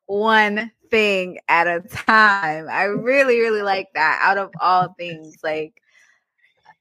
one 0.05 0.71
thing 0.89 1.39
at 1.49 1.67
a 1.67 1.81
time. 1.81 2.67
I 2.69 2.83
really, 2.83 3.39
really 3.39 3.61
like 3.61 3.89
that 3.93 4.19
out 4.23 4.37
of 4.37 4.51
all 4.61 4.95
things. 4.97 5.35
Like, 5.43 5.81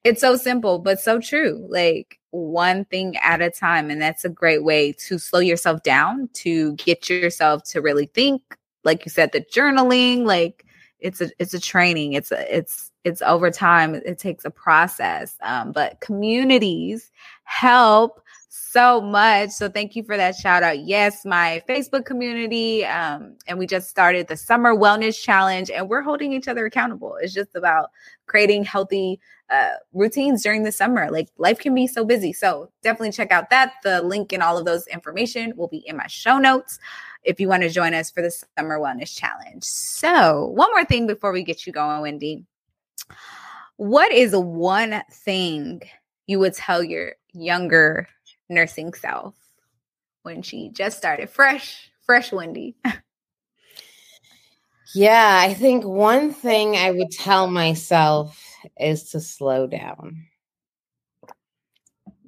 it's 0.04 0.20
so 0.20 0.36
simple, 0.36 0.78
but 0.78 1.00
so 1.00 1.20
true. 1.20 1.66
Like, 1.68 2.18
one 2.30 2.84
thing 2.84 3.16
at 3.18 3.40
a 3.40 3.50
time. 3.50 3.90
And 3.90 4.00
that's 4.00 4.24
a 4.24 4.28
great 4.28 4.62
way 4.62 4.92
to 4.92 5.18
slow 5.18 5.40
yourself 5.40 5.82
down, 5.82 6.28
to 6.34 6.74
get 6.74 7.10
yourself 7.10 7.64
to 7.70 7.80
really 7.80 8.06
think. 8.06 8.42
Like 8.84 9.04
you 9.04 9.10
said, 9.10 9.32
the 9.32 9.40
journaling, 9.40 10.24
like, 10.24 10.62
it's 10.98 11.20
a 11.20 11.30
it's 11.38 11.52
a 11.52 11.60
training 11.60 12.14
it's 12.14 12.32
a 12.32 12.56
it's 12.56 12.90
it's 13.06 13.22
over 13.22 13.52
time 13.52 13.94
it 13.94 14.18
takes 14.18 14.44
a 14.44 14.50
process 14.50 15.36
um, 15.42 15.70
but 15.70 16.00
communities 16.00 17.12
help 17.44 18.20
so 18.48 19.00
much 19.00 19.50
so 19.50 19.68
thank 19.68 19.94
you 19.94 20.02
for 20.02 20.16
that 20.16 20.34
shout 20.34 20.64
out 20.64 20.80
yes 20.80 21.24
my 21.24 21.62
facebook 21.68 22.04
community 22.04 22.84
um, 22.84 23.36
and 23.46 23.58
we 23.58 23.66
just 23.66 23.88
started 23.88 24.26
the 24.26 24.36
summer 24.36 24.74
wellness 24.74 25.22
challenge 25.22 25.70
and 25.70 25.88
we're 25.88 26.02
holding 26.02 26.32
each 26.32 26.48
other 26.48 26.66
accountable 26.66 27.16
it's 27.22 27.32
just 27.32 27.54
about 27.54 27.90
creating 28.26 28.64
healthy 28.64 29.20
uh, 29.50 29.74
routines 29.92 30.42
during 30.42 30.64
the 30.64 30.72
summer 30.72 31.08
like 31.08 31.28
life 31.38 31.60
can 31.60 31.72
be 31.76 31.86
so 31.86 32.04
busy 32.04 32.32
so 32.32 32.68
definitely 32.82 33.12
check 33.12 33.30
out 33.30 33.50
that 33.50 33.74
the 33.84 34.02
link 34.02 34.32
and 34.32 34.42
all 34.42 34.58
of 34.58 34.64
those 34.64 34.84
information 34.88 35.52
will 35.56 35.68
be 35.68 35.84
in 35.86 35.96
my 35.96 36.08
show 36.08 36.38
notes 36.38 36.80
if 37.22 37.38
you 37.38 37.48
want 37.48 37.62
to 37.62 37.68
join 37.68 37.92
us 37.92 38.10
for 38.10 38.22
the 38.22 38.30
Summer 38.30 38.78
Wellness 38.78 39.14
Challenge. 39.14 39.62
So, 39.64 40.46
one 40.46 40.70
more 40.70 40.84
thing 40.84 41.08
before 41.08 41.32
we 41.32 41.42
get 41.42 41.66
you 41.66 41.72
going, 41.72 42.02
Wendy. 42.02 42.46
What 43.76 44.12
is 44.12 44.34
one 44.34 45.02
thing 45.10 45.82
you 46.26 46.38
would 46.38 46.54
tell 46.54 46.82
your 46.82 47.12
younger 47.32 48.08
nursing 48.48 48.94
self 48.94 49.34
when 50.22 50.42
she 50.42 50.70
just 50.70 50.96
started 50.96 51.28
fresh, 51.28 51.90
fresh 52.04 52.32
Wendy? 52.32 52.76
yeah, 54.94 55.40
I 55.42 55.54
think 55.54 55.84
one 55.84 56.32
thing 56.32 56.76
I 56.76 56.90
would 56.90 57.10
tell 57.10 57.48
myself 57.48 58.42
is 58.78 59.10
to 59.10 59.20
slow 59.20 59.66
down. 59.66 60.26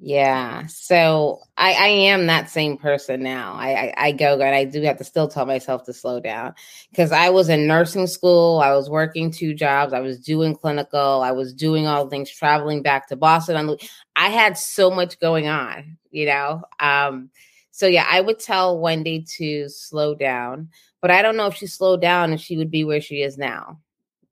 Yeah. 0.01 0.65
So 0.67 1.41
I, 1.57 1.73
I 1.73 1.87
am 1.87 2.27
that 2.27 2.49
same 2.49 2.77
person 2.77 3.21
now. 3.21 3.55
I, 3.55 3.69
I, 3.69 3.93
I 3.97 4.11
go 4.13 4.39
and 4.39 4.55
I 4.55 4.63
do 4.63 4.81
have 4.83 4.97
to 4.97 5.03
still 5.03 5.27
tell 5.27 5.45
myself 5.45 5.83
to 5.85 5.93
slow 5.93 6.21
down 6.21 6.53
because 6.89 7.11
I 7.11 7.29
was 7.29 7.49
in 7.49 7.67
nursing 7.67 8.07
school. 8.07 8.59
I 8.59 8.71
was 8.73 8.89
working 8.89 9.29
two 9.29 9.53
jobs. 9.53 9.91
I 9.91 9.99
was 9.99 10.17
doing 10.17 10.55
clinical. 10.55 11.21
I 11.21 11.31
was 11.31 11.53
doing 11.53 11.85
all 11.85 12.07
things, 12.07 12.31
traveling 12.31 12.81
back 12.81 13.09
to 13.09 13.17
Boston. 13.17 13.75
I 14.15 14.29
had 14.29 14.57
so 14.57 14.89
much 14.89 15.19
going 15.19 15.49
on, 15.49 15.97
you 16.11 16.27
know? 16.27 16.63
Um, 16.79 17.29
so 17.71 17.85
yeah, 17.85 18.07
I 18.09 18.21
would 18.21 18.39
tell 18.39 18.79
Wendy 18.79 19.25
to 19.37 19.67
slow 19.67 20.15
down, 20.15 20.69
but 21.01 21.11
I 21.11 21.21
don't 21.21 21.35
know 21.35 21.47
if 21.47 21.55
she 21.55 21.67
slowed 21.67 22.01
down 22.01 22.31
and 22.31 22.39
she 22.39 22.57
would 22.57 22.71
be 22.71 22.85
where 22.85 23.01
she 23.01 23.21
is 23.21 23.37
now. 23.37 23.81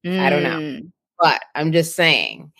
Mm. 0.05 0.19
I 0.19 0.29
don't 0.29 0.43
know. 0.43 0.59
Mm. 0.59 0.91
But 1.19 1.41
I'm 1.53 1.73
just 1.73 1.93
saying. 1.93 2.53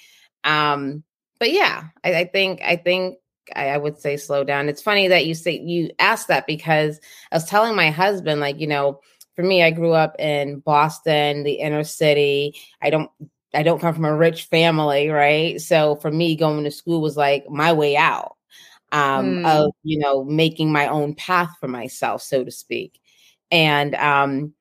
Um, 0.43 1.03
but 1.39 1.51
yeah, 1.51 1.85
I, 2.03 2.15
I 2.15 2.25
think 2.25 2.61
I 2.61 2.75
think 2.75 3.17
I, 3.55 3.69
I, 3.69 3.77
would 3.77 3.99
say 3.99 4.17
slow 4.17 4.43
down. 4.43 4.69
It's 4.69 4.81
funny 4.81 5.07
that 5.07 5.25
you 5.25 5.35
say 5.35 5.59
you 5.59 5.91
asked 5.99 6.27
that 6.27 6.47
because 6.47 6.99
I 7.31 7.35
was 7.35 7.45
telling 7.45 7.75
my 7.75 7.91
husband, 7.91 8.41
like, 8.41 8.59
you 8.59 8.67
know, 8.67 8.99
for 9.35 9.43
me, 9.43 9.63
I 9.63 9.71
grew 9.71 9.93
up 9.93 10.15
in 10.19 10.59
Boston, 10.59 11.43
the 11.43 11.53
inner 11.53 11.83
city. 11.83 12.55
I 12.81 12.89
don't 12.89 13.09
I 13.53 13.63
don't 13.63 13.79
come 13.79 13.93
from 13.93 14.05
a 14.05 14.15
rich 14.15 14.43
family, 14.45 15.09
right? 15.09 15.61
So 15.61 15.95
for 15.95 16.11
me, 16.11 16.35
going 16.35 16.63
to 16.63 16.71
school 16.71 17.01
was 17.01 17.15
like 17.17 17.49
my 17.49 17.73
way 17.73 17.95
out 17.95 18.35
um, 18.91 19.37
mm. 19.37 19.47
of 19.47 19.71
you 19.83 19.99
know 19.99 20.23
making 20.23 20.71
my 20.71 20.87
own 20.87 21.13
path 21.15 21.51
for 21.59 21.67
myself, 21.67 22.21
so 22.21 22.43
to 22.43 22.51
speak. 22.51 22.99
And 23.49 23.95
um, 23.95 24.53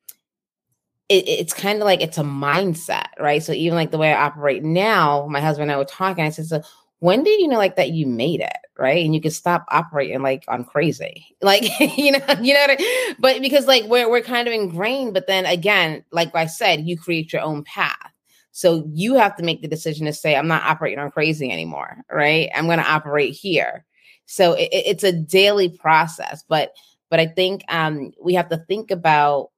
it, 1.09 1.27
it's 1.27 1.53
kind 1.53 1.79
of 1.79 1.85
like 1.85 2.01
it's 2.01 2.17
a 2.17 2.23
mindset, 2.23 3.07
right? 3.19 3.41
So 3.41 3.53
even 3.53 3.75
like 3.75 3.91
the 3.91 3.97
way 3.97 4.13
I 4.13 4.25
operate 4.25 4.63
now, 4.63 5.27
my 5.29 5.41
husband 5.41 5.69
and 5.69 5.75
I 5.75 5.77
were 5.77 5.85
talking. 5.85 6.23
I 6.23 6.29
said, 6.29 6.47
"So 6.47 6.61
when 6.99 7.23
did 7.23 7.39
you 7.39 7.47
know 7.47 7.57
like 7.57 7.75
that 7.75 7.91
you 7.91 8.07
made 8.07 8.41
it, 8.41 8.57
right? 8.77 9.03
And 9.05 9.13
you 9.13 9.21
could 9.21 9.33
stop 9.33 9.65
operating 9.69 10.21
like 10.21 10.43
on 10.47 10.63
crazy, 10.63 11.35
like 11.41 11.63
you 11.97 12.11
know, 12.11 12.19
you 12.41 12.53
know. 12.53 12.65
I 12.69 13.15
but 13.19 13.41
because 13.41 13.67
like 13.67 13.85
we're 13.85 14.09
we're 14.09 14.21
kind 14.21 14.47
of 14.47 14.53
ingrained, 14.53 15.13
but 15.13 15.27
then 15.27 15.45
again, 15.45 16.03
like 16.11 16.35
I 16.35 16.47
said, 16.47 16.87
you 16.87 16.97
create 16.97 17.31
your 17.33 17.41
own 17.41 17.63
path. 17.63 18.11
So 18.51 18.89
you 18.91 19.13
have 19.15 19.35
to 19.35 19.43
make 19.43 19.61
the 19.61 19.67
decision 19.67 20.07
to 20.07 20.13
say, 20.13 20.35
I'm 20.35 20.47
not 20.47 20.63
operating 20.63 20.97
on 20.97 21.11
crazy 21.11 21.51
anymore, 21.51 22.03
right? 22.11 22.49
I'm 22.55 22.65
going 22.65 22.79
to 22.79 22.91
operate 22.91 23.33
here. 23.35 23.85
So 24.25 24.53
it, 24.53 24.69
it's 24.71 25.03
a 25.03 25.11
daily 25.11 25.69
process, 25.69 26.43
but 26.49 26.71
but 27.11 27.19
I 27.19 27.27
think 27.27 27.63
um, 27.69 28.11
we 28.19 28.33
have 28.33 28.49
to 28.49 28.57
think 28.67 28.89
about 28.89 29.51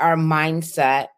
our 0.00 0.16
mindset 0.16 1.08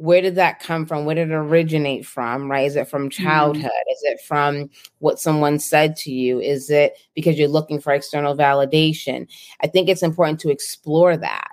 where 0.00 0.22
did 0.22 0.36
that 0.36 0.60
come 0.60 0.86
from? 0.86 1.04
Where 1.04 1.14
did 1.14 1.30
it 1.30 1.34
originate 1.34 2.06
from? 2.06 2.50
Right? 2.50 2.66
Is 2.66 2.74
it 2.74 2.88
from 2.88 3.10
mm-hmm. 3.10 3.22
childhood? 3.22 3.64
Mm. 3.64 3.92
Is 3.92 4.02
it 4.04 4.20
from 4.22 4.70
what 5.00 5.20
someone 5.20 5.58
said 5.58 5.94
to 5.96 6.10
you? 6.10 6.40
Is 6.40 6.70
it 6.70 6.94
because 7.14 7.38
you're 7.38 7.48
looking 7.48 7.78
for 7.78 7.92
external 7.92 8.34
validation? 8.34 9.28
I 9.62 9.66
think 9.66 9.90
it's 9.90 10.02
important 10.02 10.40
to 10.40 10.48
explore 10.48 11.18
that. 11.18 11.50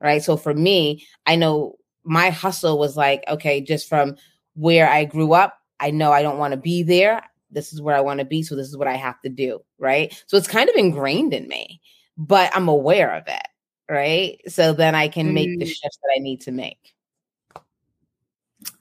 Right. 0.00 0.22
So 0.22 0.36
for 0.36 0.54
me, 0.54 1.04
I 1.26 1.34
know 1.34 1.74
my 2.04 2.30
hustle 2.30 2.78
was 2.78 2.96
like, 2.96 3.24
okay, 3.26 3.60
just 3.60 3.88
from 3.88 4.14
where 4.54 4.88
I 4.88 5.04
grew 5.04 5.32
up, 5.32 5.58
I 5.80 5.90
know 5.90 6.12
I 6.12 6.22
don't 6.22 6.38
want 6.38 6.52
to 6.52 6.56
be 6.56 6.84
there. 6.84 7.20
This 7.50 7.72
is 7.72 7.82
where 7.82 7.96
I 7.96 8.00
want 8.00 8.20
to 8.20 8.24
be. 8.24 8.44
So 8.44 8.54
this 8.54 8.68
is 8.68 8.76
what 8.76 8.86
I 8.86 8.94
have 8.94 9.20
to 9.22 9.28
do. 9.28 9.58
Right. 9.76 10.22
So 10.28 10.36
it's 10.36 10.46
kind 10.46 10.68
of 10.68 10.76
ingrained 10.76 11.34
in 11.34 11.48
me, 11.48 11.80
but 12.16 12.52
I'm 12.54 12.68
aware 12.68 13.12
of 13.12 13.26
it. 13.26 13.48
Right. 13.88 14.40
So 14.48 14.74
then 14.74 14.94
I 14.94 15.08
can 15.08 15.32
make 15.32 15.48
mm. 15.48 15.60
the 15.60 15.66
shifts 15.66 15.98
that 16.02 16.14
I 16.14 16.18
need 16.18 16.42
to 16.42 16.52
make. 16.52 16.94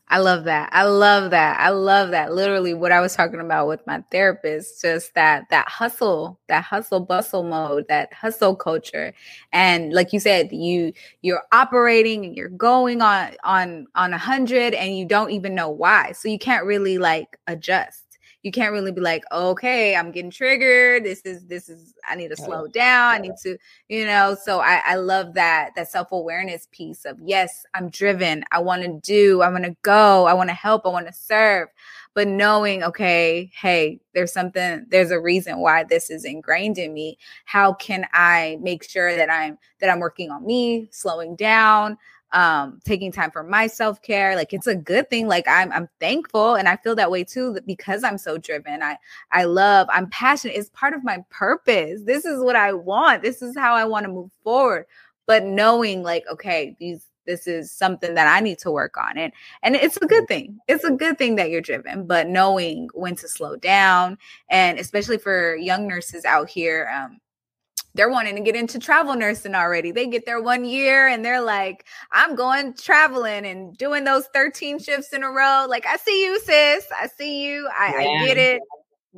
I 0.10 0.20
love 0.20 0.46
that. 0.46 0.70
I 0.72 0.84
love 0.84 1.32
that. 1.32 1.60
I 1.60 1.70
love 1.70 2.12
that. 2.12 2.34
Literally 2.34 2.74
what 2.74 2.94
I 2.94 3.02
was 3.02 3.14
talking 3.14 3.42
about 3.42 3.68
with 3.68 3.86
my 3.86 4.02
therapist, 4.10 4.82
just 4.82 5.14
that 5.16 5.50
that 5.50 5.68
hustle, 5.68 6.40
that 6.48 6.64
hustle 6.64 7.02
bustle 7.02 7.44
mode, 7.44 7.86
that 7.90 8.14
hustle 8.14 8.56
culture. 8.56 9.14
And 9.52 9.92
like 9.92 10.14
you 10.14 10.22
said, 10.22 10.52
you 10.54 10.94
you're 11.22 11.44
operating 11.52 12.26
and 12.26 12.38
you're 12.38 12.48
going 12.48 13.02
on 13.02 13.32
on 13.44 13.88
on 13.96 14.14
a 14.14 14.18
hundred 14.18 14.74
and 14.74 14.98
you 14.98 15.06
don't 15.06 15.32
even 15.32 15.54
know 15.54 15.70
why. 15.70 16.14
So 16.14 16.30
you 16.30 16.40
can't 16.40 16.66
really 16.66 16.98
like 16.98 17.38
adjust 17.48 18.07
you 18.48 18.52
can't 18.52 18.72
really 18.72 18.94
be 18.94 19.02
like, 19.02 19.26
okay, 19.30 19.94
I'm 19.94 20.10
getting 20.10 20.32
triggered. 20.32 21.04
This 21.04 21.20
is 21.26 21.46
this 21.48 21.68
is 21.68 21.94
I 22.08 22.16
need 22.16 22.30
to 22.30 22.38
slow 22.38 22.66
down. 22.68 23.16
I 23.16 23.18
need 23.18 23.36
to, 23.44 23.58
you 23.90 24.06
know. 24.06 24.38
So 24.42 24.62
I, 24.62 24.82
I 24.86 24.96
love 24.96 25.34
that 25.34 25.72
that 25.76 25.92
self 25.92 26.14
awareness 26.14 26.66
piece 26.72 27.04
of 27.04 27.20
yes, 27.22 27.66
I'm 27.74 27.90
driven. 27.90 28.46
I 28.54 28.60
want 28.60 28.84
to 28.84 29.00
do. 29.04 29.42
I 29.42 29.50
want 29.50 29.66
to 29.66 29.76
go. 29.82 30.28
I 30.28 30.34
want 30.34 30.50
to 30.50 30.54
help. 30.54 30.86
I 30.86 30.90
want 30.90 31.08
to 31.08 31.14
serve. 31.14 31.68
But 32.14 32.30
knowing, 32.30 32.84
okay, 32.84 33.52
hey, 33.54 34.00
there's 34.14 34.32
something. 34.32 34.86
There's 34.88 35.12
a 35.12 35.20
reason 35.20 35.60
why 35.60 35.84
this 35.84 36.10
is 36.10 36.24
ingrained 36.24 36.78
in 36.78 36.94
me. 36.94 37.18
How 37.44 37.74
can 37.74 38.08
I 38.14 38.60
make 38.62 38.90
sure 38.90 39.14
that 39.14 39.30
I'm 39.30 39.58
that 39.82 39.90
I'm 39.90 40.00
working 40.00 40.32
on 40.32 40.46
me, 40.46 40.88
slowing 40.92 41.36
down? 41.36 41.98
Um 42.34 42.80
taking 42.84 43.12
time 43.12 43.32
for 43.32 43.44
my 43.44 43.68
self-care 43.68 44.36
like 44.36 44.52
it's 44.52 44.68
a 44.68 44.76
good 44.76 45.10
thing 45.10 45.28
like 45.28 45.48
i'm 45.48 45.72
i'm 45.72 45.88
thankful 46.00 46.56
and 46.56 46.68
i 46.68 46.76
feel 46.76 46.96
that 46.96 47.10
way 47.10 47.24
too 47.24 47.58
because 47.66 48.04
i'm 48.04 48.18
so 48.18 48.38
driven 48.38 48.84
i 48.84 48.98
i 49.32 49.46
love 49.46 49.88
i'm 49.92 50.10
passionate 50.10 50.58
it's 50.58 50.70
part 50.72 50.94
of 50.94 51.04
my 51.04 51.24
purpose 51.30 52.02
this 52.04 52.26
is 52.26 52.44
what 52.44 52.56
i 52.56 52.74
want 52.74 53.22
this 53.22 53.42
is 53.42 53.56
how 53.58 53.74
i 53.74 53.86
want 53.86 54.06
to 54.06 54.12
move 54.12 54.32
forward. 54.44 54.86
But 55.26 55.44
knowing 55.44 56.04
like 56.04 56.24
okay 56.32 56.76
these 56.80 57.06
this 57.28 57.46
is 57.46 57.72
something 57.72 58.16
that 58.16 58.28
i 58.28 58.40
need 58.40 58.58
to 58.58 58.72
work 58.72 58.98
on 58.98 59.18
and 59.18 59.32
and 59.62 59.76
it's 59.76 59.98
a 59.98 60.08
good 60.08 60.28
thing 60.28 60.58
it's 60.68 60.86
a 60.86 60.92
good 60.92 61.18
thing 61.18 61.36
that 61.36 61.50
you're 61.52 61.62
driven 61.62 62.08
but 62.08 62.28
knowing 62.28 62.90
when 62.94 63.16
to 63.16 63.28
slow 63.28 63.56
down 63.58 64.18
and 64.50 64.80
especially 64.80 65.18
for 65.18 65.56
young 65.58 65.88
nurses 65.88 66.26
out 66.26 66.50
here 66.50 66.90
um 66.96 67.20
they're 67.98 68.10
wanting 68.10 68.36
to 68.36 68.42
get 68.42 68.56
into 68.56 68.80
travel 68.80 69.16
nursing 69.16 69.56
already. 69.56 69.92
They 69.92 70.06
get 70.08 70.26
there 70.26 70.42
one 70.42 70.64
year 70.64 71.08
and 71.08 71.26
they're 71.26 71.42
like, 71.42 71.86
I'm 72.12 72.36
going 72.36 72.76
traveling 72.76 73.46
and 73.46 73.76
doing 73.76 74.04
those 74.04 74.28
13 74.34 74.80
shifts 74.80 75.12
in 75.14 75.24
a 75.24 75.30
row. 75.30 75.66
Like, 75.68 75.86
I 75.88 75.98
see 75.98 76.24
you, 76.24 76.40
sis. 76.40 76.86
I 76.96 77.08
see 77.08 77.44
you. 77.44 77.68
I, 77.78 78.04
yeah. 78.04 78.24
I 78.24 78.26
get 78.28 78.38
it. 78.38 78.62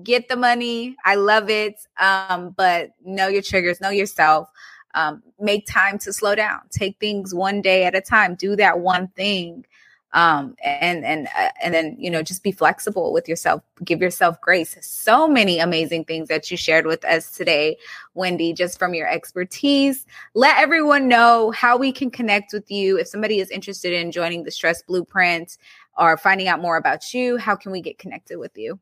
Get 0.01 0.29
the 0.29 0.37
money. 0.37 0.95
I 1.03 1.15
love 1.15 1.49
it. 1.49 1.75
Um, 1.99 2.55
but 2.55 2.91
know 3.03 3.27
your 3.27 3.41
triggers, 3.41 3.81
know 3.81 3.89
yourself. 3.89 4.49
Um, 4.95 5.21
make 5.39 5.67
time 5.67 5.99
to 5.99 6.13
slow 6.13 6.33
down. 6.33 6.61
Take 6.71 6.97
things 6.99 7.35
one 7.35 7.61
day 7.61 7.83
at 7.83 7.95
a 7.95 8.01
time. 8.01 8.35
Do 8.35 8.55
that 8.55 8.79
one 8.79 9.09
thing 9.09 9.65
um 10.13 10.55
and 10.63 11.05
and 11.05 11.27
uh, 11.37 11.49
and 11.61 11.73
then 11.73 11.95
you 11.99 12.09
know 12.09 12.23
just 12.23 12.43
be 12.43 12.51
flexible 12.51 13.13
with 13.13 13.27
yourself. 13.27 13.61
Give 13.83 14.01
yourself 14.01 14.39
grace. 14.41 14.77
So 14.81 15.27
many 15.27 15.59
amazing 15.59 16.05
things 16.05 16.29
that 16.29 16.49
you 16.49 16.57
shared 16.57 16.85
with 16.85 17.05
us 17.05 17.31
today 17.31 17.77
wendy 18.13 18.53
just 18.53 18.79
from 18.79 18.93
your 18.93 19.07
expertise. 19.07 20.05
Let 20.33 20.57
everyone 20.57 21.07
know 21.07 21.51
how 21.51 21.77
we 21.77 21.91
can 21.91 22.09
connect 22.09 22.53
with 22.53 22.69
you. 22.71 22.97
If 22.97 23.07
somebody 23.07 23.39
is 23.39 23.49
interested 23.49 23.93
in 23.93 24.11
joining 24.11 24.43
the 24.43 24.51
stress 24.51 24.81
blueprint 24.81 25.57
or 25.97 26.17
finding 26.17 26.47
out 26.47 26.61
more 26.61 26.77
about 26.77 27.13
you 27.13 27.37
how 27.37 27.55
can 27.55 27.71
we 27.71 27.81
get 27.81 27.99
connected 27.99 28.37
with 28.37 28.57
you? 28.57 28.79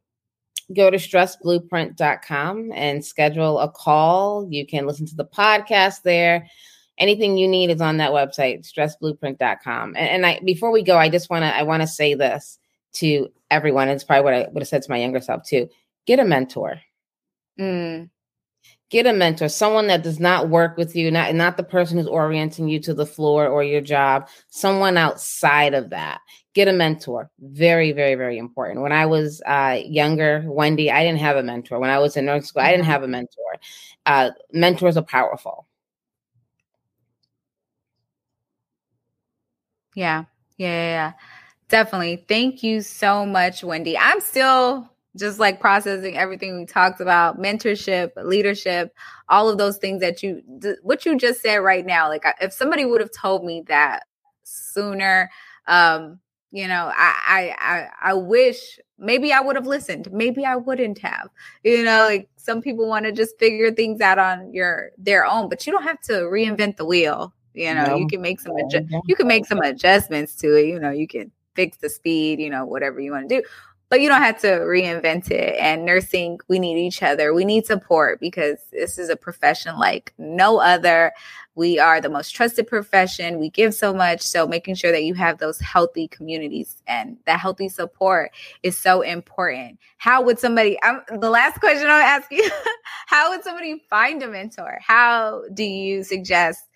Go 0.75 0.89
to 0.89 0.97
stressblueprint.com 0.97 2.71
and 2.73 3.05
schedule 3.05 3.59
a 3.59 3.69
call. 3.69 4.47
You 4.49 4.65
can 4.65 4.85
listen 4.85 5.05
to 5.05 5.15
the 5.15 5.25
podcast 5.25 6.01
there 6.03 6.47
anything 6.97 7.37
you 7.37 7.47
need 7.47 7.69
is 7.69 7.81
on 7.81 7.97
that 7.97 8.11
website 8.11 8.61
stressblueprint.com 8.67 9.95
and, 9.95 10.09
and 10.09 10.25
i 10.25 10.39
before 10.43 10.71
we 10.71 10.81
go 10.81 10.97
i 10.97 11.09
just 11.09 11.29
want 11.29 11.43
to 11.43 11.55
i 11.55 11.63
want 11.63 11.81
to 11.81 11.87
say 11.87 12.13
this 12.13 12.59
to 12.97 13.29
everyone. 13.49 13.89
It's 13.89 14.03
probably 14.03 14.23
what 14.23 14.33
i 14.33 14.47
would 14.51 14.61
have 14.61 14.67
said 14.67 14.83
to 14.83 14.91
my 14.91 14.97
younger 14.97 15.21
self 15.21 15.43
too. 15.45 15.69
Get 16.05 16.19
a 16.19 16.25
mentor. 16.25 16.81
Mm. 17.59 18.11
get 18.91 19.07
a 19.07 19.13
mentor 19.13 19.49
someone 19.49 19.87
that 19.87 20.03
does 20.03 20.19
not 20.19 20.47
work 20.47 20.77
with 20.77 20.95
you 20.95 21.09
not 21.09 21.33
not 21.33 21.57
the 21.57 21.63
person 21.63 21.97
who's 21.97 22.05
orienting 22.05 22.67
you 22.67 22.79
to 22.79 22.93
the 22.93 23.05
floor 23.05 23.47
or 23.47 23.63
your 23.63 23.81
job 23.81 24.29
someone 24.49 24.95
outside 24.95 25.73
of 25.73 25.89
that. 25.89 26.21
Get 26.53 26.67
a 26.67 26.73
mentor 26.73 27.31
very 27.39 27.93
very 27.93 28.13
very 28.13 28.37
important. 28.37 28.81
When 28.81 28.91
i 28.91 29.07
was 29.07 29.41
uh, 29.47 29.79
younger 29.83 30.43
wendy 30.45 30.91
i 30.91 31.03
didn't 31.03 31.19
have 31.19 31.37
a 31.37 31.43
mentor. 31.43 31.79
When 31.79 31.89
i 31.89 31.97
was 31.97 32.15
in 32.15 32.25
nursing 32.25 32.45
school 32.45 32.61
i 32.61 32.69
didn't 32.69 32.83
mm-hmm. 32.83 32.91
have 32.91 33.03
a 33.03 33.07
mentor. 33.07 33.55
Uh, 34.05 34.29
mentors 34.53 34.97
are 34.97 35.03
powerful 35.03 35.67
Yeah. 39.97 40.25
Yeah, 40.57 40.67
yeah, 40.67 40.89
yeah. 40.89 41.13
Definitely. 41.69 42.25
Thank 42.27 42.61
you 42.61 42.81
so 42.81 43.25
much, 43.25 43.63
Wendy. 43.63 43.97
I'm 43.97 44.21
still 44.21 44.91
just 45.17 45.39
like 45.39 45.59
processing 45.59 46.15
everything 46.17 46.55
we 46.59 46.65
talked 46.67 47.01
about 47.01 47.39
mentorship, 47.39 48.11
leadership, 48.15 48.93
all 49.27 49.49
of 49.49 49.57
those 49.57 49.77
things 49.77 50.01
that 50.01 50.21
you, 50.21 50.43
what 50.83 51.03
you 51.05 51.17
just 51.17 51.41
said 51.41 51.57
right 51.57 51.83
now. 51.83 52.09
Like, 52.09 52.25
if 52.41 52.53
somebody 52.53 52.85
would 52.85 53.01
have 53.01 53.09
told 53.11 53.43
me 53.43 53.63
that 53.69 54.03
sooner, 54.43 55.31
um, 55.67 56.19
you 56.51 56.67
know, 56.67 56.91
I, 56.95 57.55
I, 57.59 57.87
I, 58.01 58.11
I 58.11 58.13
wish 58.13 58.79
maybe 58.99 59.33
I 59.33 59.41
would 59.41 59.55
have 59.55 59.65
listened. 59.67 60.11
Maybe 60.11 60.45
I 60.45 60.57
wouldn't 60.57 60.99
have. 60.99 61.29
You 61.63 61.83
know, 61.83 62.03
like 62.03 62.29
some 62.37 62.61
people 62.61 62.87
want 62.87 63.05
to 63.05 63.13
just 63.13 63.39
figure 63.39 63.71
things 63.71 63.99
out 64.01 64.19
on 64.19 64.53
your 64.53 64.91
their 64.99 65.25
own, 65.25 65.49
but 65.49 65.65
you 65.65 65.73
don't 65.73 65.83
have 65.83 66.01
to 66.03 66.13
reinvent 66.13 66.77
the 66.77 66.85
wheel. 66.85 67.33
You 67.57 67.73
know, 67.73 67.87
no. 67.87 67.95
you 67.97 68.07
can 68.07 68.21
make 68.21 68.39
some 68.39 68.53
adju- 68.53 69.01
you 69.05 69.15
can 69.15 69.27
make 69.27 69.45
some 69.45 69.59
adjustments 69.59 70.35
to 70.35 70.55
it. 70.55 70.67
You 70.67 70.79
know, 70.79 70.91
you 70.91 71.07
can 71.07 71.31
fix 71.55 71.77
the 71.77 71.89
speed, 71.89 72.39
you 72.39 72.49
know, 72.49 72.65
whatever 72.65 72.99
you 72.99 73.11
want 73.11 73.27
to 73.27 73.41
do. 73.41 73.47
But 73.89 74.01
you 74.01 74.09
don't 74.09 74.21
have 74.21 74.39
to 74.41 74.47
reinvent 74.47 75.31
it. 75.31 75.55
And 75.59 75.85
nursing, 75.85 76.39
we 76.49 76.59
need 76.59 76.77
each 76.77 77.01
other. 77.01 77.33
We 77.33 77.45
need 77.45 77.65
support 77.65 78.19
because 78.19 78.59
this 78.71 78.97
is 78.97 79.09
a 79.09 79.15
profession 79.15 79.77
like 79.77 80.13
no 80.17 80.59
other. 80.59 81.13
We 81.55 81.79
are 81.79 82.01
the 82.01 82.09
most 82.09 82.31
trusted 82.31 82.67
profession. 82.67 83.39
We 83.39 83.49
give 83.49 83.73
so 83.73 83.93
much. 83.93 84.21
So 84.21 84.45
making 84.45 84.75
sure 84.75 84.91
that 84.91 85.05
you 85.05 85.13
have 85.15 85.37
those 85.39 85.59
healthy 85.59 86.09
communities 86.09 86.83
and 86.85 87.17
that 87.25 87.39
healthy 87.39 87.69
support 87.69 88.31
is 88.61 88.77
so 88.77 89.01
important. 89.01 89.79
How 89.97 90.21
would 90.21 90.37
somebody, 90.37 90.77
I'm, 90.83 91.01
the 91.19 91.29
last 91.29 91.59
question 91.59 91.87
I'll 91.87 91.93
ask 91.93 92.29
you, 92.29 92.47
how 93.07 93.31
would 93.31 93.43
somebody 93.43 93.81
find 93.89 94.21
a 94.21 94.27
mentor? 94.27 94.79
How 94.85 95.43
do 95.53 95.63
you 95.63 96.03
suggest 96.03 96.67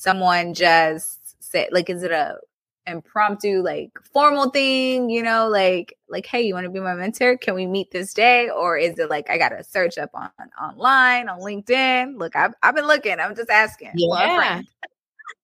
someone 0.00 0.54
just 0.54 1.42
say 1.42 1.68
like 1.72 1.90
is 1.90 2.02
it 2.02 2.10
a 2.10 2.38
impromptu 2.86 3.62
like 3.62 3.90
formal 4.14 4.48
thing 4.48 5.10
you 5.10 5.22
know 5.22 5.46
like 5.46 5.94
like 6.08 6.24
hey 6.24 6.40
you 6.40 6.54
want 6.54 6.64
to 6.64 6.70
be 6.70 6.80
my 6.80 6.94
mentor? 6.94 7.36
Can 7.36 7.54
we 7.54 7.66
meet 7.66 7.90
this 7.90 8.14
day? 8.14 8.48
Or 8.48 8.78
is 8.78 8.98
it 8.98 9.10
like 9.10 9.28
i 9.28 9.36
gotta 9.36 9.62
search 9.62 9.98
up 9.98 10.10
on 10.14 10.30
online 10.60 11.28
on 11.28 11.40
linkedin? 11.40 12.18
Look 12.18 12.34
i've, 12.34 12.54
I've 12.62 12.74
been 12.74 12.86
looking. 12.86 13.20
I'm 13.20 13.36
just 13.36 13.50
asking 13.50 13.92
yeah. 13.94 14.62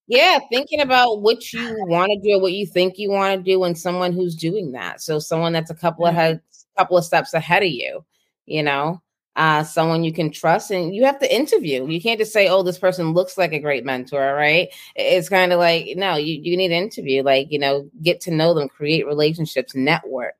yeah 0.07 0.39
thinking 0.51 0.81
about 0.81 1.21
what 1.21 1.53
you 1.53 1.77
want 1.87 2.11
to 2.11 2.19
do 2.27 2.41
what 2.41 2.53
you 2.53 2.67
think 2.67 2.97
you 2.97 3.11
want 3.11 3.37
to 3.37 3.43
do 3.43 3.63
and 3.65 3.77
someone 3.77 4.15
who's 4.15 4.35
doing 4.35 4.73
that. 4.73 5.03
So 5.03 5.19
someone 5.19 5.53
that's 5.53 5.71
a 5.71 5.75
couple 5.75 6.07
mm-hmm. 6.07 6.17
of 6.17 6.23
head, 6.23 6.41
couple 6.79 6.97
of 6.97 7.05
steps 7.05 7.35
ahead 7.35 7.63
of 7.63 7.71
you 7.71 8.05
you 8.47 8.63
know 8.63 9.03
uh, 9.37 9.63
someone 9.63 10.03
you 10.03 10.13
can 10.13 10.33
trust 10.33 10.71
and 10.71 10.95
you 10.95 11.05
have 11.05 11.19
to 11.21 11.35
interview. 11.35 11.87
You 11.87 12.01
can't 12.01 12.19
just 12.19 12.33
say, 12.33 12.49
oh, 12.49 12.63
this 12.63 12.79
person 12.79 13.13
looks 13.13 13.39
like 13.39 13.53
a 13.53 13.61
great 13.61 13.85
mentor, 13.85 14.35
right? 14.35 14.69
It's 14.95 15.29
kind 15.29 15.53
of 15.53 15.59
like, 15.59 15.89
no, 15.97 16.17
you, 16.17 16.41
you 16.43 16.57
need 16.57 16.69
to 16.69 16.75
interview, 16.75 17.23
like, 17.23 17.49
you 17.51 17.59
know, 17.59 17.89
get 18.03 18.21
to 18.23 18.31
know 18.31 18.55
them, 18.55 18.69
create 18.69 19.07
relationships, 19.07 19.75
network, 19.75 20.37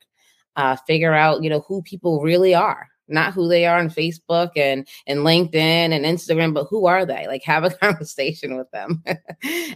uh, 0.57 0.77
figure 0.87 1.15
out, 1.15 1.43
you 1.43 1.51
know, 1.51 1.61
who 1.69 1.83
people 1.83 2.23
really 2.23 2.55
are 2.55 2.89
not 3.09 3.33
who 3.33 3.49
they 3.49 3.67
are 3.67 3.79
on 3.79 3.91
Facebook 3.91 4.51
and 4.57 4.87
and 5.07 5.21
LinkedIn 5.21 5.55
and 5.55 6.05
Instagram, 6.05 6.55
but 6.55 6.67
who 6.69 6.87
are 6.87 7.05
they? 7.05 7.27
Like 7.27 7.43
have 7.45 7.65
a 7.65 7.71
conversation 7.83 8.57
with 8.57 8.71
them. 8.71 9.03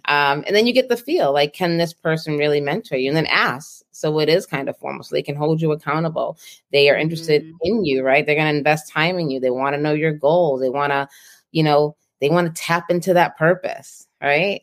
um, 0.07 0.45
and 0.47 0.55
then 0.55 0.67
you 0.67 0.73
get 0.73 0.89
the 0.89 0.97
feel 0.97 1.33
like, 1.33 1.53
can 1.53 1.79
this 1.79 1.93
person 1.93 2.39
really 2.39 2.61
mentor 2.61 2.97
you? 2.97 3.09
And 3.09 3.17
then 3.17 3.27
ask. 3.27 3.83
So 3.93 4.19
it 4.19 4.29
is 4.29 4.47
kind 4.47 4.69
of 4.69 4.79
formal. 4.79 5.05
So 5.05 5.15
they 5.15 5.23
can 5.23 5.37
hold 5.37 5.61
you 5.61 5.73
accountable. 5.73 6.39
They 6.73 6.89
are 6.89 6.97
interested 6.97 7.43
mm-hmm. 7.43 7.57
in 7.63 7.85
you, 7.85 8.03
right? 8.03 8.25
They're 8.25 8.35
going 8.35 8.53
to 8.53 8.59
invest 8.59 8.91
time 8.91 9.19
in 9.19 9.31
you. 9.31 9.41
They 9.41 9.51
want 9.51 9.75
to 9.75 9.81
know 9.81 9.93
your 9.93 10.13
goals. 10.13 10.61
They 10.61 10.71
want 10.71 10.93
to, 10.93 11.09
you 11.53 11.63
know, 11.63 11.97
they 12.21 12.31
want 12.31 12.55
to 12.55 12.63
tap 12.63 12.91
into 12.91 13.15
that 13.15 13.37
purpose, 13.37 14.07
right? 14.23 14.63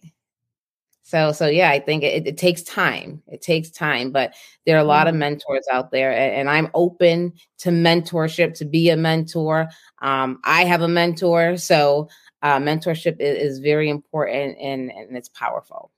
So, 1.07 1.31
so 1.31 1.47
yeah, 1.47 1.69
I 1.69 1.79
think 1.79 2.03
it, 2.03 2.27
it, 2.27 2.37
takes 2.37 2.61
time. 2.63 3.23
It 3.27 3.41
takes 3.41 3.69
time, 3.71 4.11
but 4.11 4.33
there 4.65 4.75
are 4.75 4.81
a 4.81 4.83
lot 4.83 5.07
of 5.07 5.13
mm-hmm. 5.13 5.19
mentors 5.19 5.65
out 5.71 5.89
there, 5.89 6.11
and, 6.11 6.35
and 6.35 6.49
I'm 6.49 6.69
open 6.73 7.31
to 7.59 7.69
mentorship 7.69 8.55
to 8.55 8.65
be 8.65 8.89
a 8.89 8.97
mentor. 8.97 9.69
Um, 10.01 10.41
I 10.43 10.65
have 10.65 10.81
a 10.81 10.87
mentor, 10.89 11.55
so 11.55 12.09
uh, 12.41 12.59
mentorship 12.59 13.21
is, 13.21 13.53
is 13.53 13.59
very 13.59 13.89
important 13.89 14.57
and, 14.59 14.91
and 14.91 15.15
it's 15.15 15.29
powerful. 15.29 15.91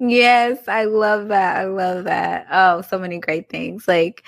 Yes, 0.00 0.66
I 0.66 0.86
love 0.86 1.28
that. 1.28 1.58
I 1.58 1.66
love 1.66 2.04
that. 2.04 2.48
Oh, 2.50 2.80
so 2.80 2.98
many 2.98 3.20
great 3.20 3.48
things. 3.48 3.86
Like 3.86 4.24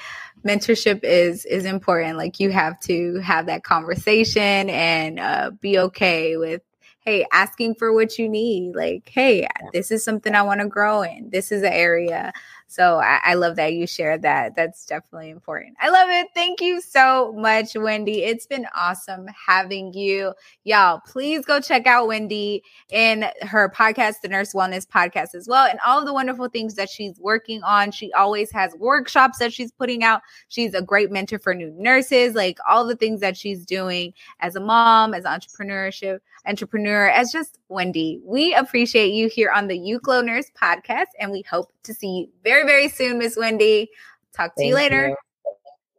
mentorship 0.47 1.01
is 1.03 1.45
is 1.45 1.65
important. 1.65 2.19
Like 2.19 2.39
you 2.39 2.51
have 2.51 2.79
to 2.83 3.17
have 3.17 3.47
that 3.47 3.65
conversation 3.65 4.71
and 4.71 5.19
uh, 5.19 5.51
be 5.61 5.77
okay 5.79 6.37
with 6.37 6.63
hey, 7.05 7.27
asking 7.33 7.75
for 7.75 7.93
what 7.93 8.19
you 8.19 8.29
need. 8.29 8.75
Like, 8.75 9.11
hey, 9.13 9.47
this 9.73 9.91
is 9.91 10.05
something 10.05 10.35
I 10.35 10.43
want 10.43 10.61
to 10.61 10.69
grow 10.69 11.03
in. 11.03 11.31
This 11.31 11.51
is 11.51 11.63
an 11.63 11.73
area 11.73 12.33
so 12.73 13.01
I, 13.01 13.21
I, 13.23 13.35
love 13.35 13.57
that 13.57 13.75
you 13.75 13.87
shared 13.87 14.23
that. 14.23 14.57
That's 14.57 14.87
definitely 14.87 15.29
important. 15.29 15.77
I 15.79 15.91
love 15.91 16.09
it. 16.09 16.29
Thank 16.35 16.63
you 16.63 16.81
so 16.81 17.35
much, 17.37 17.75
Wendy. 17.75 18.25
It's 18.25 18.47
been 18.47 18.67
awesome 18.75 19.27
having 19.47 19.93
you. 19.93 20.33
Y'all, 20.65 21.01
please 21.07 21.45
go 21.45 21.61
check 21.61 21.87
out 21.87 22.09
Wendy 22.09 22.63
in 22.91 23.27
her 23.43 23.69
podcast, 23.69 24.23
the 24.23 24.29
Nurse 24.29 24.55
Wellness 24.55 24.87
Podcast, 24.87 25.35
as 25.35 25.47
well, 25.47 25.67
and 25.67 25.79
all 25.87 25.99
of 25.99 26.07
the 26.07 26.15
wonderful 26.15 26.49
things 26.49 26.75
that 26.77 26.89
she's 26.89 27.21
working 27.21 27.63
on. 27.63 27.91
She 27.91 28.11
always 28.15 28.51
has 28.53 28.75
workshops 28.77 29.39
that 29.39 29.53
she's 29.53 29.71
putting 29.71 30.03
out. 30.03 30.23
She's 30.49 30.73
a 30.73 30.81
great 30.81 31.11
mentor 31.11 31.39
for 31.39 31.55
new 31.55 31.75
nurses, 31.77 32.35
like 32.35 32.57
all 32.67 32.87
the 32.87 32.97
things 32.97 33.21
that 33.21 33.37
she's 33.37 33.67
doing 33.67 34.15
as 34.41 34.57
a 34.57 34.61
mom, 34.61 35.13
as 35.13 35.25
entrepreneurship 35.25 36.21
entrepreneur, 36.47 37.09
as 37.09 37.31
just 37.33 37.59
Wendy. 37.73 38.21
We 38.25 38.55
appreciate 38.55 39.13
you 39.13 39.29
here 39.29 39.51
on 39.51 39.67
the 39.67 39.99
Glow 40.03 40.21
Nurse 40.21 40.51
podcast, 40.61 41.07
and 41.19 41.33
we 41.33 41.43
hope 41.43 41.73
to 41.85 41.95
see 41.95 42.09
you 42.09 42.29
very, 42.45 42.65
very 42.65 42.89
soon, 42.89 43.19
Miss 43.19 43.37
Wendy. 43.37 43.91
Talk 44.35 44.55
to 44.55 44.61
Thank 44.61 44.69
you 44.69 44.75
later. 44.75 45.09
You. 45.09 45.17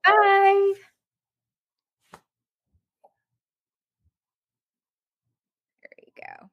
Bye. 0.05 0.73
There 5.81 5.99
you 6.05 6.11
go. 6.15 6.49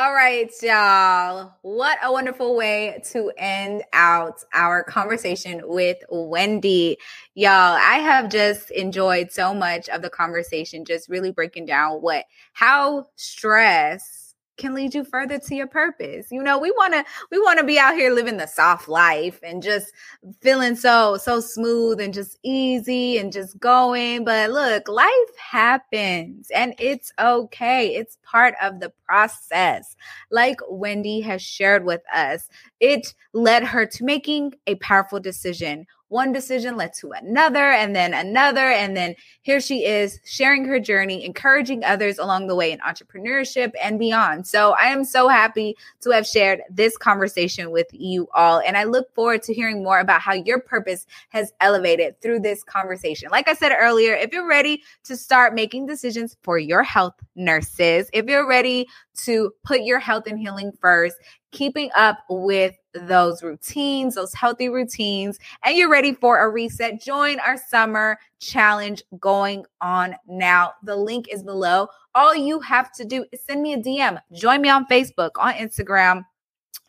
All 0.00 0.14
right, 0.14 0.50
y'all. 0.62 1.52
What 1.60 1.98
a 2.02 2.10
wonderful 2.10 2.56
way 2.56 3.02
to 3.12 3.30
end 3.36 3.82
out 3.92 4.42
our 4.54 4.82
conversation 4.82 5.60
with 5.64 5.98
Wendy. 6.08 6.96
Y'all, 7.34 7.76
I 7.76 7.96
have 7.96 8.30
just 8.30 8.70
enjoyed 8.70 9.30
so 9.30 9.52
much 9.52 9.90
of 9.90 10.00
the 10.00 10.08
conversation, 10.08 10.86
just 10.86 11.10
really 11.10 11.32
breaking 11.32 11.66
down 11.66 11.96
what, 11.96 12.24
how 12.54 13.08
stress 13.16 14.19
can 14.60 14.74
lead 14.74 14.94
you 14.94 15.02
further 15.02 15.38
to 15.38 15.54
your 15.54 15.66
purpose. 15.66 16.26
You 16.30 16.42
know, 16.42 16.58
we 16.58 16.70
want 16.70 16.92
to 16.92 17.04
we 17.30 17.38
want 17.38 17.58
to 17.58 17.64
be 17.64 17.78
out 17.78 17.94
here 17.94 18.12
living 18.12 18.36
the 18.36 18.46
soft 18.46 18.88
life 18.88 19.40
and 19.42 19.62
just 19.62 19.92
feeling 20.40 20.76
so 20.76 21.16
so 21.16 21.40
smooth 21.40 22.00
and 22.00 22.14
just 22.14 22.38
easy 22.42 23.18
and 23.18 23.32
just 23.32 23.58
going, 23.58 24.24
but 24.24 24.50
look, 24.50 24.88
life 24.88 25.36
happens 25.36 26.50
and 26.54 26.74
it's 26.78 27.12
okay. 27.18 27.94
It's 27.94 28.18
part 28.22 28.54
of 28.62 28.80
the 28.80 28.92
process. 29.06 29.96
Like 30.30 30.60
Wendy 30.68 31.20
has 31.22 31.42
shared 31.42 31.84
with 31.84 32.02
us, 32.14 32.48
it 32.78 33.14
led 33.32 33.64
her 33.64 33.86
to 33.86 34.04
making 34.04 34.54
a 34.66 34.76
powerful 34.76 35.18
decision 35.18 35.86
one 36.10 36.32
decision 36.32 36.76
led 36.76 36.92
to 36.92 37.12
another 37.12 37.70
and 37.70 37.96
then 37.96 38.12
another. 38.12 38.68
And 38.68 38.96
then 38.96 39.14
here 39.42 39.60
she 39.60 39.84
is 39.84 40.20
sharing 40.24 40.64
her 40.66 40.78
journey, 40.78 41.24
encouraging 41.24 41.84
others 41.84 42.18
along 42.18 42.48
the 42.48 42.56
way 42.56 42.72
in 42.72 42.80
entrepreneurship 42.80 43.72
and 43.82 43.98
beyond. 43.98 44.46
So 44.46 44.72
I 44.72 44.86
am 44.86 45.04
so 45.04 45.28
happy 45.28 45.76
to 46.00 46.10
have 46.10 46.26
shared 46.26 46.62
this 46.68 46.98
conversation 46.98 47.70
with 47.70 47.86
you 47.92 48.28
all. 48.34 48.60
And 48.60 48.76
I 48.76 48.84
look 48.84 49.14
forward 49.14 49.42
to 49.44 49.54
hearing 49.54 49.82
more 49.82 50.00
about 50.00 50.20
how 50.20 50.34
your 50.34 50.60
purpose 50.60 51.06
has 51.30 51.52
elevated 51.60 52.20
through 52.20 52.40
this 52.40 52.64
conversation. 52.64 53.28
Like 53.30 53.48
I 53.48 53.54
said 53.54 53.72
earlier, 53.78 54.14
if 54.14 54.32
you're 54.32 54.48
ready 54.48 54.82
to 55.04 55.16
start 55.16 55.54
making 55.54 55.86
decisions 55.86 56.36
for 56.42 56.58
your 56.58 56.82
health 56.82 57.14
nurses, 57.36 58.10
if 58.12 58.26
you're 58.26 58.48
ready 58.48 58.88
to 59.22 59.52
put 59.64 59.82
your 59.82 60.00
health 60.00 60.26
and 60.26 60.38
healing 60.38 60.72
first, 60.80 61.16
keeping 61.52 61.90
up 61.96 62.18
with 62.28 62.74
those 62.94 63.42
routines, 63.42 64.14
those 64.14 64.34
healthy 64.34 64.68
routines, 64.68 65.38
and 65.64 65.76
you're 65.76 65.90
ready 65.90 66.12
for 66.12 66.38
a 66.38 66.48
reset, 66.48 67.00
join 67.00 67.38
our 67.40 67.56
summer 67.56 68.18
challenge 68.40 69.02
going 69.18 69.64
on 69.80 70.16
now. 70.26 70.72
The 70.82 70.96
link 70.96 71.28
is 71.30 71.42
below. 71.42 71.88
All 72.14 72.34
you 72.34 72.60
have 72.60 72.92
to 72.92 73.04
do 73.04 73.24
is 73.32 73.40
send 73.44 73.62
me 73.62 73.74
a 73.74 73.78
DM, 73.78 74.20
join 74.32 74.60
me 74.60 74.68
on 74.68 74.86
Facebook, 74.86 75.30
on 75.38 75.54
Instagram. 75.54 76.24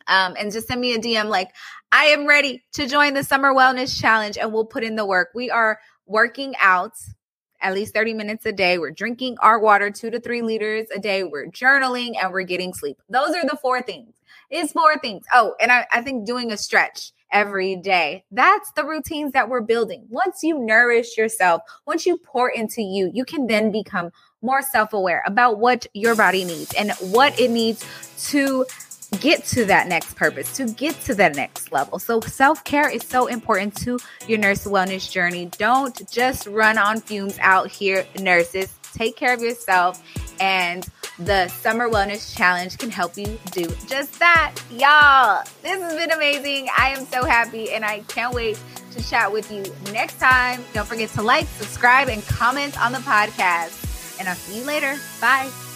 Um, 0.08 0.34
and 0.36 0.50
just 0.50 0.66
send 0.66 0.80
me 0.80 0.94
a 0.94 0.98
DM 0.98 1.26
like, 1.26 1.50
I 1.92 2.06
am 2.06 2.26
ready 2.26 2.64
to 2.72 2.88
join 2.88 3.14
the 3.14 3.22
summer 3.22 3.54
wellness 3.54 4.00
challenge 4.00 4.36
and 4.36 4.52
we'll 4.52 4.64
put 4.64 4.82
in 4.82 4.96
the 4.96 5.06
work. 5.06 5.28
We 5.32 5.48
are 5.48 5.78
working 6.06 6.54
out 6.60 6.94
at 7.60 7.74
least 7.74 7.94
30 7.94 8.14
minutes 8.14 8.44
a 8.44 8.52
day. 8.52 8.78
We're 8.78 8.90
drinking 8.90 9.36
our 9.40 9.58
water 9.58 9.90
two 9.90 10.10
to 10.10 10.20
three 10.20 10.42
liters 10.42 10.88
a 10.94 10.98
day. 10.98 11.22
We're 11.22 11.46
journaling 11.46 12.14
and 12.20 12.32
we're 12.32 12.42
getting 12.42 12.74
sleep. 12.74 13.00
Those 13.08 13.34
are 13.34 13.44
the 13.44 13.56
four 13.62 13.80
things. 13.80 14.14
It's 14.50 14.72
four 14.72 14.98
things. 14.98 15.24
Oh, 15.32 15.54
and 15.60 15.72
I, 15.72 15.86
I 15.92 16.02
think 16.02 16.26
doing 16.26 16.52
a 16.52 16.56
stretch 16.56 17.12
every 17.32 17.76
day. 17.76 18.24
That's 18.30 18.70
the 18.72 18.84
routines 18.84 19.32
that 19.32 19.48
we're 19.48 19.62
building. 19.62 20.06
Once 20.10 20.42
you 20.42 20.58
nourish 20.58 21.16
yourself, 21.16 21.62
once 21.86 22.06
you 22.06 22.18
pour 22.18 22.50
into 22.50 22.82
you, 22.82 23.10
you 23.12 23.24
can 23.24 23.46
then 23.46 23.72
become 23.72 24.10
more 24.42 24.62
self 24.62 24.92
aware 24.92 25.22
about 25.26 25.58
what 25.58 25.86
your 25.94 26.14
body 26.14 26.44
needs 26.44 26.72
and 26.74 26.92
what 27.00 27.38
it 27.40 27.50
needs 27.50 27.84
to 28.30 28.66
get 29.20 29.44
to 29.44 29.64
that 29.66 29.88
next 29.88 30.14
purpose, 30.14 30.56
to 30.56 30.66
get 30.66 30.98
to 31.02 31.14
that 31.14 31.36
next 31.36 31.72
level. 31.72 31.98
So, 31.98 32.20
self 32.20 32.64
care 32.64 32.88
is 32.88 33.02
so 33.02 33.26
important 33.26 33.76
to 33.78 33.98
your 34.26 34.38
nurse 34.38 34.64
wellness 34.66 35.10
journey. 35.10 35.46
Don't 35.58 36.10
just 36.10 36.46
run 36.46 36.78
on 36.78 37.00
fumes 37.00 37.38
out 37.40 37.70
here, 37.70 38.06
nurses. 38.20 38.72
Take 38.94 39.16
care 39.16 39.32
of 39.32 39.40
yourself 39.40 40.02
and 40.40 40.86
the 41.24 41.48
Summer 41.48 41.88
Wellness 41.88 42.36
Challenge 42.36 42.76
can 42.78 42.90
help 42.90 43.16
you 43.16 43.38
do 43.52 43.66
just 43.86 44.18
that. 44.18 44.54
Y'all, 44.70 45.44
this 45.62 45.80
has 45.80 45.94
been 45.94 46.10
amazing. 46.10 46.68
I 46.76 46.88
am 46.90 47.04
so 47.06 47.24
happy 47.24 47.72
and 47.72 47.84
I 47.84 48.00
can't 48.00 48.34
wait 48.34 48.58
to 48.92 49.02
chat 49.08 49.32
with 49.32 49.50
you 49.50 49.64
next 49.92 50.18
time. 50.18 50.62
Don't 50.72 50.86
forget 50.86 51.10
to 51.10 51.22
like, 51.22 51.46
subscribe, 51.46 52.08
and 52.08 52.22
comment 52.26 52.80
on 52.80 52.92
the 52.92 52.98
podcast. 52.98 54.18
And 54.18 54.28
I'll 54.28 54.34
see 54.34 54.58
you 54.60 54.64
later. 54.64 54.96
Bye. 55.20 55.71